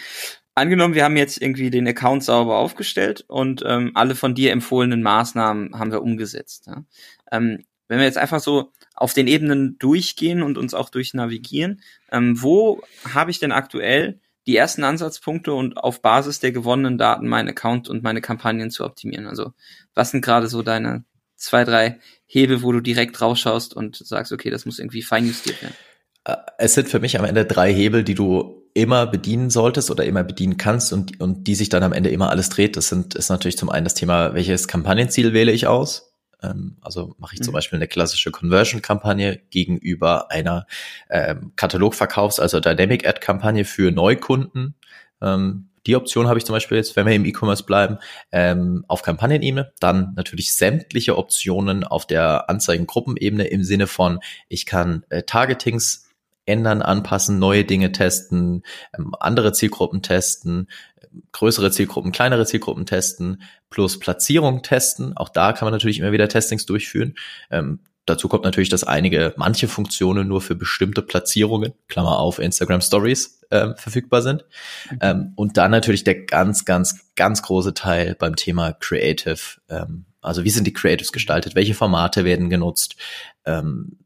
angenommen, 0.55 0.95
wir 0.95 1.05
haben 1.05 1.17
jetzt 1.17 1.41
irgendwie 1.41 1.71
den 1.71 1.87
Account 1.87 2.25
sauber 2.25 2.57
aufgestellt 2.57 3.25
und 3.29 3.63
ähm, 3.67 3.93
alle 3.95 4.15
von 4.15 4.35
dir 4.35 4.53
empfohlenen 4.53 5.03
Maßnahmen 5.03 5.79
haben 5.79 5.93
wir 5.93 6.03
umgesetzt. 6.03 6.67
Ja? 6.67 6.85
Ähm, 7.31 7.65
wenn 7.89 7.99
wir 7.99 8.07
jetzt 8.07 8.19
einfach 8.19 8.41
so 8.41 8.73
auf 8.95 9.13
den 9.13 9.27
Ebenen 9.27 9.77
durchgehen 9.79 10.43
und 10.43 10.57
uns 10.57 10.75
auch 10.75 10.89
durchnavigieren, 10.89 11.83
ähm, 12.11 12.41
wo 12.41 12.83
habe 13.13 13.31
ich 13.31 13.39
denn 13.39 13.53
aktuell 13.53 14.21
die 14.47 14.57
ersten 14.57 14.85
Ansatzpunkte 14.85 15.53
und 15.53 15.77
auf 15.79 16.03
Basis 16.03 16.39
der 16.39 16.53
gewonnenen 16.53 16.99
Daten 16.99 17.29
meinen 17.29 17.49
Account 17.49 17.89
und 17.89 18.03
meine 18.03 18.21
Kampagnen 18.21 18.71
zu 18.71 18.85
optimieren? 18.85 19.27
Also 19.27 19.53
was 19.95 20.11
sind 20.11 20.25
gerade 20.25 20.49
so 20.49 20.63
deine 20.63 21.05
zwei, 21.37 21.65
drei 21.65 21.99
Hebel, 22.27 22.63
wo 22.63 22.73
du 22.73 22.81
direkt 22.81 23.21
rausschaust 23.21 23.75
und 23.75 23.97
sagst, 23.97 24.33
okay, 24.33 24.51
das 24.51 24.67
muss 24.67 24.79
irgendwie 24.79 25.03
feinjustiert 25.03 25.63
werden? 25.63 25.75
Äh, 26.25 26.37
es 26.59 26.75
sind 26.75 26.89
für 26.89 27.01
mich 27.01 27.19
am 27.19 27.25
Ende 27.25 27.45
drei 27.45 27.73
Hebel, 27.73 28.05
die 28.05 28.15
du 28.15 28.63
immer 28.75 29.07
bedienen 29.07 29.51
solltest 29.51 29.91
oder 29.91 30.05
immer 30.05 30.25
bedienen 30.25 30.57
kannst 30.57 30.93
und, 30.93 31.21
und 31.21 31.47
die 31.47 31.55
sich 31.55 31.69
dann 31.69 31.83
am 31.83 31.93
Ende 31.93 32.11
immer 32.11 32.31
alles 32.31 32.49
dreht. 32.49 32.77
Das 32.77 32.89
sind, 32.89 33.15
ist 33.15 33.29
natürlich 33.29 33.57
zum 33.57 33.71
einen 33.71 33.85
das 33.85 33.95
Thema, 33.95 34.35
welches 34.35 34.67
Kampagnenziel 34.67 35.33
wähle 35.33 35.53
ich 35.53 35.67
aus? 35.67 36.14
Ähm, 36.45 36.77
also 36.81 37.15
mache 37.19 37.35
ich 37.35 37.43
zum 37.43 37.53
mhm. 37.53 37.57
Beispiel 37.57 37.79
eine 37.79 37.89
klassische 37.89 38.31
Conversion-Kampagne 38.31 39.41
gegenüber 39.51 40.31
einer 40.31 40.67
ähm, 41.11 41.53
Katalogverkaufs-, 41.57 42.41
also 42.41 42.61
Dynamic 42.61 43.07
Ad-Kampagne 43.07 43.65
für 43.65 43.91
Neukunden. 43.91 44.75
Ähm, 45.23 45.69
die 45.87 45.97
Option 45.97 46.29
habe 46.29 46.39
ich 46.39 46.47
zum 46.47 46.55
Beispiel 46.55 46.79
jetzt, 46.79 46.97
wenn 46.97 47.07
wir 47.07 47.15
im 47.15 47.27
E-Commerce 47.27 47.65
bleiben, 47.65 47.99
ähm, 48.33 48.85
auf 48.89 49.03
Kampagnenebene. 49.03 49.73
Dann 49.81 50.15
natürlich 50.17 50.55
sämtliche 50.55 51.19
Optionen 51.19 51.85
auf 51.85 52.07
der 52.07 52.49
Anzeigengruppenebene 52.49 53.45
im 53.45 53.65
Sinne 53.65 53.87
von, 53.87 54.21
ich 54.49 54.65
kann 54.65 55.05
äh, 55.11 55.23
Targetings 55.23 56.04
ändern, 56.47 56.83
anpassen, 56.83 57.39
neue 57.39 57.65
Dinge 57.65 57.93
testen, 57.93 58.63
ähm, 58.97 59.15
andere 59.19 59.53
Zielgruppen 59.53 60.03
testen, 60.03 60.69
größere 61.33 61.71
Zielgruppen, 61.71 62.13
kleinere 62.13 62.47
Zielgruppen 62.47 62.87
testen, 62.87 63.43
plus 63.71 63.99
Platzierung 63.99 64.63
testen. 64.63 65.17
Auch 65.17 65.29
da 65.29 65.53
kann 65.53 65.67
man 65.67 65.73
natürlich 65.73 65.99
immer 65.99 66.13
wieder 66.13 66.29
Testings 66.29 66.67
durchführen. 66.67 67.15
Ähm, 67.51 67.81
dazu 68.07 68.29
kommt 68.29 68.45
natürlich, 68.45 68.69
dass 68.69 68.85
einige, 68.85 69.35
manche 69.37 69.69
Funktionen 69.69 70.29
nur 70.29 70.41
für 70.41 70.55
bestimmte 70.55 71.03
Platzierungen, 71.03 71.73
Klammer 71.89 72.19
auf, 72.19 72.39
Instagram 72.39 72.81
Stories, 72.81 73.41
ähm, 73.51 73.75
verfügbar 73.77 74.23
sind. 74.23 74.45
Mhm. 74.91 74.99
Ähm, 75.01 75.33
und 75.37 75.57
dann 75.57 75.71
natürlich 75.71 76.05
der 76.05 76.25
ganz, 76.25 76.65
ganz, 76.65 77.15
ganz 77.15 77.43
große 77.43 77.75
Teil 77.75 78.17
beim 78.19 78.37
Thema 78.37 78.73
Creative. 78.73 79.41
Ähm, 79.69 80.07
also 80.21 80.45
wie 80.45 80.51
sind 80.51 80.67
die 80.67 80.73
Creatives 80.73 81.13
gestaltet? 81.13 81.55
Welche 81.55 81.75
Formate 81.75 82.25
werden 82.25 82.49
genutzt? 82.49 82.97
Ähm, 83.45 83.99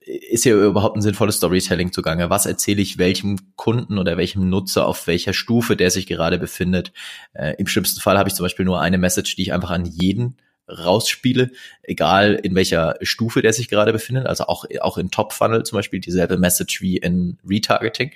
ist 0.00 0.42
hier 0.42 0.56
überhaupt 0.56 0.96
ein 0.96 1.02
sinnvolles 1.02 1.36
Storytelling 1.36 1.92
zugange? 1.92 2.30
Was 2.30 2.46
erzähle 2.46 2.82
ich 2.82 2.98
welchem 2.98 3.38
Kunden 3.56 3.98
oder 3.98 4.16
welchem 4.16 4.48
Nutzer 4.48 4.86
auf 4.86 5.06
welcher 5.06 5.32
Stufe, 5.32 5.76
der 5.76 5.90
sich 5.90 6.06
gerade 6.06 6.38
befindet? 6.38 6.92
Äh, 7.32 7.54
Im 7.58 7.66
schlimmsten 7.66 8.00
Fall 8.00 8.18
habe 8.18 8.28
ich 8.28 8.34
zum 8.34 8.44
Beispiel 8.44 8.64
nur 8.64 8.80
eine 8.80 8.98
Message, 8.98 9.36
die 9.36 9.42
ich 9.42 9.52
einfach 9.52 9.70
an 9.70 9.84
jeden 9.84 10.36
rausspiele, 10.68 11.50
egal 11.82 12.34
in 12.34 12.54
welcher 12.54 12.96
Stufe 13.02 13.42
der 13.42 13.52
sich 13.52 13.68
gerade 13.68 13.92
befindet, 13.92 14.26
also 14.26 14.44
auch, 14.44 14.64
auch 14.80 14.98
in 14.98 15.10
Top-Funnel 15.10 15.64
zum 15.64 15.76
Beispiel 15.76 16.00
dieselbe 16.00 16.38
Message 16.38 16.80
wie 16.80 16.96
in 16.96 17.38
Retargeting. 17.46 18.12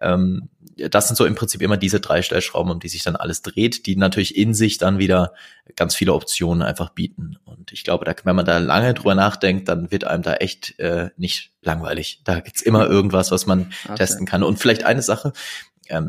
Ähm, 0.00 0.48
das 0.76 1.06
sind 1.06 1.16
so 1.16 1.26
im 1.26 1.34
Prinzip 1.34 1.60
immer 1.60 1.76
diese 1.76 2.00
drei 2.00 2.22
Stellschrauben, 2.22 2.72
um 2.72 2.80
die 2.80 2.88
sich 2.88 3.02
dann 3.02 3.16
alles 3.16 3.42
dreht, 3.42 3.86
die 3.86 3.96
natürlich 3.96 4.36
in 4.36 4.54
sich 4.54 4.78
dann 4.78 4.98
wieder 4.98 5.34
ganz 5.76 5.94
viele 5.94 6.14
Optionen 6.14 6.62
einfach 6.62 6.90
bieten. 6.90 7.36
Und 7.44 7.72
ich 7.72 7.84
glaube, 7.84 8.04
da, 8.04 8.14
wenn 8.24 8.36
man 8.36 8.46
da 8.46 8.58
lange 8.58 8.94
drüber 8.94 9.14
nachdenkt, 9.14 9.68
dann 9.68 9.90
wird 9.90 10.04
einem 10.04 10.22
da 10.22 10.34
echt 10.34 10.78
äh, 10.78 11.10
nicht 11.16 11.52
langweilig. 11.60 12.20
Da 12.24 12.40
gibt's 12.40 12.62
immer 12.62 12.86
irgendwas, 12.86 13.30
was 13.30 13.46
man 13.46 13.72
okay. 13.84 13.96
testen 13.96 14.26
kann. 14.26 14.42
Und 14.42 14.58
vielleicht 14.58 14.84
eine 14.84 15.02
Sache, 15.02 15.32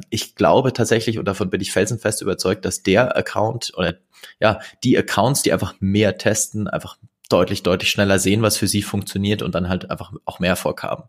ich 0.10 0.36
glaube 0.36 0.74
tatsächlich, 0.74 1.18
und 1.20 1.26
davon 1.26 1.50
bin 1.50 1.62
ich 1.62 1.72
felsenfest 1.72 2.22
überzeugt, 2.22 2.66
dass 2.66 2.84
der 2.84 3.16
Account 3.18 3.74
oder 3.76 3.96
ja, 4.40 4.60
die 4.84 4.98
Accounts, 4.98 5.42
die 5.42 5.52
einfach 5.52 5.76
mehr 5.80 6.18
testen, 6.18 6.68
einfach 6.68 6.98
deutlich, 7.30 7.64
deutlich 7.64 7.90
schneller 7.90 8.20
sehen, 8.20 8.42
was 8.42 8.58
für 8.58 8.68
sie 8.68 8.82
funktioniert 8.82 9.42
und 9.42 9.56
dann 9.56 9.70
halt 9.70 9.90
einfach 9.90 10.14
auch 10.26 10.40
mehr 10.40 10.52
Erfolg 10.52 10.84
haben. 10.84 11.04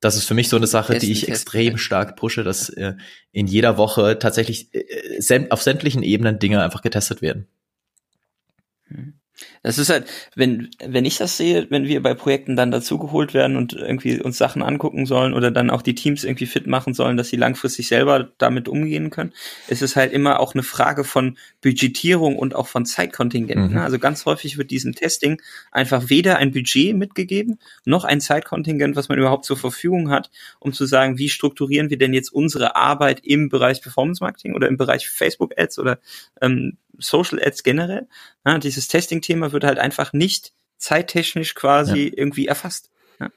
Das 0.00 0.16
ist 0.16 0.26
für 0.26 0.34
mich 0.34 0.48
so 0.48 0.56
eine 0.56 0.66
Sache, 0.66 0.92
testen, 0.92 1.06
die 1.06 1.12
ich 1.12 1.20
testen, 1.20 1.34
extrem 1.34 1.78
stark 1.78 2.16
pushe, 2.16 2.44
dass 2.44 2.68
äh, 2.68 2.94
in 3.32 3.46
jeder 3.46 3.78
Woche 3.78 4.18
tatsächlich 4.18 4.68
äh, 4.74 5.46
auf 5.50 5.62
sämtlichen 5.62 6.02
Ebenen 6.02 6.38
Dinge 6.38 6.62
einfach 6.62 6.82
getestet 6.82 7.22
werden. 7.22 7.48
Das 9.62 9.78
ist 9.78 9.88
halt, 9.88 10.06
wenn, 10.36 10.70
wenn 10.84 11.04
ich 11.04 11.16
das 11.16 11.36
sehe, 11.36 11.66
wenn 11.70 11.86
wir 11.86 12.02
bei 12.02 12.14
Projekten 12.14 12.54
dann 12.54 12.70
dazugeholt 12.70 13.34
werden 13.34 13.56
und 13.56 13.72
irgendwie 13.72 14.20
uns 14.20 14.38
Sachen 14.38 14.62
angucken 14.62 15.06
sollen 15.06 15.34
oder 15.34 15.50
dann 15.50 15.70
auch 15.70 15.82
die 15.82 15.94
Teams 15.94 16.22
irgendwie 16.22 16.46
fit 16.46 16.66
machen 16.66 16.94
sollen, 16.94 17.16
dass 17.16 17.28
sie 17.28 17.36
langfristig 17.36 17.88
selber 17.88 18.28
damit 18.38 18.68
umgehen 18.68 19.10
können, 19.10 19.32
ist 19.68 19.82
es 19.82 19.96
halt 19.96 20.12
immer 20.12 20.38
auch 20.38 20.54
eine 20.54 20.62
Frage 20.62 21.02
von 21.02 21.36
Budgetierung 21.62 22.36
und 22.36 22.54
auch 22.54 22.68
von 22.68 22.86
Zeitkontingenten. 22.86 23.72
Mhm. 23.72 23.78
Also 23.78 23.98
ganz 23.98 24.24
häufig 24.26 24.56
wird 24.56 24.70
diesem 24.70 24.94
Testing 24.94 25.40
einfach 25.72 26.08
weder 26.10 26.36
ein 26.36 26.52
Budget 26.52 26.96
mitgegeben, 26.96 27.58
noch 27.84 28.04
ein 28.04 28.20
Zeitkontingent, 28.20 28.94
was 28.94 29.08
man 29.08 29.18
überhaupt 29.18 29.44
zur 29.44 29.56
Verfügung 29.56 30.10
hat, 30.10 30.30
um 30.60 30.72
zu 30.72 30.86
sagen, 30.86 31.18
wie 31.18 31.28
strukturieren 31.28 31.90
wir 31.90 31.98
denn 31.98 32.14
jetzt 32.14 32.32
unsere 32.32 32.76
Arbeit 32.76 33.20
im 33.24 33.48
Bereich 33.48 33.82
Performance 33.82 34.22
Marketing 34.22 34.54
oder 34.54 34.68
im 34.68 34.76
Bereich 34.76 35.08
Facebook 35.08 35.58
Ads 35.58 35.78
oder 35.78 35.98
ähm, 36.40 36.76
Social 36.98 37.40
Ads 37.42 37.62
generell. 37.62 38.08
Ja, 38.46 38.58
dieses 38.58 38.88
Testing-Thema 38.88 39.52
wird 39.52 39.64
halt 39.64 39.78
einfach 39.78 40.12
nicht 40.12 40.52
zeittechnisch 40.78 41.54
quasi 41.54 42.08
ja. 42.08 42.12
irgendwie 42.16 42.46
erfasst. 42.46 42.90
Ja. 43.20 43.30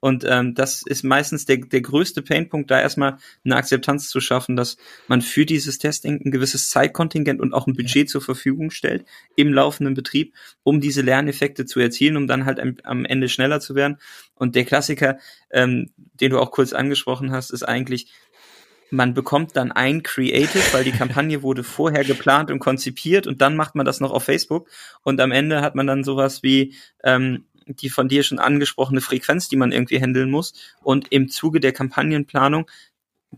Und 0.00 0.24
ähm, 0.28 0.54
das 0.54 0.82
ist 0.82 1.02
meistens 1.02 1.44
der, 1.44 1.58
der 1.58 1.80
größte 1.80 2.22
Painpunkt, 2.22 2.70
da 2.70 2.80
erstmal 2.80 3.18
eine 3.44 3.56
Akzeptanz 3.56 4.08
zu 4.08 4.20
schaffen, 4.20 4.56
dass 4.56 4.76
man 5.08 5.22
für 5.22 5.46
dieses 5.46 5.78
Testing 5.78 6.20
ein 6.24 6.30
gewisses 6.30 6.68
Zeitkontingent 6.70 7.40
und 7.40 7.52
auch 7.52 7.66
ein 7.66 7.74
Budget 7.74 8.08
zur 8.08 8.20
Verfügung 8.20 8.70
stellt 8.70 9.06
im 9.36 9.52
laufenden 9.52 9.94
Betrieb, 9.94 10.34
um 10.62 10.80
diese 10.80 11.02
Lerneffekte 11.02 11.66
zu 11.66 11.80
erzielen, 11.80 12.16
um 12.16 12.26
dann 12.26 12.44
halt 12.44 12.60
am, 12.60 12.76
am 12.84 13.04
Ende 13.04 13.28
schneller 13.28 13.60
zu 13.60 13.74
werden. 13.74 13.98
Und 14.34 14.56
der 14.56 14.64
Klassiker, 14.64 15.18
ähm, 15.50 15.90
den 15.96 16.30
du 16.30 16.38
auch 16.38 16.50
kurz 16.50 16.72
angesprochen 16.72 17.32
hast, 17.32 17.50
ist 17.50 17.62
eigentlich, 17.62 18.12
man 18.94 19.12
bekommt 19.12 19.56
dann 19.56 19.72
ein 19.72 20.02
Creative, 20.02 20.62
weil 20.72 20.84
die 20.84 20.92
Kampagne 21.02 21.42
wurde 21.42 21.64
vorher 21.64 22.04
geplant 22.04 22.50
und 22.50 22.60
konzipiert 22.60 23.26
und 23.26 23.40
dann 23.42 23.56
macht 23.56 23.74
man 23.74 23.84
das 23.84 24.00
noch 24.00 24.12
auf 24.12 24.24
Facebook 24.24 24.68
und 25.02 25.20
am 25.20 25.32
Ende 25.32 25.60
hat 25.60 25.74
man 25.74 25.86
dann 25.86 26.04
sowas 26.04 26.42
wie 26.42 26.74
ähm, 27.02 27.44
die 27.66 27.88
von 27.88 28.08
dir 28.08 28.22
schon 28.22 28.38
angesprochene 28.38 29.00
Frequenz, 29.00 29.48
die 29.48 29.56
man 29.56 29.72
irgendwie 29.72 30.00
handeln 30.00 30.30
muss 30.30 30.52
und 30.82 31.10
im 31.10 31.28
Zuge 31.28 31.60
der 31.60 31.72
Kampagnenplanung 31.72 32.70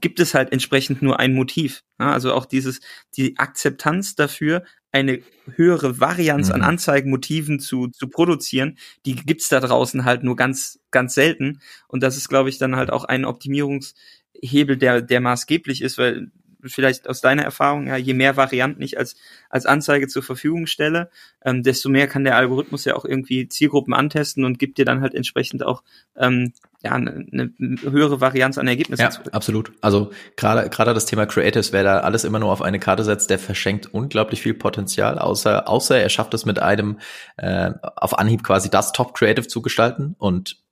gibt 0.01 0.21
es 0.21 0.35
halt 0.35 0.53
entsprechend 0.53 1.01
nur 1.01 1.19
ein 1.19 1.33
Motiv. 1.33 1.83
Ja, 1.99 2.12
also 2.12 2.35
auch 2.35 2.45
dieses, 2.45 2.81
die 3.16 3.38
Akzeptanz 3.38 4.14
dafür, 4.14 4.64
eine 4.92 5.23
höhere 5.55 6.01
Varianz 6.01 6.49
mhm. 6.49 6.57
an 6.57 6.62
Anzeigenmotiven 6.62 7.61
zu, 7.61 7.88
zu 7.88 8.09
produzieren, 8.09 8.77
die 9.07 9.14
gibt's 9.14 9.49
da 9.49 9.61
draußen 9.61 10.05
halt 10.05 10.23
nur 10.23 10.37
ganz, 10.37 10.81
ganz 10.90 11.14
selten. 11.14 11.61
Und 11.88 12.03
das 12.03 12.19
ist, 12.19 12.29
glaube 12.29 12.51
ich, 12.51 12.59
dann 12.59 12.77
halt 12.77 12.90
auch 12.90 13.05
ein 13.05 13.25
Optimierungs- 13.25 13.95
Hebel, 14.42 14.77
der, 14.77 15.03
der 15.03 15.20
maßgeblich 15.20 15.83
ist, 15.83 15.99
weil 15.99 16.31
vielleicht 16.68 17.09
aus 17.09 17.20
deiner 17.20 17.42
Erfahrung, 17.42 17.87
ja, 17.87 17.96
je 17.96 18.14
mehr 18.14 18.37
Varianten 18.37 18.83
ich 18.83 18.99
als, 18.99 19.16
als 19.51 19.66
Anzeige 19.66 20.09
zur 20.09 20.22
Verfügung 20.22 20.66
stelle, 20.66 21.11
ähm, 21.44 21.62
desto 21.62 21.88
mehr 21.88 22.07
kann 22.09 22.25
der 22.25 22.37
Algorithmus 22.37 22.85
ja 22.85 22.94
auch 22.94 23.05
irgendwie 23.05 23.49
Zielgruppen 23.49 23.94
antesten 23.94 24.44
und 24.44 24.59
gibt 24.59 24.79
dir 24.79 24.85
dann 24.85 25.01
halt 25.01 25.14
entsprechend 25.14 25.64
auch 25.64 25.83
ähm, 26.16 26.53
ja, 26.83 26.92
eine, 26.92 27.27
eine 27.33 27.53
höhere 27.83 28.20
Varianz 28.20 28.59
an 28.59 28.68
Ergebnissen 28.68 29.03
ja, 29.03 29.11
zurück. 29.11 29.29
Absolut. 29.33 29.72
Also 29.81 30.11
gerade 30.37 30.68
gerade 30.70 30.94
das 30.94 31.07
Thema 31.07 31.27
Creatives, 31.27 31.72
wer 31.72 31.83
da 31.83 32.01
alles 32.01 32.25
immer 32.25 32.38
nur 32.38 32.53
auf 32.53 32.62
eine 32.62 32.79
Karte 32.79 33.05
setzt, 33.05 33.31
der 33.31 33.38
verschenkt 33.38 33.92
unglaublich 33.92 34.42
viel 34.42 34.55
Potenzial, 34.55 35.18
außer, 35.18 35.68
außer 35.68 35.99
er 35.99 36.09
schafft 36.09 36.35
es 36.35 36.44
mit 36.44 36.59
einem 36.59 36.99
äh, 37.37 37.70
auf 37.96 38.18
Anhieb 38.18 38.42
quasi 38.42 38.70
das 38.70 38.92
Top 38.92 39.14
Creative 39.14 39.46
zu 39.46 39.62
gestalten 39.62 40.14
und 40.18 40.66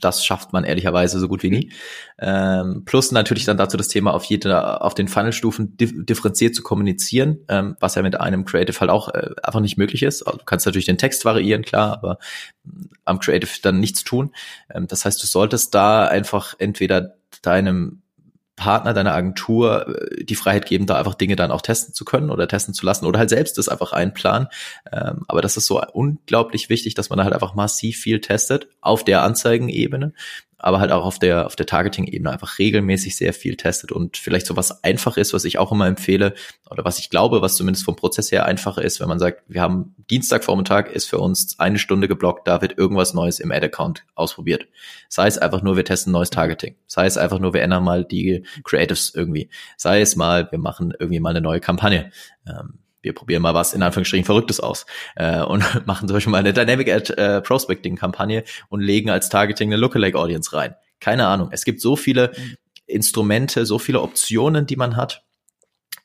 das 0.00 0.24
schafft 0.24 0.52
man 0.52 0.64
ehrlicherweise 0.64 1.18
so 1.18 1.28
gut 1.28 1.42
wie 1.42 1.50
nie. 1.50 1.72
Ähm, 2.18 2.82
plus 2.84 3.12
natürlich 3.12 3.44
dann 3.44 3.56
dazu 3.56 3.76
das 3.76 3.88
Thema 3.88 4.12
auf 4.14 4.24
jede, 4.24 4.80
auf 4.80 4.94
den 4.94 5.08
Funnelstufen 5.08 5.76
differenziert 5.76 6.54
zu 6.54 6.62
kommunizieren, 6.62 7.38
ähm, 7.48 7.76
was 7.80 7.94
ja 7.94 8.02
mit 8.02 8.20
einem 8.20 8.44
Creative 8.44 8.78
halt 8.80 8.90
auch 8.90 9.08
äh, 9.08 9.30
einfach 9.42 9.60
nicht 9.60 9.78
möglich 9.78 10.02
ist. 10.02 10.22
Also 10.22 10.38
du 10.38 10.44
kannst 10.44 10.66
natürlich 10.66 10.86
den 10.86 10.98
Text 10.98 11.24
variieren, 11.24 11.62
klar, 11.62 11.92
aber 11.92 12.18
am 13.04 13.20
Creative 13.20 13.50
dann 13.62 13.80
nichts 13.80 14.04
tun. 14.04 14.32
Ähm, 14.72 14.86
das 14.86 15.04
heißt, 15.04 15.22
du 15.22 15.26
solltest 15.26 15.74
da 15.74 16.06
einfach 16.06 16.54
entweder 16.58 17.14
deinem 17.42 18.02
Partner 18.58 18.92
deiner 18.92 19.14
Agentur 19.14 19.88
äh, 19.88 20.24
die 20.24 20.34
Freiheit 20.34 20.66
geben, 20.66 20.86
da 20.86 20.96
einfach 20.96 21.14
Dinge 21.14 21.36
dann 21.36 21.50
auch 21.50 21.62
testen 21.62 21.94
zu 21.94 22.04
können 22.04 22.30
oder 22.30 22.46
testen 22.48 22.74
zu 22.74 22.84
lassen 22.84 23.06
oder 23.06 23.18
halt 23.18 23.30
selbst 23.30 23.56
das 23.56 23.68
einfach 23.68 23.92
einplanen. 23.92 24.48
Ähm, 24.92 25.24
aber 25.28 25.40
das 25.40 25.56
ist 25.56 25.66
so 25.66 25.80
unglaublich 25.92 26.68
wichtig, 26.68 26.94
dass 26.94 27.08
man 27.08 27.16
da 27.16 27.24
halt 27.24 27.34
einfach 27.34 27.54
massiv 27.54 27.98
viel 27.98 28.20
testet 28.20 28.68
auf 28.80 29.04
der 29.04 29.22
Anzeigenebene, 29.22 30.12
aber 30.58 30.80
halt 30.80 30.90
auch 30.90 31.04
auf 31.04 31.18
der, 31.18 31.46
auf 31.46 31.56
der 31.56 31.66
Targeting-Ebene 31.66 32.30
einfach 32.30 32.58
regelmäßig 32.58 33.16
sehr 33.16 33.32
viel 33.32 33.56
testet 33.56 33.92
und 33.92 34.16
vielleicht 34.16 34.46
so 34.46 34.56
was 34.56 34.82
einfach 34.82 35.16
ist, 35.16 35.32
was 35.32 35.44
ich 35.44 35.58
auch 35.58 35.70
immer 35.70 35.86
empfehle 35.86 36.34
oder 36.68 36.84
was 36.84 36.98
ich 36.98 37.10
glaube, 37.10 37.42
was 37.42 37.56
zumindest 37.56 37.84
vom 37.84 37.96
Prozess 37.96 38.32
her 38.32 38.44
einfacher 38.44 38.82
ist, 38.82 39.00
wenn 39.00 39.08
man 39.08 39.18
sagt, 39.18 39.42
wir 39.46 39.62
haben 39.62 39.94
Dienstagvormittag 40.10 40.88
ist 40.88 41.06
für 41.06 41.18
uns 41.18 41.58
eine 41.58 41.78
Stunde 41.78 42.08
geblockt, 42.08 42.48
da 42.48 42.60
wird 42.60 42.76
irgendwas 42.76 43.14
Neues 43.14 43.38
im 43.38 43.52
Ad-Account 43.52 44.04
ausprobiert. 44.14 44.66
Sei 45.08 45.28
es 45.28 45.38
einfach 45.38 45.62
nur, 45.62 45.76
wir 45.76 45.84
testen 45.84 46.12
neues 46.12 46.30
Targeting. 46.30 46.74
Sei 46.86 47.06
es 47.06 47.16
einfach 47.16 47.38
nur, 47.38 47.54
wir 47.54 47.62
ändern 47.62 47.84
mal 47.84 48.04
die 48.04 48.44
Creatives 48.64 49.14
irgendwie. 49.14 49.50
Sei 49.76 50.00
es 50.00 50.16
mal, 50.16 50.50
wir 50.50 50.58
machen 50.58 50.92
irgendwie 50.98 51.20
mal 51.20 51.30
eine 51.30 51.40
neue 51.40 51.60
Kampagne. 51.60 52.10
Ähm, 52.46 52.78
wir 53.08 53.14
probieren 53.14 53.40
mal 53.40 53.54
was 53.54 53.72
in 53.72 53.82
Anführungsstrichen 53.82 54.26
Verrücktes 54.26 54.60
aus 54.60 54.84
äh, 55.16 55.40
und 55.40 55.64
machen 55.86 56.06
zum 56.08 56.14
Beispiel 56.14 56.30
mal 56.30 56.38
eine 56.38 56.52
Dynamic 56.52 56.92
Ad 56.92 57.14
äh, 57.14 57.40
Prospecting 57.40 57.96
Kampagne 57.96 58.44
und 58.68 58.80
legen 58.80 59.08
als 59.08 59.30
Targeting 59.30 59.70
eine 59.70 59.80
Lookalike 59.80 60.18
Audience 60.18 60.54
rein. 60.54 60.74
Keine 61.00 61.26
Ahnung. 61.26 61.48
Es 61.50 61.64
gibt 61.64 61.80
so 61.80 61.96
viele 61.96 62.32
mhm. 62.36 62.56
Instrumente, 62.86 63.64
so 63.64 63.78
viele 63.78 64.02
Optionen, 64.02 64.66
die 64.66 64.76
man 64.76 64.96
hat. 64.96 65.24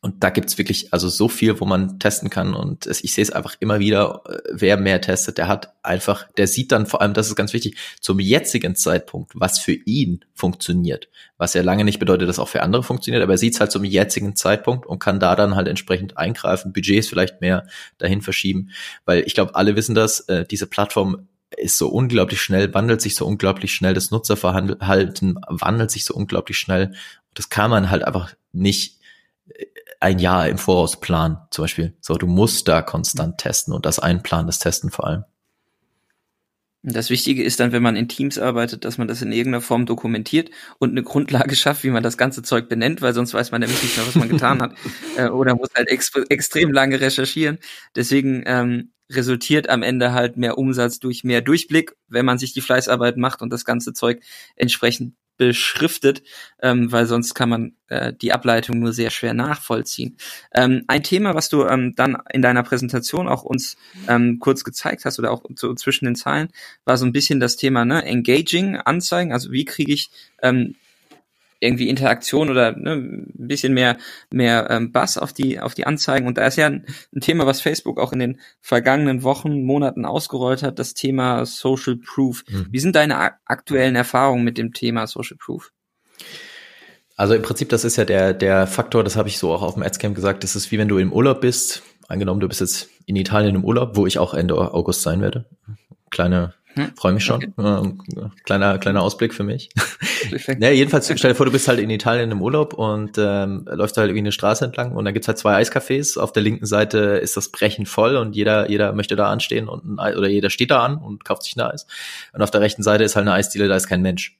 Und 0.03 0.21
da 0.21 0.31
gibt's 0.31 0.57
wirklich 0.57 0.91
also 0.91 1.07
so 1.07 1.29
viel, 1.29 1.61
wo 1.61 1.65
man 1.65 1.97
testen 1.97 2.29
kann. 2.29 2.53
Und 2.53 2.87
ich 2.87 3.13
sehe 3.13 3.21
es 3.21 3.31
einfach 3.31 3.55
immer 3.61 3.79
wieder, 3.79 4.21
äh, 4.27 4.37
wer 4.51 4.75
mehr 4.75 4.99
testet, 4.99 5.37
der 5.37 5.47
hat 5.47 5.73
einfach, 5.81 6.29
der 6.33 6.47
sieht 6.47 6.73
dann 6.73 6.85
vor 6.87 7.01
allem, 7.01 7.13
das 7.13 7.29
ist 7.29 7.37
ganz 7.37 7.53
wichtig, 7.53 7.77
zum 8.01 8.19
jetzigen 8.19 8.75
Zeitpunkt, 8.75 9.31
was 9.33 9.59
für 9.59 9.71
ihn 9.71 10.25
funktioniert. 10.33 11.07
Was 11.37 11.53
ja 11.53 11.61
lange 11.61 11.85
nicht 11.85 11.99
bedeutet, 11.99 12.27
dass 12.27 12.37
auch 12.37 12.49
für 12.49 12.63
andere 12.63 12.83
funktioniert, 12.83 13.23
aber 13.23 13.35
er 13.35 13.37
sieht 13.37 13.53
es 13.53 13.61
halt 13.61 13.71
zum 13.71 13.85
jetzigen 13.85 14.35
Zeitpunkt 14.35 14.85
und 14.85 14.99
kann 14.99 15.21
da 15.21 15.37
dann 15.37 15.55
halt 15.55 15.69
entsprechend 15.69 16.17
eingreifen, 16.17 16.73
Budgets 16.73 17.07
vielleicht 17.07 17.39
mehr 17.39 17.65
dahin 17.97 18.21
verschieben. 18.21 18.71
Weil 19.05 19.23
ich 19.25 19.33
glaube, 19.33 19.55
alle 19.55 19.77
wissen 19.77 19.95
das, 19.95 20.19
äh, 20.27 20.45
diese 20.45 20.67
Plattform 20.67 21.29
ist 21.55 21.77
so 21.77 21.87
unglaublich 21.87 22.41
schnell, 22.41 22.73
wandelt 22.73 22.99
sich 22.99 23.15
so 23.15 23.25
unglaublich 23.25 23.71
schnell, 23.71 23.93
das 23.93 24.11
Nutzerverhalten 24.11 25.39
wandelt 25.47 25.91
sich 25.91 26.03
so 26.03 26.13
unglaublich 26.13 26.57
schnell. 26.57 26.93
Das 27.35 27.47
kann 27.47 27.71
man 27.71 27.89
halt 27.89 28.03
einfach 28.03 28.33
nicht 28.51 28.99
ein 29.99 30.19
Jahr 30.19 30.49
im 30.49 30.57
Voraus 30.57 30.99
planen, 30.99 31.37
zum 31.49 31.63
Beispiel. 31.63 31.93
So, 32.01 32.15
du 32.15 32.27
musst 32.27 32.67
da 32.67 32.81
konstant 32.81 33.37
testen 33.37 33.73
und 33.73 33.85
das 33.85 33.99
einplanen, 33.99 34.47
das 34.47 34.59
Testen 34.59 34.91
vor 34.91 35.07
allem. 35.07 35.23
Das 36.85 37.09
Wichtige 37.09 37.43
ist 37.43 37.61
dann, 37.61 37.71
wenn 37.71 37.81
man 37.81 37.95
in 37.95 38.09
Teams 38.09 38.37
arbeitet, 38.37 38.83
dass 38.83 38.97
man 38.97 39.07
das 39.07 39.21
in 39.21 39.31
irgendeiner 39.31 39.61
Form 39.61 39.85
dokumentiert 39.85 40.51
und 40.79 40.91
eine 40.91 41.01
Grundlage 41.01 41.55
schafft, 41.55 41.85
wie 41.85 41.89
man 41.89 42.03
das 42.03 42.17
ganze 42.17 42.43
Zeug 42.43 42.67
benennt, 42.67 43.01
weil 43.01 43.13
sonst 43.13 43.33
weiß 43.33 43.51
man 43.51 43.61
nämlich 43.61 43.81
nicht 43.81 43.95
mehr, 43.95 44.05
was 44.05 44.15
man 44.15 44.29
getan 44.29 44.61
hat. 44.61 44.73
Äh, 45.15 45.27
oder 45.29 45.55
muss 45.55 45.69
halt 45.75 45.89
ex 45.89 46.11
extrem 46.29 46.71
lange 46.71 46.99
recherchieren. 46.99 47.59
Deswegen 47.95 48.43
ähm, 48.47 48.91
resultiert 49.11 49.69
am 49.69 49.83
Ende 49.83 50.11
halt 50.11 50.37
mehr 50.37 50.57
Umsatz 50.57 50.99
durch 50.99 51.23
mehr 51.23 51.41
Durchblick, 51.41 51.95
wenn 52.07 52.25
man 52.25 52.39
sich 52.39 52.53
die 52.53 52.61
Fleißarbeit 52.61 53.17
macht 53.17 53.43
und 53.43 53.51
das 53.51 53.63
ganze 53.63 53.93
Zeug 53.93 54.23
entsprechend 54.55 55.13
beschriftet, 55.37 56.23
ähm, 56.61 56.91
weil 56.91 57.05
sonst 57.05 57.33
kann 57.33 57.49
man 57.49 57.73
äh, 57.87 58.13
die 58.13 58.33
Ableitung 58.33 58.79
nur 58.79 58.93
sehr 58.93 59.09
schwer 59.09 59.33
nachvollziehen. 59.33 60.17
Ähm, 60.53 60.83
ein 60.87 61.03
Thema, 61.03 61.35
was 61.35 61.49
du 61.49 61.65
ähm, 61.65 61.95
dann 61.95 62.17
in 62.31 62.41
deiner 62.41 62.63
Präsentation 62.63 63.27
auch 63.27 63.43
uns 63.43 63.77
ähm, 64.07 64.39
kurz 64.39 64.63
gezeigt 64.63 65.05
hast 65.05 65.19
oder 65.19 65.31
auch 65.31 65.43
so 65.55 65.73
zwischen 65.73 66.05
den 66.05 66.15
Zeilen, 66.15 66.49
war 66.85 66.97
so 66.97 67.05
ein 67.05 67.13
bisschen 67.13 67.39
das 67.39 67.57
Thema 67.57 67.85
ne, 67.85 68.03
Engaging 68.05 68.77
Anzeigen. 68.77 69.33
Also 69.33 69.51
wie 69.51 69.65
kriege 69.65 69.93
ich 69.93 70.11
ähm, 70.41 70.75
irgendwie 71.63 71.89
Interaktion 71.89 72.49
oder 72.49 72.75
ne, 72.77 72.93
ein 72.93 73.31
bisschen 73.33 73.73
mehr 73.73 73.97
mehr 74.31 74.69
ähm, 74.69 74.91
Bass 74.91 75.17
auf 75.17 75.33
die 75.33 75.59
auf 75.59 75.73
die 75.73 75.87
Anzeigen 75.87 76.27
und 76.27 76.37
da 76.37 76.45
ist 76.45 76.57
ja 76.57 76.67
ein, 76.67 76.85
ein, 77.15 77.21
Thema, 77.21 77.45
was 77.45 77.61
Facebook 77.61 77.99
auch 77.99 78.13
in 78.13 78.19
den 78.19 78.39
vergangenen 78.61 79.23
Wochen 79.23 79.63
Monaten 79.63 80.05
ausgerollt 80.05 80.61
hat, 80.63 80.77
das 80.79 80.93
Thema 80.93 81.45
Social 81.45 81.95
Proof. 81.97 82.43
Mhm. 82.49 82.67
Wie 82.69 82.79
sind 82.79 82.95
deine 82.95 83.31
aktuellen 83.45 83.95
Erfahrungen 83.95 84.43
mit 84.43 84.57
dem 84.57 84.73
Thema 84.73 85.07
Social 85.07 85.37
Proof? 85.37 85.71
Also 87.15 87.35
im 87.35 87.41
Prinzip, 87.41 87.69
das 87.69 87.85
ist 87.85 87.95
ja 87.95 88.05
der 88.05 88.33
der 88.33 88.67
Faktor, 88.67 89.03
das 89.03 89.15
habe 89.15 89.29
ich 89.29 89.37
so 89.37 89.53
auch 89.53 89.61
auf 89.61 89.75
dem 89.75 89.83
Adscamp 89.83 90.15
gesagt, 90.15 90.43
das 90.43 90.55
ist 90.55 90.71
wie 90.71 90.77
wenn 90.77 90.87
du 90.87 90.97
im 90.97 91.13
Urlaub 91.13 91.41
bist. 91.41 91.83
Angenommen, 92.09 92.41
du 92.41 92.49
bist 92.49 92.59
jetzt 92.59 92.89
in 93.05 93.15
Italien 93.15 93.55
im 93.55 93.63
Urlaub, 93.63 93.95
wo 93.95 94.05
ich 94.05 94.19
auch 94.19 94.33
Ende 94.33 94.55
August 94.55 95.01
sein 95.01 95.21
werde. 95.21 95.45
Kleine 96.09 96.53
hm? 96.75 96.91
Freue 96.95 97.13
mich 97.13 97.23
schon. 97.23 97.53
Okay. 97.55 98.29
Kleiner, 98.45 98.77
kleiner 98.79 99.01
Ausblick 99.01 99.33
für 99.33 99.43
mich. 99.43 99.69
ja, 100.59 100.69
jedenfalls, 100.69 101.05
stell 101.05 101.31
dir 101.31 101.35
vor, 101.35 101.45
du 101.45 101.51
bist 101.51 101.67
halt 101.67 101.79
in 101.79 101.89
Italien 101.89 102.31
im 102.31 102.41
Urlaub 102.41 102.73
und 102.73 103.17
ähm, 103.17 103.65
läufst 103.69 103.97
halt 103.97 104.09
irgendwie 104.09 104.23
eine 104.23 104.31
Straße 104.31 104.65
entlang 104.65 104.95
und 104.95 105.05
da 105.05 105.11
gibt's 105.11 105.27
halt 105.27 105.37
zwei 105.37 105.61
Eiscafés. 105.61 106.17
Auf 106.17 106.31
der 106.31 106.41
linken 106.41 106.65
Seite 106.65 106.97
ist 106.97 107.37
das 107.37 107.49
Brechen 107.49 107.85
voll 107.85 108.15
und 108.15 108.35
jeder, 108.35 108.69
jeder 108.69 108.93
möchte 108.93 109.15
da 109.15 109.29
anstehen 109.29 109.67
und 109.67 109.85
ein 109.85 109.99
Eis, 109.99 110.17
oder 110.17 110.27
jeder 110.27 110.49
steht 110.49 110.71
da 110.71 110.83
an 110.83 110.97
und 110.97 111.23
kauft 111.25 111.43
sich 111.43 111.55
ein 111.55 111.61
Eis. 111.61 111.85
Und 112.33 112.41
auf 112.41 112.51
der 112.51 112.61
rechten 112.61 112.83
Seite 112.83 113.03
ist 113.03 113.15
halt 113.15 113.27
eine 113.27 113.33
Eisdiele, 113.33 113.67
da 113.67 113.75
ist 113.75 113.87
kein 113.87 114.01
Mensch. 114.01 114.37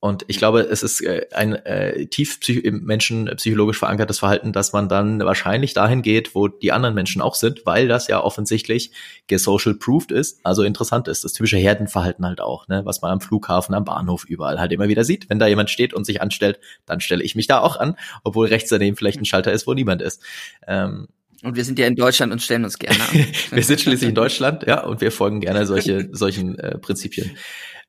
Und 0.00 0.24
ich 0.28 0.38
glaube, 0.38 0.60
es 0.60 0.84
ist 0.84 1.00
äh, 1.00 1.26
ein 1.32 1.54
äh, 1.54 2.06
tief 2.06 2.38
psych 2.38 2.64
im 2.64 2.84
Menschen 2.84 3.26
psychologisch 3.36 3.78
verankertes 3.78 4.20
Verhalten, 4.20 4.52
dass 4.52 4.72
man 4.72 4.88
dann 4.88 5.18
wahrscheinlich 5.18 5.74
dahin 5.74 6.02
geht, 6.02 6.36
wo 6.36 6.46
die 6.46 6.70
anderen 6.70 6.94
Menschen 6.94 7.20
auch 7.20 7.34
sind, 7.34 7.66
weil 7.66 7.88
das 7.88 8.06
ja 8.06 8.22
offensichtlich 8.22 8.92
gesocial 9.26 9.74
proved 9.74 10.12
ist, 10.12 10.38
also 10.44 10.62
interessant 10.62 11.08
ist. 11.08 11.24
Das 11.24 11.32
typische 11.32 11.56
Herdenverhalten 11.56 12.24
halt 12.24 12.40
auch, 12.40 12.68
ne, 12.68 12.84
was 12.84 13.02
man 13.02 13.10
am 13.10 13.20
Flughafen, 13.20 13.74
am 13.74 13.84
Bahnhof 13.84 14.24
überall 14.24 14.60
halt 14.60 14.70
immer 14.70 14.86
wieder 14.86 15.02
sieht. 15.02 15.28
Wenn 15.28 15.40
da 15.40 15.48
jemand 15.48 15.68
steht 15.68 15.92
und 15.92 16.04
sich 16.04 16.22
anstellt, 16.22 16.60
dann 16.86 17.00
stelle 17.00 17.24
ich 17.24 17.34
mich 17.34 17.48
da 17.48 17.58
auch 17.58 17.76
an, 17.76 17.96
obwohl 18.22 18.46
rechts 18.46 18.70
daneben 18.70 18.96
vielleicht 18.96 19.20
ein 19.20 19.24
Schalter 19.24 19.52
ist, 19.52 19.66
wo 19.66 19.74
niemand 19.74 20.00
ist. 20.00 20.22
Ähm, 20.68 21.08
und 21.42 21.56
wir 21.56 21.64
sind 21.64 21.78
ja 21.78 21.86
in 21.86 21.96
Deutschland 21.96 22.32
und 22.32 22.42
stellen 22.42 22.64
uns 22.64 22.78
gerne 22.78 23.00
an. 23.00 23.26
wir 23.50 23.62
sind 23.64 23.80
schließlich 23.80 24.08
in 24.08 24.14
Deutschland, 24.14 24.64
ja, 24.66 24.84
und 24.84 25.00
wir 25.00 25.10
folgen 25.12 25.40
gerne 25.40 25.66
solche 25.66 26.08
solchen 26.12 26.58
äh, 26.58 26.78
Prinzipien. 26.78 27.36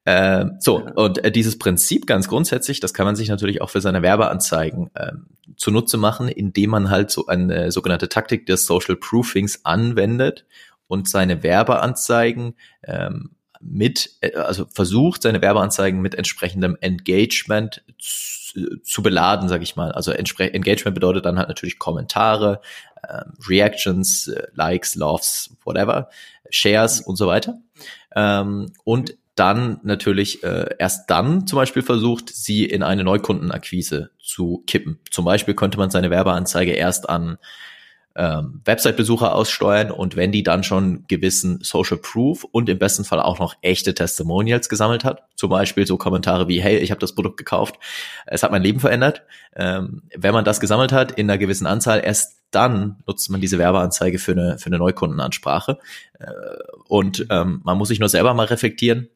Äh, 0.06 0.45
so, 0.60 0.78
und 0.78 1.24
äh, 1.24 1.32
dieses 1.32 1.60
Prinzip 1.60 2.08
ganz 2.08 2.28
grundsätzlich, 2.28 2.80
das 2.80 2.93
kann 2.93 3.06
man 3.06 3.16
sich 3.16 3.30
natürlich 3.30 3.62
auch 3.62 3.70
für 3.70 3.82
seine 3.82 4.02
Werbeanzeigen 4.02 4.89
äh, 4.95 5.12
zunutze 5.58 5.97
machen, 5.97 6.30
indem 6.30 6.72
man 6.72 6.89
halt 6.89 7.12
so 7.12 7.28
eine 7.28 7.72
sogenannte 7.72 8.10
Taktik 8.10 8.45
des 8.45 8.66
Social 8.66 8.95
Proofings 8.95 9.66
anwendet 9.66 10.45
und 10.88 11.10
seine 11.10 11.43
Werbeanzeigen 11.43 12.56
ähm, 12.84 13.32
mit, 13.62 14.12
äh, 14.22 14.36
also 14.36 14.66
versucht, 14.66 15.22
seine 15.22 15.41
Werbeanzeigen 15.41 16.02
mit 16.02 16.16
entsprechendem 16.16 16.78
Engagement 16.82 17.84
zu, 18.00 18.80
zu 18.82 19.04
beladen, 19.04 19.50
sage 19.50 19.64
ich 19.64 19.76
mal. 19.76 19.91
Also 19.91 20.12
Engagement 20.12 20.95
bedeutet 20.95 21.26
dann 21.26 21.38
halt 21.38 21.50
natürlich 21.50 21.78
Kommentare, 21.78 22.62
äh, 23.04 23.22
Reactions, 23.47 24.28
äh, 24.28 24.47
Likes, 24.54 24.95
Loves, 24.95 25.56
whatever, 25.64 26.10
Shares 26.50 27.02
und 27.02 27.16
so 27.16 27.28
weiter. 27.28 27.60
Ähm, 28.16 28.74
und 28.84 29.16
dann 29.39 29.79
natürlich 29.83 30.43
äh, 30.43 30.75
erst 30.77 31.09
dann 31.09 31.47
zum 31.47 31.57
Beispiel 31.57 31.81
versucht, 31.81 32.29
sie 32.29 32.65
in 32.65 32.83
eine 32.83 33.03
Neukundenakquise 33.03 34.11
zu 34.19 34.63
kippen. 34.67 34.99
Zum 35.09 35.25
Beispiel 35.25 35.53
könnte 35.53 35.77
man 35.77 35.89
seine 35.89 36.09
Werbeanzeige 36.09 36.73
erst 36.73 37.09
an 37.09 37.37
ähm, 38.15 38.61
Website-Besucher 38.65 39.33
aussteuern 39.33 39.91
und 39.91 40.17
wenn 40.17 40.33
die 40.33 40.43
dann 40.43 40.63
schon 40.63 41.05
gewissen 41.07 41.59
Social 41.61 41.97
Proof 41.97 42.43
und 42.43 42.67
im 42.67 42.77
besten 42.77 43.05
Fall 43.05 43.21
auch 43.21 43.39
noch 43.39 43.55
echte 43.61 43.93
Testimonials 43.93 44.67
gesammelt 44.67 45.05
hat, 45.05 45.23
zum 45.35 45.49
Beispiel 45.49 45.87
so 45.87 45.95
Kommentare 45.97 46.47
wie, 46.47 46.61
hey, 46.61 46.77
ich 46.79 46.91
habe 46.91 46.99
das 46.99 47.15
Produkt 47.15 47.37
gekauft, 47.37 47.75
es 48.25 48.43
hat 48.43 48.51
mein 48.51 48.63
Leben 48.63 48.79
verändert. 48.81 49.23
Ähm, 49.55 50.03
wenn 50.17 50.33
man 50.33 50.43
das 50.43 50.59
gesammelt 50.59 50.91
hat 50.91 51.13
in 51.13 51.29
einer 51.29 51.37
gewissen 51.37 51.65
Anzahl, 51.65 52.01
erst 52.03 52.39
dann 52.51 52.97
nutzt 53.05 53.29
man 53.29 53.41
diese 53.41 53.57
Werbeanzeige 53.57 54.19
für 54.19 54.31
eine, 54.33 54.57
für 54.57 54.67
eine 54.67 54.79
Neukundenansprache. 54.79 55.79
Äh, 56.19 56.25
und 56.87 57.27
ähm, 57.29 57.61
man 57.63 57.77
muss 57.77 57.87
sich 57.87 57.99
nur 57.99 58.09
selber 58.09 58.33
mal 58.33 58.47
reflektieren, 58.47 59.07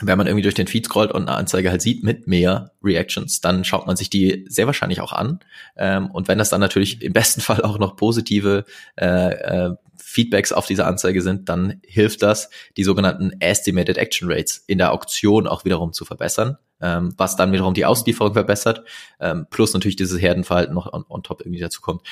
wenn 0.00 0.16
man 0.16 0.26
irgendwie 0.26 0.42
durch 0.42 0.54
den 0.54 0.66
Feed 0.66 0.86
scrollt 0.86 1.12
und 1.12 1.28
eine 1.28 1.36
Anzeige 1.36 1.70
halt 1.70 1.82
sieht 1.82 2.02
mit 2.02 2.26
mehr 2.26 2.72
Reactions, 2.82 3.40
dann 3.40 3.64
schaut 3.64 3.86
man 3.86 3.96
sich 3.96 4.10
die 4.10 4.46
sehr 4.48 4.66
wahrscheinlich 4.66 5.00
auch 5.00 5.12
an. 5.12 5.40
Ähm, 5.76 6.10
und 6.10 6.28
wenn 6.28 6.38
das 6.38 6.48
dann 6.48 6.60
natürlich 6.60 7.02
im 7.02 7.12
besten 7.12 7.40
Fall 7.40 7.62
auch 7.62 7.78
noch 7.78 7.96
positive 7.96 8.64
äh, 8.96 9.06
äh, 9.06 9.74
Feedbacks 9.96 10.52
auf 10.52 10.66
diese 10.66 10.86
Anzeige 10.86 11.22
sind, 11.22 11.48
dann 11.48 11.80
hilft 11.86 12.22
das, 12.22 12.50
die 12.76 12.84
sogenannten 12.84 13.32
Estimated 13.40 13.98
Action 13.98 14.30
Rates 14.30 14.64
in 14.66 14.78
der 14.78 14.92
Auktion 14.92 15.46
auch 15.46 15.64
wiederum 15.64 15.92
zu 15.92 16.04
verbessern, 16.04 16.56
ähm, 16.80 17.14
was 17.16 17.36
dann 17.36 17.52
wiederum 17.52 17.74
die 17.74 17.84
Auslieferung 17.84 18.32
verbessert, 18.32 18.82
ähm, 19.20 19.46
plus 19.50 19.74
natürlich 19.74 19.96
dieses 19.96 20.20
Herdenverhalten 20.20 20.74
noch 20.74 20.92
on, 20.92 21.04
on 21.08 21.22
top 21.22 21.42
irgendwie 21.42 21.60
dazu 21.60 21.80
kommt. 21.80 22.02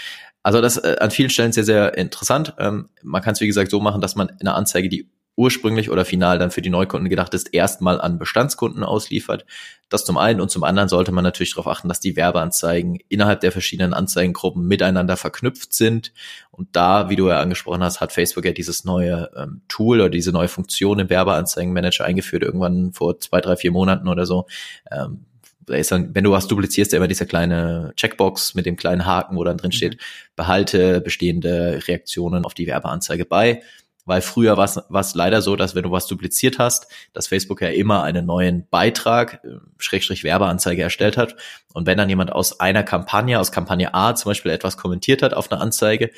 Also 0.42 0.60
das 0.60 0.76
äh, 0.76 0.96
an 1.00 1.10
vielen 1.10 1.30
Stellen 1.30 1.52
sehr, 1.52 1.64
sehr 1.64 1.96
interessant. 1.96 2.54
Ähm, 2.58 2.90
man 3.02 3.22
kann 3.22 3.32
es, 3.32 3.40
wie 3.40 3.46
gesagt, 3.46 3.70
so 3.70 3.80
machen, 3.80 4.00
dass 4.00 4.14
man 4.14 4.30
eine 4.40 4.54
Anzeige, 4.54 4.88
die 4.88 5.10
ursprünglich 5.38 5.88
oder 5.88 6.04
final 6.04 6.38
dann 6.38 6.50
für 6.50 6.62
die 6.62 6.68
Neukunden 6.68 7.08
gedacht 7.08 7.32
ist, 7.32 7.54
erstmal 7.54 8.00
an 8.00 8.18
Bestandskunden 8.18 8.82
ausliefert. 8.82 9.46
Das 9.88 10.04
zum 10.04 10.18
einen 10.18 10.40
und 10.40 10.50
zum 10.50 10.64
anderen 10.64 10.88
sollte 10.88 11.12
man 11.12 11.22
natürlich 11.22 11.54
darauf 11.54 11.68
achten, 11.68 11.88
dass 11.88 12.00
die 12.00 12.16
Werbeanzeigen 12.16 12.98
innerhalb 13.08 13.40
der 13.40 13.52
verschiedenen 13.52 13.94
Anzeigengruppen 13.94 14.66
miteinander 14.66 15.16
verknüpft 15.16 15.72
sind. 15.72 16.12
Und 16.50 16.74
da, 16.74 17.08
wie 17.08 17.14
du 17.14 17.28
ja 17.28 17.38
angesprochen 17.38 17.84
hast, 17.84 18.00
hat 18.00 18.12
Facebook 18.12 18.44
ja 18.44 18.52
dieses 18.52 18.84
neue 18.84 19.30
ähm, 19.36 19.62
Tool 19.68 20.00
oder 20.00 20.10
diese 20.10 20.32
neue 20.32 20.48
Funktion 20.48 20.98
im 20.98 21.08
Werbeanzeigenmanager 21.08 22.04
eingeführt, 22.04 22.42
irgendwann 22.42 22.92
vor 22.92 23.20
zwei, 23.20 23.40
drei, 23.40 23.54
vier 23.54 23.70
Monaten 23.70 24.08
oder 24.08 24.26
so. 24.26 24.46
Ähm, 24.90 25.24
dann, 25.66 26.14
wenn 26.14 26.24
du 26.24 26.32
was 26.32 26.48
duplizierst, 26.48 26.94
immer 26.94 27.08
diese 27.08 27.26
kleine 27.26 27.92
Checkbox 27.94 28.54
mit 28.54 28.66
dem 28.66 28.76
kleinen 28.76 29.06
Haken, 29.06 29.36
wo 29.36 29.44
dann 29.44 29.58
drin 29.58 29.70
steht, 29.70 29.94
mhm. 29.94 29.98
behalte 30.34 31.00
bestehende 31.00 31.80
Reaktionen 31.86 32.44
auf 32.44 32.54
die 32.54 32.66
Werbeanzeige 32.66 33.24
bei 33.24 33.62
weil 34.08 34.22
früher 34.22 34.56
war 34.56 34.64
es 35.00 35.14
leider 35.14 35.42
so, 35.42 35.54
dass 35.54 35.74
wenn 35.74 35.82
du 35.82 35.90
was 35.90 36.06
dupliziert 36.06 36.58
hast, 36.58 36.88
dass 37.12 37.28
Facebook 37.28 37.60
ja 37.60 37.68
immer 37.68 38.02
einen 38.02 38.24
neuen 38.24 38.66
Beitrag, 38.70 39.44
äh, 39.44 39.58
Schrägstrich 39.76 40.24
Werbeanzeige 40.24 40.82
erstellt 40.82 41.18
hat. 41.18 41.36
Und 41.74 41.86
wenn 41.86 41.98
dann 41.98 42.08
jemand 42.08 42.32
aus 42.32 42.58
einer 42.58 42.82
Kampagne, 42.82 43.38
aus 43.38 43.52
Kampagne 43.52 43.94
A 43.94 44.14
zum 44.14 44.30
Beispiel 44.30 44.50
etwas 44.50 44.78
kommentiert 44.78 45.22
hat 45.22 45.34
auf 45.34 45.52
eine 45.52 45.60
Anzeige 45.60 46.10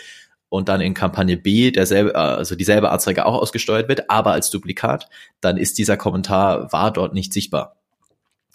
und 0.49 0.69
dann 0.69 0.81
in 0.81 0.95
Kampagne 0.95 1.37
B 1.37 1.73
derselbe, 1.73 2.15
äh, 2.15 2.19
also 2.19 2.55
dieselbe 2.55 2.91
Anzeige 2.91 3.27
auch 3.27 3.35
ausgesteuert 3.35 3.89
wird, 3.89 4.09
aber 4.09 4.33
als 4.33 4.51
Duplikat, 4.51 5.09
dann 5.41 5.57
ist 5.57 5.77
dieser 5.77 5.97
Kommentar 5.97 6.73
war 6.73 6.93
dort 6.93 7.13
nicht 7.13 7.33
sichtbar. 7.33 7.77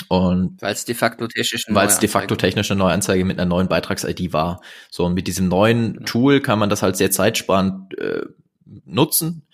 Und 0.07 0.61
weil 0.61 0.73
es 0.73 0.85
de 0.85 0.95
facto 0.95 1.27
technisch 1.27 1.65
weil 1.69 1.87
es 1.87 1.99
de 1.99 2.07
facto 2.09 2.35
technisch 2.35 2.71
eine 2.71 2.77
Neuanzeige 2.77 3.25
mit 3.25 3.37
einer 3.37 3.49
neuen 3.49 3.67
Beitrags-ID 3.67 4.31
war. 4.31 4.61
So 4.89 5.05
und 5.05 5.13
mit 5.13 5.27
diesem 5.27 5.49
neuen 5.49 5.93
genau. 5.93 6.05
Tool 6.05 6.39
kann 6.41 6.59
man 6.59 6.69
das 6.69 6.81
halt 6.81 6.95
sehr 6.95 7.11
zeitsparend 7.11 7.97
äh, 7.97 8.21
nutzen. 8.85 9.45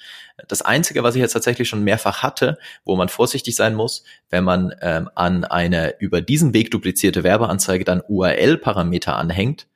Das 0.47 0.61
Einzige, 0.61 1.03
was 1.03 1.15
ich 1.15 1.21
jetzt 1.21 1.33
tatsächlich 1.33 1.67
schon 1.67 1.83
mehrfach 1.83 2.23
hatte, 2.23 2.57
wo 2.85 2.95
man 2.95 3.09
vorsichtig 3.09 3.55
sein 3.55 3.75
muss, 3.75 4.03
wenn 4.29 4.43
man 4.43 4.73
ähm, 4.81 5.09
an 5.15 5.43
eine 5.43 5.95
über 5.99 6.21
diesen 6.21 6.53
Weg 6.53 6.71
duplizierte 6.71 7.23
Werbeanzeige 7.23 7.83
dann 7.83 8.01
URL-Parameter 8.07 9.15
anhängt, 9.15 9.67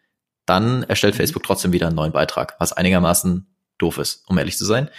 dann 0.45 0.83
erstellt 0.83 1.15
mhm. 1.15 1.19
Facebook 1.19 1.43
trotzdem 1.43 1.73
wieder 1.73 1.88
einen 1.88 1.95
neuen 1.95 2.13
Beitrag, 2.13 2.55
was 2.59 2.73
einigermaßen 2.73 3.47
doof 3.77 3.97
ist, 3.97 4.23
um 4.27 4.38
ehrlich 4.38 4.57
zu 4.57 4.65
sein. 4.65 4.89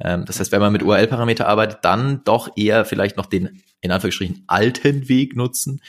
Ähm, 0.00 0.24
das 0.26 0.40
heißt, 0.40 0.52
wenn 0.52 0.60
man 0.60 0.72
mit 0.72 0.82
URL-Parameter 0.82 1.48
arbeitet, 1.48 1.78
dann 1.82 2.22
doch 2.24 2.56
eher 2.56 2.84
vielleicht 2.84 3.16
noch 3.16 3.26
den 3.26 3.62
in 3.80 3.92
Anführungsstrichen 3.92 4.44
alten 4.46 5.08
Weg 5.08 5.36
nutzen, 5.36 5.80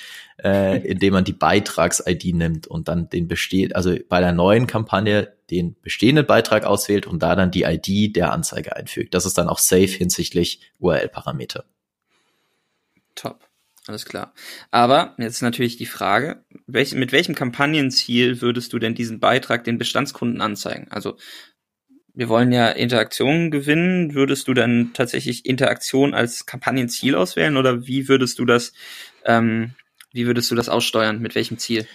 äh, 0.44 0.78
indem 0.88 1.14
man 1.14 1.24
die 1.24 1.34
Beitrags-ID 1.34 2.36
nimmt 2.36 2.68
und 2.68 2.88
dann 2.88 3.10
den 3.10 3.28
besteht, 3.28 3.76
also 3.76 3.96
bei 4.08 4.20
der 4.20 4.32
neuen 4.34 4.68
Kampagne 4.68 5.37
den 5.50 5.76
bestehenden 5.82 6.26
Beitrag 6.26 6.66
auswählt 6.66 7.08
und 7.08 7.24
da 7.24 7.36
dann 7.36 7.52
die 7.52 7.64
ID 7.64 8.16
der 8.16 8.32
Anzeige 8.32 8.76
einfügt. 8.76 9.14
Das 9.14 9.26
ist 9.26 9.38
dann 9.38 9.48
auch 9.48 9.60
safe 9.60 9.88
hinsichtlich 9.88 10.62
URL-Parameter. 10.80 11.66
Top. 13.16 13.48
Alles 13.88 14.06
klar. 14.06 14.34
Aber 14.70 15.16
jetzt 15.18 15.42
natürlich 15.42 15.78
die 15.78 15.86
Frage, 15.86 16.44
welch, 16.66 16.94
mit 16.94 17.14
welchem 17.14 17.36
Kampagnenziel 17.36 18.42
würdest 18.42 18.74
du 18.74 18.80
denn 18.80 18.96
diesen 18.96 19.22
Beitrag 19.22 19.64
den 19.64 19.78
Bestandskunden 19.78 20.42
anzeigen? 20.42 20.88
Also 20.90 21.18
wir 22.14 22.28
wollen 22.28 22.52
ja 22.52 22.70
Interaktionen 22.70 23.50
gewinnen. 23.50 24.14
Würdest 24.14 24.48
du 24.50 24.54
dann 24.54 24.92
tatsächlich 24.94 25.46
Interaktion 25.46 26.14
als 26.14 26.46
Kampagnenziel 26.46 27.16
auswählen 27.16 27.56
oder 27.56 27.88
wie 27.88 28.10
würdest 28.10 28.40
du 28.40 28.46
das, 28.46 28.74
ähm, 29.24 29.76
wie 30.12 30.26
würdest 30.26 30.52
du 30.52 30.56
das 30.56 30.68
aussteuern? 30.68 31.20
Mit 31.20 31.36
welchem 31.36 31.58
Ziel? 31.58 31.88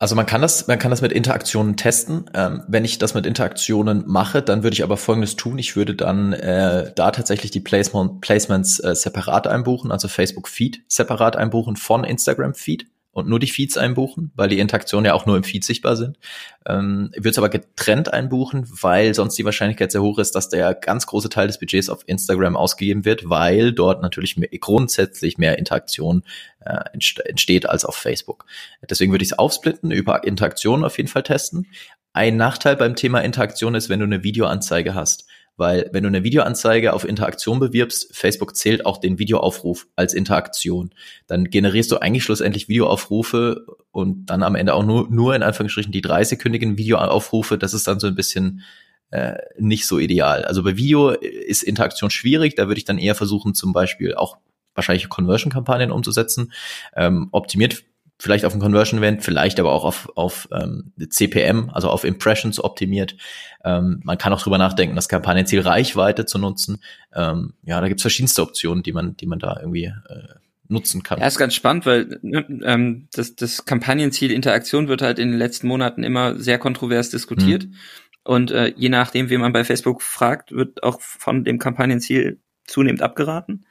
Also 0.00 0.14
man 0.14 0.26
kann 0.26 0.40
das, 0.42 0.68
man 0.68 0.78
kann 0.78 0.92
das 0.92 1.02
mit 1.02 1.10
Interaktionen 1.10 1.76
testen. 1.76 2.30
Ähm, 2.32 2.62
wenn 2.68 2.84
ich 2.84 2.98
das 2.98 3.14
mit 3.14 3.26
Interaktionen 3.26 4.04
mache, 4.06 4.42
dann 4.42 4.62
würde 4.62 4.74
ich 4.74 4.84
aber 4.84 4.96
Folgendes 4.96 5.34
tun: 5.34 5.58
Ich 5.58 5.74
würde 5.74 5.96
dann 5.96 6.32
äh, 6.32 6.92
da 6.94 7.10
tatsächlich 7.10 7.50
die 7.50 7.60
Placement, 7.60 8.20
Placements 8.20 8.78
äh, 8.78 8.94
separat 8.94 9.48
einbuchen, 9.48 9.90
also 9.90 10.06
Facebook 10.06 10.48
Feed 10.48 10.82
separat 10.86 11.36
einbuchen 11.36 11.74
von 11.74 12.04
Instagram 12.04 12.54
Feed 12.54 12.86
und 13.18 13.28
nur 13.28 13.38
die 13.38 13.50
Feeds 13.50 13.76
einbuchen, 13.76 14.32
weil 14.34 14.48
die 14.48 14.58
Interaktionen 14.58 15.06
ja 15.06 15.14
auch 15.14 15.26
nur 15.26 15.36
im 15.36 15.44
Feed 15.44 15.64
sichtbar 15.64 15.96
sind. 15.96 16.18
Ähm, 16.66 17.10
Würde 17.14 17.30
es 17.30 17.38
aber 17.38 17.48
getrennt 17.48 18.12
einbuchen, 18.12 18.66
weil 18.80 19.14
sonst 19.14 19.36
die 19.36 19.44
Wahrscheinlichkeit 19.44 19.92
sehr 19.92 20.02
hoch 20.02 20.18
ist, 20.18 20.34
dass 20.34 20.48
der 20.48 20.74
ganz 20.74 21.06
große 21.06 21.28
Teil 21.28 21.46
des 21.46 21.58
Budgets 21.58 21.90
auf 21.90 22.02
Instagram 22.06 22.56
ausgegeben 22.56 23.04
wird, 23.04 23.28
weil 23.28 23.72
dort 23.72 24.02
natürlich 24.02 24.36
mehr, 24.36 24.48
grundsätzlich 24.60 25.38
mehr 25.38 25.58
Interaktion 25.58 26.22
äh, 26.60 26.78
entsteht 27.24 27.68
als 27.68 27.84
auf 27.84 27.96
Facebook. 27.96 28.46
Deswegen 28.88 29.12
würde 29.12 29.24
ich 29.24 29.32
es 29.32 29.38
aufsplitten, 29.38 29.90
über 29.90 30.24
Interaktionen 30.24 30.84
auf 30.84 30.96
jeden 30.96 31.08
Fall 31.08 31.22
testen. 31.22 31.66
Ein 32.12 32.36
Nachteil 32.36 32.76
beim 32.76 32.96
Thema 32.96 33.20
Interaktion 33.20 33.74
ist, 33.74 33.88
wenn 33.88 34.00
du 34.00 34.06
eine 34.06 34.24
Videoanzeige 34.24 34.94
hast 34.94 35.27
weil 35.58 35.90
wenn 35.92 36.04
du 36.04 36.06
eine 36.06 36.22
Videoanzeige 36.22 36.92
auf 36.92 37.04
Interaktion 37.04 37.58
bewirbst, 37.58 38.16
Facebook 38.16 38.56
zählt 38.56 38.86
auch 38.86 38.98
den 38.98 39.18
Videoaufruf 39.18 39.88
als 39.96 40.14
Interaktion. 40.14 40.90
Dann 41.26 41.50
generierst 41.50 41.90
du 41.90 41.98
eigentlich 41.98 42.22
schlussendlich 42.22 42.68
Videoaufrufe 42.68 43.66
und 43.90 44.26
dann 44.26 44.44
am 44.44 44.54
Ende 44.54 44.72
auch 44.72 44.84
nur, 44.84 45.08
nur 45.10 45.34
in 45.34 45.42
Anführungsstrichen 45.42 45.92
die 45.92 46.02
30-kündigen 46.02 46.78
Videoaufrufe. 46.78 47.58
Das 47.58 47.74
ist 47.74 47.88
dann 47.88 47.98
so 47.98 48.06
ein 48.06 48.14
bisschen 48.14 48.62
äh, 49.10 49.34
nicht 49.58 49.86
so 49.86 49.98
ideal. 49.98 50.44
Also 50.44 50.62
bei 50.62 50.76
Video 50.76 51.10
ist 51.10 51.64
Interaktion 51.64 52.10
schwierig. 52.10 52.54
Da 52.54 52.68
würde 52.68 52.78
ich 52.78 52.84
dann 52.84 52.98
eher 52.98 53.16
versuchen, 53.16 53.54
zum 53.54 53.72
Beispiel 53.72 54.14
auch 54.14 54.38
wahrscheinlich 54.74 55.08
Conversion-Kampagnen 55.08 55.90
umzusetzen. 55.90 56.52
Ähm, 56.94 57.28
optimiert 57.32 57.82
vielleicht 58.18 58.44
auf 58.44 58.54
ein 58.54 58.60
Conversion 58.60 58.98
Event, 58.98 59.22
vielleicht 59.22 59.60
aber 59.60 59.72
auch 59.72 59.84
auf, 59.84 60.08
auf 60.16 60.48
ähm, 60.52 60.92
CPM, 61.08 61.70
also 61.72 61.88
auf 61.88 62.04
Impressions 62.04 62.62
optimiert. 62.62 63.16
Ähm, 63.64 64.00
man 64.04 64.18
kann 64.18 64.32
auch 64.32 64.42
drüber 64.42 64.58
nachdenken, 64.58 64.96
das 64.96 65.08
Kampagnenziel 65.08 65.60
Reichweite 65.60 66.26
zu 66.26 66.38
nutzen. 66.38 66.82
Ähm, 67.14 67.54
ja, 67.62 67.80
da 67.80 67.88
gibt's 67.88 68.02
verschiedenste 68.02 68.42
Optionen, 68.42 68.82
die 68.82 68.92
man, 68.92 69.16
die 69.16 69.26
man 69.26 69.38
da 69.38 69.56
irgendwie 69.60 69.84
äh, 69.84 70.34
nutzen 70.68 71.02
kann. 71.02 71.20
Ja, 71.20 71.26
ist 71.26 71.38
ganz 71.38 71.54
spannend, 71.54 71.86
weil 71.86 72.18
ne, 72.22 72.44
ähm, 72.64 73.08
das, 73.12 73.36
das 73.36 73.64
Kampagnenziel 73.64 74.32
Interaktion 74.32 74.88
wird 74.88 75.02
halt 75.02 75.18
in 75.18 75.30
den 75.30 75.38
letzten 75.38 75.68
Monaten 75.68 76.02
immer 76.02 76.38
sehr 76.38 76.58
kontrovers 76.58 77.10
diskutiert. 77.10 77.64
Mhm. 77.66 77.74
Und 78.24 78.50
äh, 78.50 78.74
je 78.76 78.90
nachdem, 78.90 79.30
wie 79.30 79.38
man 79.38 79.52
bei 79.52 79.64
Facebook 79.64 80.02
fragt, 80.02 80.52
wird 80.52 80.82
auch 80.82 81.00
von 81.00 81.44
dem 81.44 81.58
Kampagnenziel 81.58 82.40
zunehmend 82.66 83.00
abgeraten. 83.00 83.64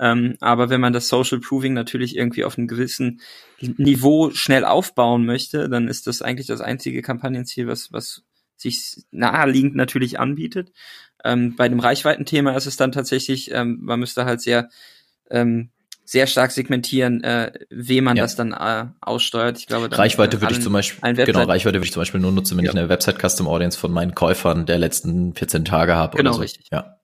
Ähm, 0.00 0.36
aber 0.40 0.70
wenn 0.70 0.80
man 0.80 0.94
das 0.94 1.08
Social 1.08 1.40
Proving 1.40 1.74
natürlich 1.74 2.16
irgendwie 2.16 2.44
auf 2.44 2.56
einem 2.56 2.68
gewissen 2.68 3.20
Niveau 3.60 4.30
schnell 4.30 4.64
aufbauen 4.64 5.26
möchte, 5.26 5.68
dann 5.68 5.88
ist 5.88 6.06
das 6.06 6.22
eigentlich 6.22 6.46
das 6.46 6.62
einzige 6.62 7.02
Kampagnenziel, 7.02 7.66
was, 7.66 7.92
was 7.92 8.22
sich 8.56 9.04
naheliegend 9.10 9.76
natürlich 9.76 10.18
anbietet. 10.18 10.72
Ähm, 11.22 11.54
bei 11.54 11.68
dem 11.68 11.80
Reichweitenthema 11.80 12.52
ist 12.52 12.66
es 12.66 12.78
dann 12.78 12.92
tatsächlich, 12.92 13.50
ähm, 13.52 13.78
man 13.82 14.00
müsste 14.00 14.24
halt 14.24 14.40
sehr, 14.40 14.70
ähm, 15.30 15.68
sehr 16.06 16.26
stark 16.26 16.50
segmentieren, 16.50 17.22
äh, 17.22 17.52
wem 17.68 18.04
man 18.04 18.16
ja. 18.16 18.24
das 18.24 18.36
dann 18.36 18.52
äh, 18.52 18.86
aussteuert. 19.02 19.58
Ich 19.58 19.66
glaube, 19.66 19.96
Reichweite 19.96 20.38
äh, 20.38 20.40
würde 20.40 20.54
ich 20.54 20.62
zum 20.62 20.72
Beispiel, 20.72 21.14
genau, 21.26 21.42
Reichweite 21.42 21.76
würde 21.76 21.84
ich 21.84 21.92
zum 21.92 22.00
Beispiel 22.00 22.20
nur 22.20 22.32
nutzen, 22.32 22.56
wenn 22.56 22.64
ja. 22.64 22.72
ich 22.72 22.76
eine 22.76 22.88
Website 22.88 23.20
Custom 23.20 23.46
Audience 23.46 23.78
von 23.78 23.92
meinen 23.92 24.14
Käufern 24.14 24.64
der 24.64 24.78
letzten 24.78 25.34
14 25.34 25.66
Tage 25.66 25.94
habe 25.94 26.16
genau, 26.16 26.30
oder 26.30 26.36
so. 26.36 26.42
Richtig. 26.42 26.68
Ja. 26.72 26.99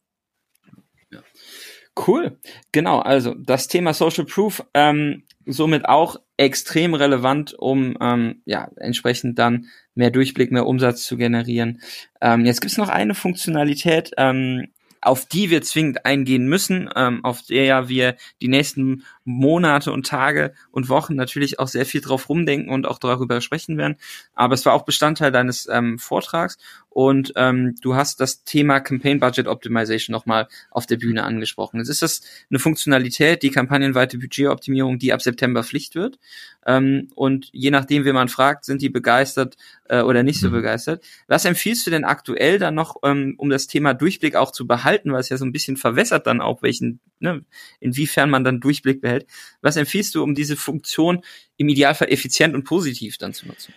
Cool. 1.97 2.39
Genau, 2.73 2.99
also 2.99 3.35
das 3.35 3.69
Thema 3.69 3.95
Social 3.95 4.27
Proof 4.27 4.63
ähm, 4.75 5.23
somit 5.47 5.87
auch 5.87 6.17
extrem 6.37 6.95
relevant, 6.95 7.55
um 7.55 7.97
ähm, 8.01 8.43
ja 8.45 8.69
entsprechend 8.77 9.39
dann 9.39 9.67
mehr 9.95 10.11
Durchblick, 10.11 10.53
mehr 10.53 10.67
Umsatz 10.67 11.05
zu 11.05 11.17
generieren. 11.17 11.81
Ähm, 12.21 12.45
jetzt 12.45 12.61
gibt's 12.61 12.77
noch 12.77 12.91
eine 12.91 13.15
Funktionalität, 13.15 14.11
ähm, 14.19 14.67
auf 15.01 15.25
die 15.25 15.51
wir 15.51 15.63
zwingend 15.63 16.05
eingehen 16.05 16.47
müssen, 16.47 16.91
ähm, 16.95 17.25
auf 17.25 17.43
der 17.43 17.65
ja 17.65 17.89
wir 17.89 18.17
die 18.43 18.49
nächsten 18.49 19.05
Monate 19.27 19.93
und 19.93 20.07
Tage 20.07 20.55
und 20.71 20.89
Wochen 20.89 21.17
natürlich 21.17 21.59
auch 21.59 21.69
sehr 21.69 21.85
viel 21.85 22.01
drauf 22.01 22.29
rumdenken 22.29 22.73
und 22.73 22.87
auch 22.87 22.99
darüber 22.99 23.41
sprechen 23.41 23.77
werden. 23.77 23.97
Aber 24.35 24.55
es 24.55 24.65
war 24.65 24.73
auch 24.73 24.85
Bestandteil 24.85 25.33
deines 25.33 25.69
ähm, 25.71 25.99
Vortrags 25.99 26.57
und 26.97 27.35
ähm, 27.37 27.75
du 27.83 27.95
hast 27.95 28.21
das 28.21 28.45
Thema 28.45 28.81
Campaign 28.81 29.21
Budget 29.21 29.49
Optimization 29.49 30.13
nochmal 30.13 30.49
auf 30.71 30.87
der 30.87 30.97
Bühne 30.97 31.25
angesprochen. 31.25 31.79
Jetzt 31.79 31.91
ist 31.91 32.03
das 32.03 32.23
eine 32.49 32.59
Funktionalität, 32.59 33.43
die 33.43 33.51
kampagnenweite 33.51 34.17
Budgetoptimierung, 34.19 34.99
die 34.99 35.13
ab 35.13 35.21
September 35.21 35.63
Pflicht 35.63 35.95
wird. 35.95 36.19
Ähm, 36.67 37.09
und 37.15 37.49
je 37.53 37.71
nachdem, 37.71 38.05
wie 38.05 38.13
man 38.13 38.29
fragt, 38.29 38.65
sind 38.65 38.83
die 38.83 38.89
begeistert 38.89 39.57
äh, 39.89 40.03
oder 40.03 40.23
nicht 40.23 40.41
so 40.41 40.49
mhm. 40.49 40.53
begeistert. 40.53 41.05
Was 41.29 41.45
empfiehlst 41.45 41.87
du 41.87 41.91
denn 41.91 42.05
aktuell 42.05 42.59
dann 42.59 42.75
noch, 42.75 42.97
ähm, 43.05 43.35
um 43.39 43.51
das 43.51 43.67
Thema 43.69 43.95
Durchblick 43.95 44.35
auch 44.35 44.53
zu 44.53 44.67
behalten, 44.67 45.13
weil 45.13 45.21
es 45.21 45.29
ja 45.29 45.37
so 45.37 45.45
ein 45.45 45.53
bisschen 45.53 45.77
verwässert 45.77 46.27
dann 46.27 46.41
auch, 46.41 46.63
welchen, 46.63 47.01
ne, 47.21 47.45
inwiefern 47.81 48.31
man 48.31 48.45
dann 48.45 48.61
Durchblick 48.61 49.01
behält. 49.01 49.16
Was 49.63 49.77
empfiehlst 49.77 50.15
du, 50.15 50.23
um 50.23 50.35
diese 50.35 50.57
Funktion 50.57 51.23
im 51.57 51.69
Idealfall 51.69 52.11
effizient 52.11 52.55
und 52.55 52.65
positiv 52.65 53.19
dann 53.19 53.33
zu 53.33 53.47
nutzen? 53.47 53.73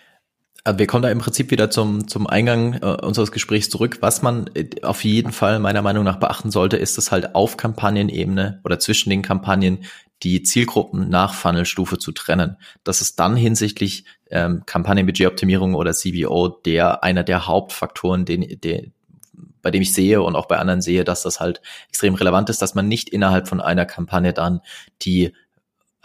Also 0.62 0.78
wir 0.78 0.86
kommen 0.86 1.02
da 1.02 1.10
im 1.10 1.18
Prinzip 1.18 1.50
wieder 1.50 1.70
zum, 1.70 2.06
zum 2.06 2.26
Eingang 2.26 2.74
äh, 2.74 2.96
unseres 3.02 3.32
Gesprächs 3.32 3.70
zurück. 3.70 3.98
Was 4.00 4.20
man 4.20 4.50
äh, 4.54 4.68
auf 4.82 5.04
jeden 5.04 5.32
Fall 5.32 5.58
meiner 5.58 5.82
Meinung 5.82 6.04
nach 6.04 6.18
beachten 6.18 6.50
sollte, 6.50 6.76
ist 6.76 6.98
es 6.98 7.10
halt 7.10 7.34
auf 7.34 7.56
Kampagnenebene 7.56 8.60
oder 8.64 8.78
zwischen 8.78 9.10
den 9.10 9.22
Kampagnen 9.22 9.84
die 10.22 10.42
Zielgruppen 10.42 11.08
nach 11.08 11.32
Funnelstufe 11.32 11.98
zu 11.98 12.12
trennen. 12.12 12.56
Das 12.84 13.00
ist 13.00 13.18
dann 13.18 13.36
hinsichtlich 13.36 14.04
ähm, 14.30 14.64
Kampagnenbudgetoptimierung 14.66 15.74
oder 15.74 15.92
CBO 15.94 16.48
der 16.48 17.02
einer 17.02 17.24
der 17.24 17.46
Hauptfaktoren, 17.46 18.26
den, 18.26 18.60
den, 18.60 18.92
bei 19.62 19.70
dem 19.70 19.82
ich 19.82 19.92
sehe 19.92 20.22
und 20.22 20.36
auch 20.36 20.46
bei 20.46 20.58
anderen 20.58 20.80
sehe, 20.80 21.04
dass 21.04 21.22
das 21.22 21.40
halt 21.40 21.60
extrem 21.88 22.14
relevant 22.14 22.50
ist, 22.50 22.62
dass 22.62 22.74
man 22.74 22.88
nicht 22.88 23.08
innerhalb 23.08 23.48
von 23.48 23.60
einer 23.60 23.86
Kampagne 23.86 24.32
dann 24.32 24.60
die 25.02 25.32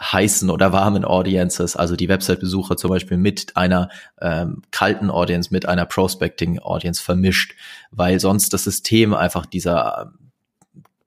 heißen 0.00 0.50
oder 0.50 0.72
warmen 0.72 1.04
Audiences, 1.04 1.74
also 1.74 1.96
die 1.96 2.08
Website-Besucher 2.08 2.76
zum 2.76 2.90
Beispiel 2.90 3.16
mit 3.16 3.56
einer 3.56 3.88
ähm, 4.20 4.62
kalten 4.70 5.10
Audience, 5.10 5.48
mit 5.52 5.66
einer 5.66 5.86
Prospecting-Audience 5.86 7.02
vermischt, 7.02 7.54
weil 7.90 8.20
sonst 8.20 8.52
das 8.52 8.64
System 8.64 9.14
einfach 9.14 9.46
dieser 9.46 10.12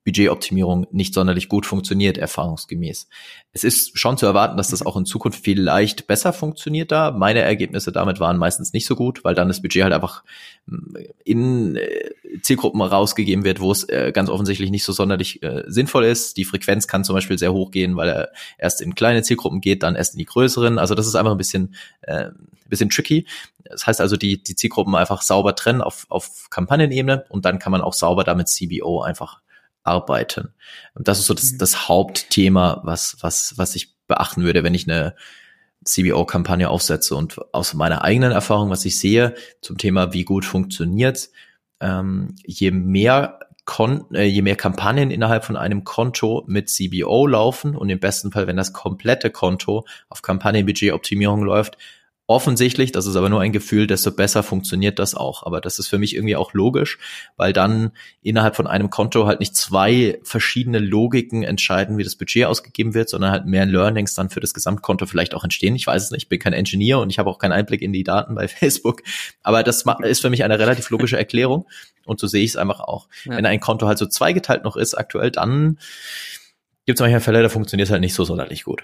Budgetoptimierung 0.09 0.87
nicht 0.91 1.13
sonderlich 1.13 1.49
gut 1.49 1.67
funktioniert, 1.67 2.17
erfahrungsgemäß. 2.17 3.07
Es 3.53 3.63
ist 3.63 3.97
schon 3.97 4.17
zu 4.17 4.25
erwarten, 4.25 4.57
dass 4.57 4.69
das 4.69 4.83
auch 4.83 4.97
in 4.97 5.05
Zukunft 5.05 5.43
vielleicht 5.43 6.07
besser 6.07 6.33
funktioniert 6.33 6.91
da. 6.91 7.11
Meine 7.11 7.41
Ergebnisse 7.41 7.91
damit 7.91 8.19
waren 8.19 8.37
meistens 8.37 8.73
nicht 8.73 8.87
so 8.87 8.95
gut, 8.95 9.23
weil 9.23 9.35
dann 9.35 9.47
das 9.47 9.61
Budget 9.61 9.83
halt 9.83 9.93
einfach 9.93 10.23
mm, 10.65 10.95
in 11.23 11.75
äh, 11.75 12.09
Zielgruppen 12.41 12.81
rausgegeben 12.81 13.43
wird, 13.43 13.59
wo 13.59 13.71
es 13.71 13.83
äh, 13.83 14.11
ganz 14.11 14.29
offensichtlich 14.29 14.71
nicht 14.71 14.83
so 14.83 14.93
sonderlich 14.93 15.43
äh, 15.43 15.63
sinnvoll 15.67 16.05
ist. 16.05 16.37
Die 16.37 16.45
Frequenz 16.45 16.87
kann 16.87 17.03
zum 17.03 17.13
Beispiel 17.13 17.37
sehr 17.37 17.53
hoch 17.53 17.69
gehen, 17.69 17.95
weil 17.95 18.09
er 18.09 18.29
erst 18.57 18.81
in 18.81 18.95
kleine 18.95 19.21
Zielgruppen 19.21 19.61
geht, 19.61 19.83
dann 19.83 19.95
erst 19.95 20.15
in 20.15 20.19
die 20.19 20.25
größeren. 20.25 20.79
Also 20.79 20.95
das 20.95 21.05
ist 21.05 21.15
einfach 21.15 21.31
ein 21.31 21.37
bisschen, 21.37 21.75
ein 22.07 22.33
bisschen 22.67 22.89
tricky. 22.89 23.27
Das 23.63 23.85
heißt 23.85 24.01
also, 24.01 24.17
die, 24.17 24.41
die 24.41 24.55
Zielgruppen 24.55 24.95
einfach 24.95 25.21
sauber 25.21 25.55
trennen 25.55 25.81
auf, 25.81 26.07
auf 26.09 26.49
Kampagnenebene 26.49 27.25
und 27.29 27.45
dann 27.45 27.59
kann 27.59 27.71
man 27.71 27.81
auch 27.81 27.93
sauber 27.93 28.23
damit 28.23 28.47
CBO 28.47 29.01
einfach 29.01 29.41
arbeiten. 29.89 30.53
Und 30.93 31.07
das 31.07 31.19
ist 31.19 31.25
so 31.25 31.33
das, 31.33 31.51
mhm. 31.51 31.57
das 31.57 31.87
Hauptthema, 31.87 32.81
was, 32.83 33.17
was, 33.21 33.53
was 33.57 33.75
ich 33.75 33.95
beachten 34.07 34.43
würde, 34.43 34.63
wenn 34.63 34.73
ich 34.73 34.89
eine 34.89 35.15
CBO-Kampagne 35.83 36.69
aufsetze. 36.69 37.15
Und 37.15 37.39
aus 37.53 37.73
meiner 37.73 38.03
eigenen 38.03 38.31
Erfahrung, 38.31 38.69
was 38.69 38.85
ich 38.85 38.99
sehe 38.99 39.35
zum 39.61 39.77
Thema, 39.77 40.13
wie 40.13 40.23
gut 40.23 40.45
funktioniert, 40.45 41.29
ähm, 41.79 42.35
je 42.45 42.71
mehr 42.71 43.39
Kon 43.69 44.05
äh, 44.15 44.23
je 44.23 44.41
mehr 44.41 44.55
Kampagnen 44.55 45.11
innerhalb 45.11 45.45
von 45.45 45.55
einem 45.55 45.83
Konto 45.83 46.43
mit 46.47 46.69
CBO 46.69 47.27
laufen 47.27 47.75
und 47.75 47.87
im 47.89 47.99
besten 47.99 48.31
Fall, 48.31 48.47
wenn 48.47 48.57
das 48.57 48.73
komplette 48.73 49.29
Konto 49.29 49.85
auf 50.09 50.23
Kampagnenbudgetoptimierung 50.23 51.43
läuft, 51.43 51.77
Offensichtlich, 52.29 52.91
das 52.91 53.07
ist 53.07 53.15
aber 53.15 53.27
nur 53.27 53.41
ein 53.41 53.51
Gefühl, 53.51 53.87
desto 53.87 54.11
besser 54.11 54.43
funktioniert 54.43 54.99
das 54.99 55.15
auch. 55.15 55.41
Aber 55.47 55.61
das 55.61 55.79
ist 55.79 55.87
für 55.87 55.97
mich 55.97 56.13
irgendwie 56.13 56.35
auch 56.35 56.53
logisch, 56.53 56.99
weil 57.37 57.53
dann 57.53 57.89
innerhalb 58.21 58.55
von 58.55 58.67
einem 58.67 58.91
Konto 58.91 59.25
halt 59.25 59.39
nicht 59.39 59.55
zwei 59.55 60.19
verschiedene 60.21 60.77
Logiken 60.77 61.41
entscheiden, 61.41 61.97
wie 61.97 62.03
das 62.03 62.15
Budget 62.15 62.45
ausgegeben 62.45 62.93
wird, 62.93 63.09
sondern 63.09 63.31
halt 63.31 63.47
mehr 63.47 63.65
Learnings 63.65 64.13
dann 64.13 64.29
für 64.29 64.41
das 64.41 64.53
Gesamtkonto 64.53 65.07
vielleicht 65.07 65.33
auch 65.33 65.43
entstehen. 65.43 65.75
Ich 65.75 65.87
weiß 65.87 66.03
es 66.03 66.11
nicht, 66.11 66.25
ich 66.25 66.29
bin 66.29 66.37
kein 66.37 66.53
Engineer 66.53 66.99
und 66.99 67.09
ich 67.09 67.17
habe 67.17 67.31
auch 67.31 67.39
keinen 67.39 67.53
Einblick 67.53 67.81
in 67.81 67.93
die 67.93 68.03
Daten 68.03 68.35
bei 68.35 68.47
Facebook. 68.47 69.01
Aber 69.41 69.63
das 69.63 69.83
ist 70.03 70.21
für 70.21 70.29
mich 70.29 70.43
eine 70.43 70.59
relativ 70.59 70.91
logische 70.91 71.17
Erklärung 71.17 71.65
und 72.05 72.19
so 72.19 72.27
sehe 72.27 72.43
ich 72.43 72.51
es 72.51 72.57
einfach 72.57 72.79
auch. 72.79 73.07
Ja. 73.25 73.37
Wenn 73.37 73.47
ein 73.47 73.59
Konto 73.59 73.87
halt 73.87 73.97
so 73.97 74.05
zweigeteilt 74.05 74.63
noch 74.63 74.75
ist 74.75 74.93
aktuell, 74.93 75.31
dann 75.31 75.79
gibt 76.85 76.99
es 76.99 77.01
manchmal 77.01 77.21
Fälle, 77.21 77.41
da 77.41 77.49
funktioniert 77.49 77.87
es 77.87 77.91
halt 77.91 78.01
nicht 78.01 78.13
so 78.13 78.23
sonderlich 78.23 78.65
gut. 78.65 78.83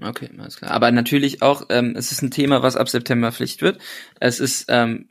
Okay, 0.00 0.30
alles 0.38 0.58
klar. 0.58 0.72
Aber 0.72 0.90
natürlich 0.90 1.42
auch, 1.42 1.66
ähm, 1.70 1.94
es 1.96 2.12
ist 2.12 2.22
ein 2.22 2.30
Thema, 2.30 2.62
was 2.62 2.76
ab 2.76 2.88
September 2.88 3.32
Pflicht 3.32 3.62
wird. 3.62 3.78
Es 4.20 4.40
ist 4.40 4.66
ähm, 4.68 5.08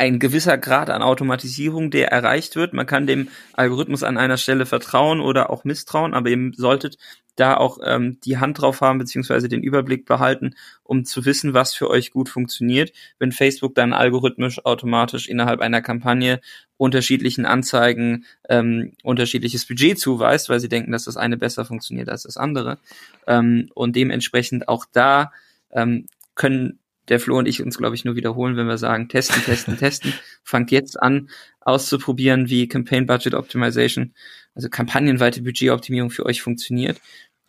ein 0.00 0.18
gewisser 0.18 0.56
Grad 0.56 0.88
an 0.88 1.02
Automatisierung, 1.02 1.90
der 1.90 2.10
erreicht 2.10 2.56
wird. 2.56 2.72
Man 2.72 2.86
kann 2.86 3.06
dem 3.06 3.28
Algorithmus 3.52 4.02
an 4.02 4.16
einer 4.16 4.38
Stelle 4.38 4.64
vertrauen 4.64 5.20
oder 5.20 5.50
auch 5.50 5.64
misstrauen, 5.64 6.14
aber 6.14 6.30
ihr 6.30 6.52
solltet 6.56 6.96
da 7.36 7.58
auch 7.58 7.78
ähm, 7.84 8.18
die 8.24 8.38
Hand 8.38 8.62
drauf 8.62 8.80
haben, 8.80 8.98
beziehungsweise 8.98 9.50
den 9.50 9.62
Überblick 9.62 10.06
behalten, 10.06 10.54
um 10.84 11.04
zu 11.04 11.26
wissen, 11.26 11.52
was 11.52 11.74
für 11.74 11.90
euch 11.90 12.12
gut 12.12 12.30
funktioniert. 12.30 12.92
Wenn 13.18 13.30
Facebook 13.30 13.74
dann 13.74 13.92
algorithmisch 13.92 14.64
automatisch 14.64 15.28
innerhalb 15.28 15.60
einer 15.60 15.82
Kampagne 15.82 16.40
unterschiedlichen 16.78 17.44
Anzeigen 17.44 18.24
ähm, 18.48 18.92
unterschiedliches 19.02 19.66
Budget 19.66 19.98
zuweist, 19.98 20.48
weil 20.48 20.60
sie 20.60 20.70
denken, 20.70 20.92
dass 20.92 21.04
das 21.04 21.18
eine 21.18 21.36
besser 21.36 21.66
funktioniert 21.66 22.08
als 22.08 22.22
das 22.22 22.38
andere. 22.38 22.78
Ähm, 23.26 23.68
und 23.74 23.96
dementsprechend 23.96 24.66
auch 24.66 24.86
da 24.90 25.30
ähm, 25.72 26.06
können 26.34 26.78
der 27.08 27.18
Flo 27.18 27.38
und 27.38 27.46
ich 27.46 27.62
uns, 27.62 27.78
glaube 27.78 27.96
ich, 27.96 28.04
nur 28.04 28.14
wiederholen, 28.16 28.56
wenn 28.56 28.68
wir 28.68 28.78
sagen, 28.78 29.08
testen, 29.08 29.42
testen, 29.42 29.76
testen. 29.76 30.12
Fangt 30.44 30.70
jetzt 30.70 31.00
an, 31.00 31.28
auszuprobieren, 31.60 32.48
wie 32.48 32.68
Campaign 32.68 33.06
Budget 33.06 33.34
Optimization, 33.34 34.14
also 34.54 34.68
kampagnenweite 34.68 35.42
Budgetoptimierung 35.42 36.10
für 36.10 36.26
euch 36.26 36.42
funktioniert 36.42 37.00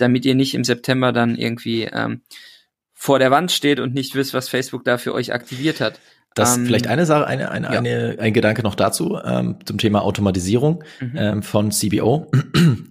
damit 0.02 0.26
ihr 0.26 0.36
nicht 0.36 0.54
im 0.54 0.64
September 0.64 1.12
dann 1.12 1.36
irgendwie 1.36 1.84
ähm, 1.84 2.22
vor 2.93 3.20
der 3.20 3.32
Wand 3.32 3.52
steht 3.52 3.80
und 3.80 3.93
nicht 3.93 4.16
wisst, 4.16 4.34
was 4.34 4.49
Facebook 4.49 4.84
da 4.84 4.97
für 4.97 5.14
euch 5.14 5.34
aktiviert 5.34 5.80
hat. 5.80 5.99
Das 6.34 6.55
ähm, 6.55 6.65
vielleicht 6.65 6.88
eine 6.88 7.05
Sache, 7.05 7.27
eine, 7.27 7.51
eine, 7.51 7.67
ja. 7.67 7.79
eine, 7.79 8.15
ein 8.19 8.32
Gedanke 8.34 8.63
noch 8.63 8.75
dazu 8.75 9.19
ähm, 9.21 9.57
zum 9.65 9.77
Thema 9.77 10.01
Automatisierung 10.03 10.84
mhm. 11.01 11.11
ähm, 11.15 11.43
von 11.43 11.71
CBO. 11.71 12.32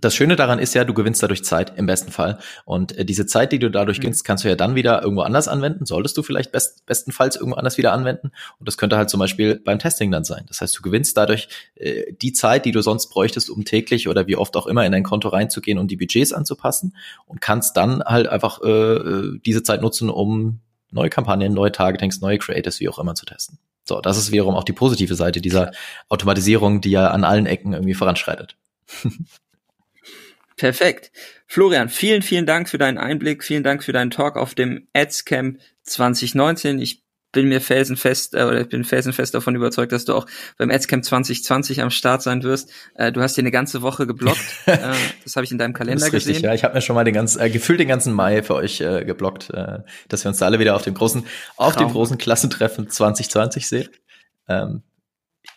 Das 0.01 0.15
Schöne 0.15 0.35
daran 0.37 0.59
ist 0.59 0.75
ja, 0.75 0.85
du 0.85 0.95
gewinnst 0.95 1.23
dadurch 1.23 1.45
Zeit 1.45 1.77
im 1.77 1.87
besten 1.87 2.11
Fall. 2.11 2.39
Und 2.65 2.97
äh, 2.97 3.05
diese 3.05 3.27
Zeit, 3.27 3.53
die 3.53 3.59
du 3.59 3.71
dadurch 3.71 3.99
mhm. 3.99 4.03
gewinnst, 4.03 4.25
kannst 4.25 4.45
du 4.45 4.49
ja 4.49 4.57
dann 4.57 4.75
wieder 4.75 5.03
irgendwo 5.03 5.23
anders 5.23 5.47
anwenden. 5.47 5.87
Solltest 5.87 6.17
du 6.17 6.23
vielleicht 6.23 6.53
best, 6.53 6.85
bestenfalls 6.87 7.37
irgendwo 7.37 7.57
anders 7.57 7.79
wieder 7.79 7.93
anwenden. 7.93 8.33
Und 8.59 8.67
das 8.67 8.77
könnte 8.77 8.97
halt 8.97 9.11
zum 9.11 9.21
Beispiel 9.21 9.61
beim 9.63 9.79
Testing 9.79 10.11
dann 10.11 10.25
sein. 10.25 10.45
Das 10.49 10.61
heißt, 10.61 10.77
du 10.77 10.83
gewinnst 10.83 11.17
dadurch 11.17 11.49
äh, 11.77 12.13
die 12.21 12.33
Zeit, 12.33 12.65
die 12.65 12.73
du 12.73 12.83
sonst 12.83 13.09
bräuchtest, 13.09 13.49
um 13.49 13.65
täglich 13.65 14.09
oder 14.09 14.27
wie 14.27 14.37
oft 14.37 14.57
auch 14.57 14.67
immer 14.67 14.85
in 14.85 14.93
dein 14.93 15.05
Konto 15.05 15.29
reinzugehen 15.29 15.79
und 15.79 15.91
die 15.91 15.97
Budgets 15.97 16.33
anzupassen 16.33 16.97
und 17.27 17.41
kannst 17.41 17.77
dann 17.77 18.03
halt 18.03 18.27
einfach 18.27 18.61
äh, 18.63 18.69
äh 18.69 19.39
diese 19.45 19.63
Zeit 19.63 19.83
nutzen, 19.83 20.11
um 20.11 20.61
neue 20.93 21.11
Kampagnen, 21.11 21.55
neue 21.55 21.73
Targetings, 21.73 22.21
neue 22.21 22.39
Creators, 22.39 22.81
wie 22.81 22.89
auch 22.89 22.99
immer 22.99 23.15
zu 23.15 23.27
testen. 23.27 23.59
So, 23.85 24.01
das 24.01 24.19
ist 24.19 24.31
wiederum 24.31 24.55
auch 24.55 24.65
die 24.65 24.73
positive 24.73 25.15
Seite 25.15 25.41
dieser 25.41 25.73
Automatisierung, 26.09 26.81
die 26.81 26.91
ja 26.91 27.09
an 27.11 27.25
allen 27.25 27.47
Ecken 27.47 27.73
irgendwie 27.73 27.95
voranschreitet. 27.95 28.57
Perfekt. 30.57 31.11
Florian, 31.47 31.89
vielen, 31.89 32.23
vielen 32.23 32.47
Dank 32.47 32.69
für 32.69 32.79
deinen 32.79 32.99
Einblick, 32.99 33.43
vielen 33.43 33.63
Dank 33.63 33.83
für 33.83 33.93
deinen 33.93 34.11
Talk 34.11 34.37
auf 34.37 34.55
dem 34.55 34.87
Ads 34.93 35.25
Camp 35.25 35.59
2019. 35.85 36.79
Ich 36.79 37.03
bin 37.33 37.49
mir 37.49 37.61
felsenfest 37.61 38.35
äh, 38.35 38.43
oder 38.43 38.61
ich 38.61 38.69
bin 38.69 38.85
felsenfest 38.85 39.35
davon 39.35 39.55
überzeugt, 39.55 39.93
dass 39.93 40.05
du 40.05 40.15
auch 40.15 40.27
beim 40.59 40.71
Adscamp 40.71 41.05
2020 41.05 41.83
am 41.83 41.91
Start 41.91 42.23
sein 42.23 42.43
wirst. 42.43 42.73
Äh, 42.95 43.13
du 43.13 43.21
hast 43.21 43.35
hier 43.35 43.43
eine 43.43 43.51
ganze 43.51 43.83
Woche 43.83 44.07
geblockt. 44.07 44.41
äh, 44.67 44.79
das 45.25 45.37
habe 45.37 45.45
ich 45.45 45.53
in 45.53 45.59
deinem 45.59 45.73
Kalender 45.73 46.01
das 46.01 46.09
ist 46.09 46.15
richtig, 46.15 46.35
gesehen. 46.35 46.45
Ja, 46.45 46.55
ich 46.55 46.65
habe 46.65 46.75
mir 46.75 46.81
schon 46.81 46.95
mal 46.95 47.05
den 47.05 47.15
ganzen 47.15 47.41
äh, 47.41 47.51
gefühlt 47.51 47.81
den 47.81 47.89
ganzen 47.89 48.13
Mai 48.13 48.43
für 48.43 48.55
euch 48.55 48.81
äh, 48.81 49.05
geblockt, 49.05 49.51
äh, 49.51 49.79
dass 50.09 50.25
wir 50.25 50.31
uns 50.31 50.39
da 50.39 50.47
alle 50.47 50.59
wieder 50.59 50.75
auf 50.75 50.83
dem 50.83 50.95
großen 50.95 51.25
auf 51.57 51.75
Traum. 51.75 51.89
dem 51.89 51.93
großen 51.93 52.19
Klassentreffen 52.19 52.89
2020 52.89 53.69
sehen. 53.69 53.89
Ähm. 54.49 54.83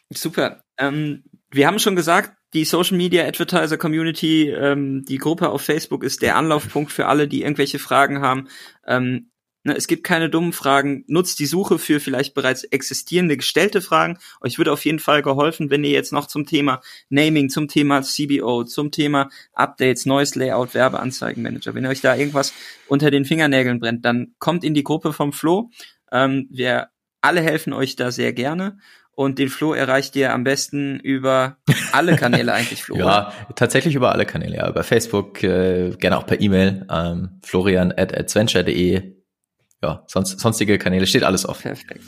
Super. 0.09 0.63
Ähm, 0.78 1.24
wir 1.49 1.67
haben 1.67 1.80
schon 1.80 1.95
gesagt, 1.95 2.34
die 2.53 2.65
Social 2.65 2.97
Media 2.97 3.26
Advertiser 3.26 3.78
Community, 3.78 4.49
ähm, 4.49 5.05
die 5.05 5.17
Gruppe 5.17 5.49
auf 5.49 5.61
Facebook 5.61 6.03
ist 6.03 6.21
der 6.21 6.36
Anlaufpunkt 6.36 6.91
für 6.91 7.07
alle, 7.07 7.28
die 7.28 7.41
irgendwelche 7.41 7.80
Fragen 7.80 8.21
haben. 8.21 8.47
Ähm, 8.86 9.32
Ne, 9.66 9.76
es 9.78 9.88
gibt 9.88 10.03
keine 10.03 10.30
dummen 10.30 10.51
Fragen. 10.51 11.05
Nutzt 11.07 11.39
die 11.39 11.45
Suche 11.45 11.80
für 11.80 12.01
vielleicht 12.01 12.34
bereits 12.34 12.66
existierende 12.66 13.38
gestellte 13.38 13.82
Fragen. 13.82 14.18
Euch 14.41 14.57
wird 14.57 14.68
auf 14.68 14.84
jeden 14.84 14.99
Fall 14.99 15.22
geholfen, 15.22 15.70
wenn 15.70 15.86
ihr 15.86 15.91
jetzt 15.91 16.11
noch 16.11 16.28
zum 16.28 16.45
Thema 16.45 16.82
Naming, 17.07 17.49
zum 17.49 17.70
Thema 17.70 18.01
CBO, 18.01 18.66
zum 18.66 18.91
Thema 18.91 19.30
Updates, 19.53 20.05
neues 20.05 20.36
Layout, 20.36 20.74
Werbeanzeigenmanager, 20.74 21.74
wenn 21.76 21.86
euch 21.86 22.01
da 22.01 22.14
irgendwas 22.14 22.53
unter 22.88 23.09
den 23.09 23.24
Fingernägeln 23.24 23.80
brennt, 23.80 24.03
dann 24.03 24.36
kommt 24.38 24.66
in 24.66 24.74
die 24.74 24.84
Gruppe 24.84 25.14
vom 25.14 25.32
Flo. 25.32 25.70
Ähm, 26.11 26.47
wir 26.51 26.89
alle 27.22 27.39
helfen 27.39 27.72
euch 27.72 27.95
da 27.95 28.11
sehr 28.11 28.34
gerne. 28.34 28.78
Und 29.16 29.39
den 29.39 29.47
Flo 29.47 29.74
erreicht 29.74 30.16
ihr 30.16 30.34
am 30.34 30.43
besten 30.43 30.99
über 30.99 31.57
alle 31.93 32.16
Kanäle 32.18 32.51
eigentlich, 32.53 32.84
Flo. 32.84 32.97
ja, 32.97 33.32
tatsächlich 33.55 33.95
über 33.95 34.11
alle 34.11 34.26
Kanäle, 34.26 34.57
ja. 34.57 34.68
Über 34.68 34.84
Facebook, 34.84 35.41
äh, 35.43 35.91
gerne 35.91 36.18
auch 36.18 36.26
per 36.26 36.41
E-Mail, 36.41 36.86
ähm, 36.91 37.39
florian 37.43 37.93
at 37.95 38.18
adventure.de 38.18 39.22
ja, 39.84 40.03
sonst, 40.07 40.39
sonstige 40.39 40.77
Kanäle 40.79 41.05
steht 41.05 41.23
alles 41.23 41.47
offen. 41.47 41.63
Perfekt. 41.63 42.01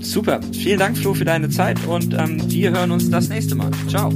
Super. 0.00 0.40
Vielen 0.52 0.78
Dank, 0.78 0.96
Flo, 0.96 1.12
für 1.12 1.24
deine 1.24 1.50
Zeit 1.50 1.84
und 1.86 2.14
ähm, 2.14 2.40
wir 2.50 2.70
hören 2.70 2.92
uns 2.92 3.10
das 3.10 3.28
nächste 3.28 3.54
Mal. 3.54 3.70
Ciao. 3.88 4.10